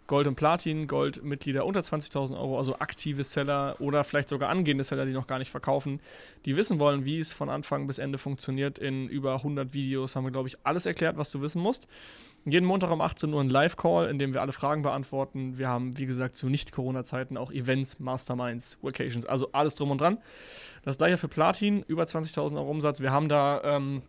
Gold 0.06 0.26
und 0.26 0.34
Platin, 0.34 0.86
Gold-Mitglieder 0.88 1.64
unter 1.64 1.80
20.000 1.80 2.36
Euro, 2.36 2.58
also 2.58 2.78
aktive 2.78 3.24
Seller 3.24 3.76
oder 3.78 4.04
vielleicht 4.04 4.28
sogar 4.28 4.48
angehende 4.48 4.82
Seller, 4.82 5.06
die 5.06 5.12
noch 5.12 5.26
gar 5.26 5.38
nicht 5.38 5.50
verkaufen, 5.50 6.00
die 6.44 6.56
wissen 6.56 6.80
wollen, 6.80 7.04
wie 7.04 7.20
es 7.20 7.32
von 7.32 7.48
Anfang 7.48 7.86
bis 7.86 7.98
Ende 7.98 8.18
funktioniert. 8.18 8.78
In 8.78 9.08
über 9.08 9.34
100 9.36 9.72
Videos 9.72 10.16
haben 10.16 10.24
wir, 10.24 10.32
glaube 10.32 10.48
ich, 10.48 10.58
alles 10.64 10.86
erklärt, 10.86 11.16
was 11.18 11.30
du 11.30 11.40
wissen 11.40 11.62
musst. 11.62 11.88
Jeden 12.44 12.66
Montag 12.66 12.90
um 12.90 13.00
18 13.00 13.32
Uhr 13.32 13.40
ein 13.40 13.48
Live-Call, 13.48 14.08
in 14.08 14.18
dem 14.18 14.34
wir 14.34 14.40
alle 14.40 14.52
Fragen 14.52 14.82
beantworten. 14.82 15.58
Wir 15.58 15.68
haben, 15.68 15.96
wie 15.96 16.06
gesagt, 16.06 16.34
zu 16.34 16.48
Nicht-Corona-Zeiten 16.48 17.36
auch 17.36 17.52
Events, 17.52 18.00
Masterminds, 18.00 18.78
Vacations, 18.82 19.24
also 19.26 19.52
alles 19.52 19.76
drum 19.76 19.92
und 19.92 20.00
dran. 20.00 20.18
Das 20.84 20.98
gleiche 20.98 21.18
für 21.18 21.28
Platin, 21.28 21.84
über 21.86 22.02
20.000 22.02 22.56
Euro 22.56 22.70
Umsatz. 22.70 23.00
Wir 23.00 23.12
haben 23.12 23.28
da, 23.28 23.60
ähm, 23.62 24.02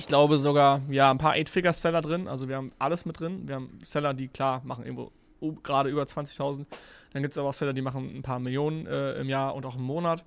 ich 0.00 0.06
glaube, 0.06 0.38
sogar 0.38 0.80
ja, 0.88 1.10
ein 1.10 1.18
paar 1.18 1.32
Eight-Figure-Seller 1.34 2.00
drin. 2.00 2.26
Also 2.26 2.48
wir 2.48 2.56
haben 2.56 2.72
alles 2.78 3.04
mit 3.04 3.20
drin. 3.20 3.46
Wir 3.46 3.56
haben 3.56 3.78
Seller, 3.84 4.14
die 4.14 4.28
klar 4.28 4.62
machen 4.64 4.86
irgendwo 4.86 5.12
gerade 5.62 5.90
über 5.90 6.04
20.000. 6.04 6.64
Dann 7.12 7.22
gibt 7.22 7.32
es 7.32 7.38
aber 7.38 7.50
auch 7.50 7.54
Seller, 7.54 7.74
die 7.74 7.82
machen 7.82 8.10
ein 8.16 8.22
paar 8.22 8.38
Millionen 8.38 8.86
äh, 8.86 9.20
im 9.20 9.28
Jahr 9.28 9.54
und 9.54 9.66
auch 9.66 9.76
im 9.76 9.82
Monat. 9.82 10.24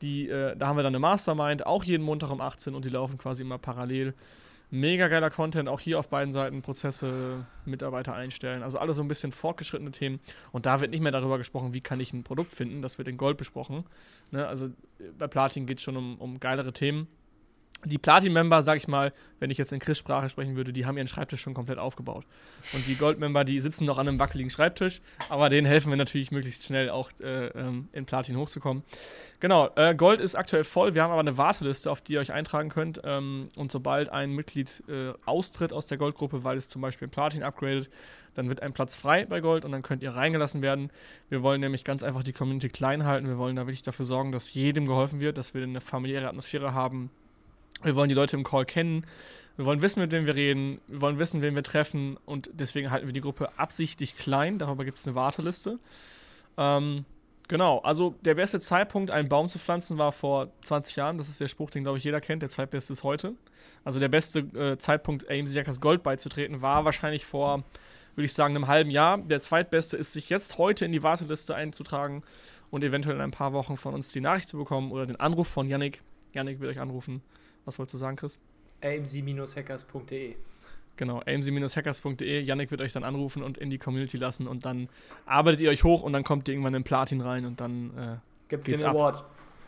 Die, 0.00 0.28
äh, 0.28 0.56
da 0.56 0.68
haben 0.68 0.76
wir 0.76 0.84
dann 0.84 0.92
eine 0.92 1.00
Mastermind, 1.00 1.66
auch 1.66 1.82
jeden 1.82 2.04
Montag 2.04 2.30
um 2.30 2.40
18 2.40 2.72
und 2.72 2.84
die 2.84 2.88
laufen 2.88 3.18
quasi 3.18 3.42
immer 3.42 3.58
parallel. 3.58 4.14
Mega 4.70 5.08
geiler 5.08 5.30
Content, 5.30 5.68
auch 5.68 5.80
hier 5.80 5.98
auf 5.98 6.08
beiden 6.08 6.32
Seiten 6.32 6.62
Prozesse, 6.62 7.44
Mitarbeiter 7.64 8.14
einstellen, 8.14 8.62
also 8.62 8.78
alles 8.78 8.94
so 8.94 9.02
ein 9.02 9.08
bisschen 9.08 9.32
fortgeschrittene 9.32 9.90
Themen. 9.90 10.20
Und 10.52 10.66
da 10.66 10.80
wird 10.80 10.92
nicht 10.92 11.00
mehr 11.00 11.10
darüber 11.10 11.38
gesprochen, 11.38 11.74
wie 11.74 11.80
kann 11.80 11.98
ich 11.98 12.12
ein 12.12 12.22
Produkt 12.22 12.52
finden, 12.52 12.80
das 12.80 12.96
wird 12.96 13.08
in 13.08 13.16
Gold 13.16 13.36
besprochen. 13.36 13.84
Ne? 14.30 14.46
Also 14.46 14.66
äh, 14.66 15.10
bei 15.18 15.26
Platin 15.26 15.66
geht 15.66 15.78
es 15.78 15.82
schon 15.82 15.96
um, 15.96 16.16
um 16.18 16.38
geilere 16.38 16.72
Themen 16.72 17.08
die 17.84 17.98
Platin-Member, 17.98 18.62
sag 18.62 18.76
ich 18.76 18.88
mal, 18.88 19.12
wenn 19.38 19.50
ich 19.50 19.58
jetzt 19.58 19.72
in 19.72 19.78
Chris-Sprache 19.78 20.28
sprechen 20.28 20.56
würde, 20.56 20.72
die 20.72 20.86
haben 20.86 20.96
ihren 20.96 21.08
Schreibtisch 21.08 21.40
schon 21.40 21.54
komplett 21.54 21.78
aufgebaut. 21.78 22.24
Und 22.74 22.86
die 22.86 22.94
Gold-Member, 22.94 23.44
die 23.44 23.60
sitzen 23.60 23.84
noch 23.84 23.98
an 23.98 24.06
einem 24.06 24.18
wackeligen 24.18 24.50
Schreibtisch, 24.50 25.00
aber 25.28 25.48
denen 25.48 25.66
helfen 25.66 25.90
wir 25.90 25.96
natürlich 25.96 26.30
möglichst 26.30 26.64
schnell 26.64 26.90
auch 26.90 27.10
äh, 27.20 27.46
ähm, 27.48 27.88
in 27.92 28.04
Platin 28.04 28.36
hochzukommen. 28.36 28.82
Genau, 29.40 29.70
äh, 29.76 29.94
Gold 29.94 30.20
ist 30.20 30.34
aktuell 30.34 30.64
voll, 30.64 30.94
wir 30.94 31.02
haben 31.02 31.10
aber 31.10 31.20
eine 31.20 31.38
Warteliste, 31.38 31.90
auf 31.90 32.02
die 32.02 32.14
ihr 32.14 32.20
euch 32.20 32.32
eintragen 32.32 32.68
könnt. 32.68 33.00
Ähm, 33.04 33.48
und 33.56 33.72
sobald 33.72 34.10
ein 34.10 34.32
Mitglied 34.32 34.82
äh, 34.88 35.12
austritt 35.24 35.72
aus 35.72 35.86
der 35.86 35.96
Goldgruppe, 35.96 36.44
weil 36.44 36.58
es 36.58 36.68
zum 36.68 36.82
Beispiel 36.82 37.06
in 37.06 37.10
Platin 37.10 37.42
upgradet, 37.42 37.88
dann 38.34 38.48
wird 38.48 38.62
ein 38.62 38.72
Platz 38.72 38.94
frei 38.94 39.26
bei 39.26 39.40
Gold 39.40 39.64
und 39.64 39.72
dann 39.72 39.82
könnt 39.82 40.02
ihr 40.02 40.14
reingelassen 40.14 40.62
werden. 40.62 40.90
Wir 41.28 41.42
wollen 41.42 41.60
nämlich 41.60 41.84
ganz 41.84 42.02
einfach 42.02 42.22
die 42.22 42.32
Community 42.32 42.68
klein 42.68 43.04
halten. 43.04 43.26
Wir 43.26 43.38
wollen 43.38 43.56
da 43.56 43.66
wirklich 43.66 43.82
dafür 43.82 44.04
sorgen, 44.04 44.32
dass 44.32 44.52
jedem 44.54 44.86
geholfen 44.86 45.20
wird, 45.20 45.38
dass 45.38 45.54
wir 45.54 45.62
eine 45.62 45.80
familiäre 45.80 46.28
Atmosphäre 46.28 46.74
haben, 46.74 47.10
wir 47.82 47.94
wollen 47.94 48.08
die 48.08 48.14
Leute 48.14 48.36
im 48.36 48.44
Call 48.44 48.64
kennen. 48.64 49.06
Wir 49.56 49.66
wollen 49.66 49.82
wissen, 49.82 50.00
mit 50.00 50.10
wem 50.10 50.26
wir 50.26 50.34
reden. 50.34 50.80
Wir 50.86 51.02
wollen 51.02 51.18
wissen, 51.18 51.42
wen 51.42 51.54
wir 51.54 51.62
treffen. 51.62 52.16
Und 52.24 52.50
deswegen 52.52 52.90
halten 52.90 53.06
wir 53.06 53.12
die 53.12 53.20
Gruppe 53.20 53.58
absichtlich 53.58 54.16
klein. 54.16 54.58
Darüber 54.58 54.84
gibt 54.84 54.98
es 54.98 55.06
eine 55.06 55.14
Warteliste. 55.14 55.78
Ähm, 56.56 57.04
genau, 57.48 57.78
also 57.80 58.14
der 58.22 58.34
beste 58.34 58.60
Zeitpunkt, 58.60 59.10
einen 59.10 59.28
Baum 59.28 59.48
zu 59.48 59.58
pflanzen, 59.58 59.98
war 59.98 60.12
vor 60.12 60.48
20 60.62 60.96
Jahren. 60.96 61.18
Das 61.18 61.28
ist 61.28 61.40
der 61.40 61.48
Spruch, 61.48 61.70
den, 61.70 61.82
glaube 61.82 61.98
ich, 61.98 62.04
jeder 62.04 62.20
kennt. 62.20 62.42
Der 62.42 62.48
zweitbeste 62.48 62.92
ist 62.92 63.02
heute. 63.02 63.34
Also 63.84 64.00
der 64.00 64.08
beste 64.08 64.40
äh, 64.40 64.78
Zeitpunkt, 64.78 65.28
AMC 65.30 65.48
Jackers 65.48 65.80
Gold 65.80 66.02
beizutreten, 66.02 66.62
war 66.62 66.84
wahrscheinlich 66.84 67.26
vor, 67.26 67.64
würde 68.14 68.24
ich 68.24 68.32
sagen, 68.32 68.56
einem 68.56 68.66
halben 68.66 68.90
Jahr. 68.90 69.18
Der 69.18 69.40
zweitbeste 69.40 69.96
ist, 69.96 70.12
sich 70.12 70.30
jetzt 70.30 70.58
heute 70.58 70.84
in 70.84 70.92
die 70.92 71.02
Warteliste 71.02 71.54
einzutragen 71.54 72.22
und 72.70 72.84
eventuell 72.84 73.16
in 73.16 73.22
ein 73.22 73.30
paar 73.30 73.52
Wochen 73.52 73.76
von 73.76 73.94
uns 73.94 74.10
die 74.10 74.20
Nachricht 74.20 74.48
zu 74.48 74.56
bekommen 74.56 74.90
oder 74.90 75.06
den 75.06 75.20
Anruf 75.20 75.48
von 75.48 75.68
Yannick. 75.68 76.02
Yannick 76.32 76.60
wird 76.60 76.70
euch 76.70 76.80
anrufen 76.80 77.22
was 77.64 77.78
wolltest 77.78 77.94
du 77.94 77.98
sagen, 77.98 78.16
Chris? 78.16 78.38
amc-hackers.de 78.82 80.36
Genau, 80.96 81.20
amc-hackers.de. 81.20 82.42
Yannick 82.42 82.70
wird 82.70 82.82
euch 82.82 82.92
dann 82.92 83.04
anrufen 83.04 83.42
und 83.42 83.56
in 83.56 83.70
die 83.70 83.78
Community 83.78 84.18
lassen 84.18 84.46
und 84.46 84.66
dann 84.66 84.88
arbeitet 85.24 85.62
ihr 85.62 85.70
euch 85.70 85.82
hoch 85.82 86.02
und 86.02 86.12
dann 86.12 86.24
kommt 86.24 86.46
ihr 86.48 86.54
irgendwann 86.54 86.74
in 86.74 86.84
Platin 86.84 87.20
rein 87.22 87.46
und 87.46 87.60
dann 87.60 87.90
äh, 87.96 88.16
gibt 88.48 88.68
es 88.68 88.74
den 88.74 88.86
ab. 88.86 88.94
Award. 88.94 89.24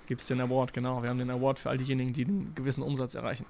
Gibt 0.06 0.20
es 0.20 0.26
den 0.26 0.40
Award, 0.40 0.74
genau. 0.74 1.02
Wir 1.02 1.08
haben 1.08 1.18
den 1.18 1.30
Award 1.30 1.58
für 1.58 1.70
all 1.70 1.78
diejenigen, 1.78 2.12
die 2.12 2.26
einen 2.26 2.54
gewissen 2.54 2.82
Umsatz 2.82 3.14
erreichen. 3.14 3.46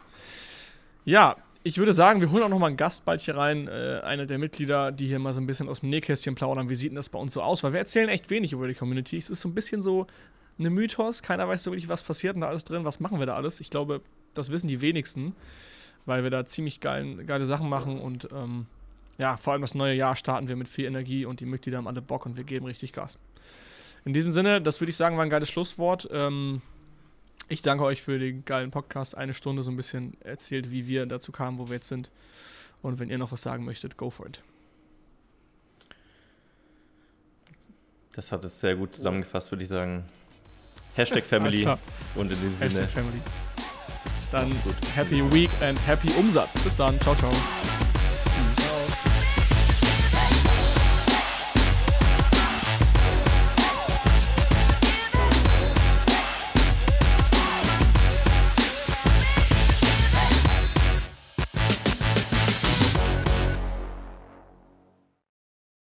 Ja, 1.05 1.37
ich 1.65 1.79
würde 1.79 1.93
sagen, 1.93 2.21
wir 2.21 2.31
holen 2.31 2.43
auch 2.43 2.49
nochmal 2.49 2.69
einen 2.69 2.77
Gast 2.77 3.05
bald 3.05 3.21
hier 3.21 3.37
rein, 3.37 3.69
äh, 3.69 4.01
einer 4.05 4.27
der 4.27 4.39
Mitglieder, 4.39 4.93
die 4.93 5.07
hier 5.07 5.19
mal 5.19 5.33
so 5.33 5.41
ein 5.41 5.47
bisschen 5.47 5.69
aus 5.69 5.81
dem 5.81 5.91
Nähkästchen 5.91 6.35
plaudern. 6.35 6.69
Wie 6.69 6.75
sieht 6.75 6.91
denn 6.91 6.97
das 6.97 7.09
bei 7.09 7.19
uns 7.19 7.33
so 7.33 7.43
aus? 7.43 7.65
Weil 7.65 7.73
wir 7.73 7.81
erzählen 7.81 8.09
echt 8.09 8.31
wenig 8.31 8.53
über 8.53 8.69
die 8.69 8.75
Community. 8.75 9.17
Es 9.17 9.31
ist 9.31 9.41
so 9.41 9.49
ein 9.49 9.55
bisschen 9.55 9.83
so 9.83 10.07
eine 10.59 10.71
Mythos. 10.71 11.23
Keiner 11.23 11.49
weiß 11.49 11.63
so 11.63 11.73
wirklich, 11.73 11.89
was 11.89 12.03
passiert 12.03 12.35
denn 12.35 12.43
da 12.43 12.49
alles 12.49 12.65
drin, 12.65 12.85
was 12.85 13.01
machen 13.01 13.19
wir 13.19 13.27
da 13.27 13.35
alles. 13.35 13.61
Ich 13.61 13.71
glaube, 13.71 14.03
das 14.35 14.51
wissen 14.51 14.69
die 14.69 14.81
wenigsten, 14.81 15.35
weil 16.07 16.23
wir 16.23 16.31
da 16.31 16.47
ziemlich 16.47 16.81
geil, 16.81 17.25
geile 17.25 17.47
Sachen 17.47 17.69
machen 17.69 18.01
und 18.01 18.29
ähm, 18.33 18.67
ja, 19.19 19.37
vor 19.37 19.53
allem 19.53 19.63
das 19.63 19.75
neue 19.75 19.95
Jahr 19.95 20.17
starten 20.17 20.49
wir 20.49 20.57
mit 20.57 20.69
viel 20.69 20.87
Energie 20.87 21.25
und 21.25 21.41
die 21.41 21.47
Mitglieder 21.47 21.79
haben 21.79 21.87
alle 21.87 22.03
Bock 22.03 22.27
und 22.27 22.37
wir 22.37 22.45
geben 22.45 22.67
richtig 22.67 22.93
Gas. 22.93 23.19
In 24.05 24.13
diesem 24.13 24.31
Sinne, 24.31 24.61
das 24.61 24.81
würde 24.81 24.91
ich 24.91 24.97
sagen, 24.97 25.17
war 25.17 25.25
ein 25.25 25.31
geiles 25.31 25.49
Schlusswort. 25.49 26.09
Ähm, 26.11 26.61
ich 27.49 27.63
danke 27.63 27.85
euch 27.85 28.03
für 28.03 28.19
den 28.19 28.45
geilen 28.45 28.71
Podcast. 28.71 29.17
Eine 29.17 29.35
Stunde 29.35 29.63
so 29.63 29.71
ein 29.71 29.77
bisschen 29.77 30.17
erzählt, 30.23 30.71
wie 30.71 30.87
wir 30.87 31.07
dazu 31.07 31.31
kamen, 31.31 31.59
wo 31.59 31.69
wir 31.69 31.75
jetzt 31.75 31.89
sind. 31.89 32.11
Und 32.83 32.99
wenn 32.99 33.11
ihr 33.11 33.19
noch 33.19 33.31
was 33.31 33.43
sagen 33.43 33.65
möchtet, 33.65 33.97
go 33.97 34.11
for 34.11 34.27
it. 34.27 34.43
Das 38.13 38.33
hat 38.33 38.45
es 38.45 38.61
sehr 38.61 38.75
gut 38.75 38.95
zusammengefasst, 38.95 39.53
würde 39.53 39.63
ich 39.63 39.69
sagen. 39.69 40.05
Hashtag 40.95 41.25
Family. 41.25 41.67
Und 42.15 42.33
in 42.33 42.41
dem 42.41 42.59
Hashtag 42.59 42.71
Sinne. 42.71 42.89
Family. 42.89 43.21
Dann 44.33 44.51
Happy 44.95 45.23
Week 45.33 45.51
and 45.61 45.79
Happy 45.87 46.11
Umsatz. 46.19 46.59
Bis 46.65 46.75
dann. 46.75 46.99
Ciao, 47.01 47.15
ciao. 47.15 47.33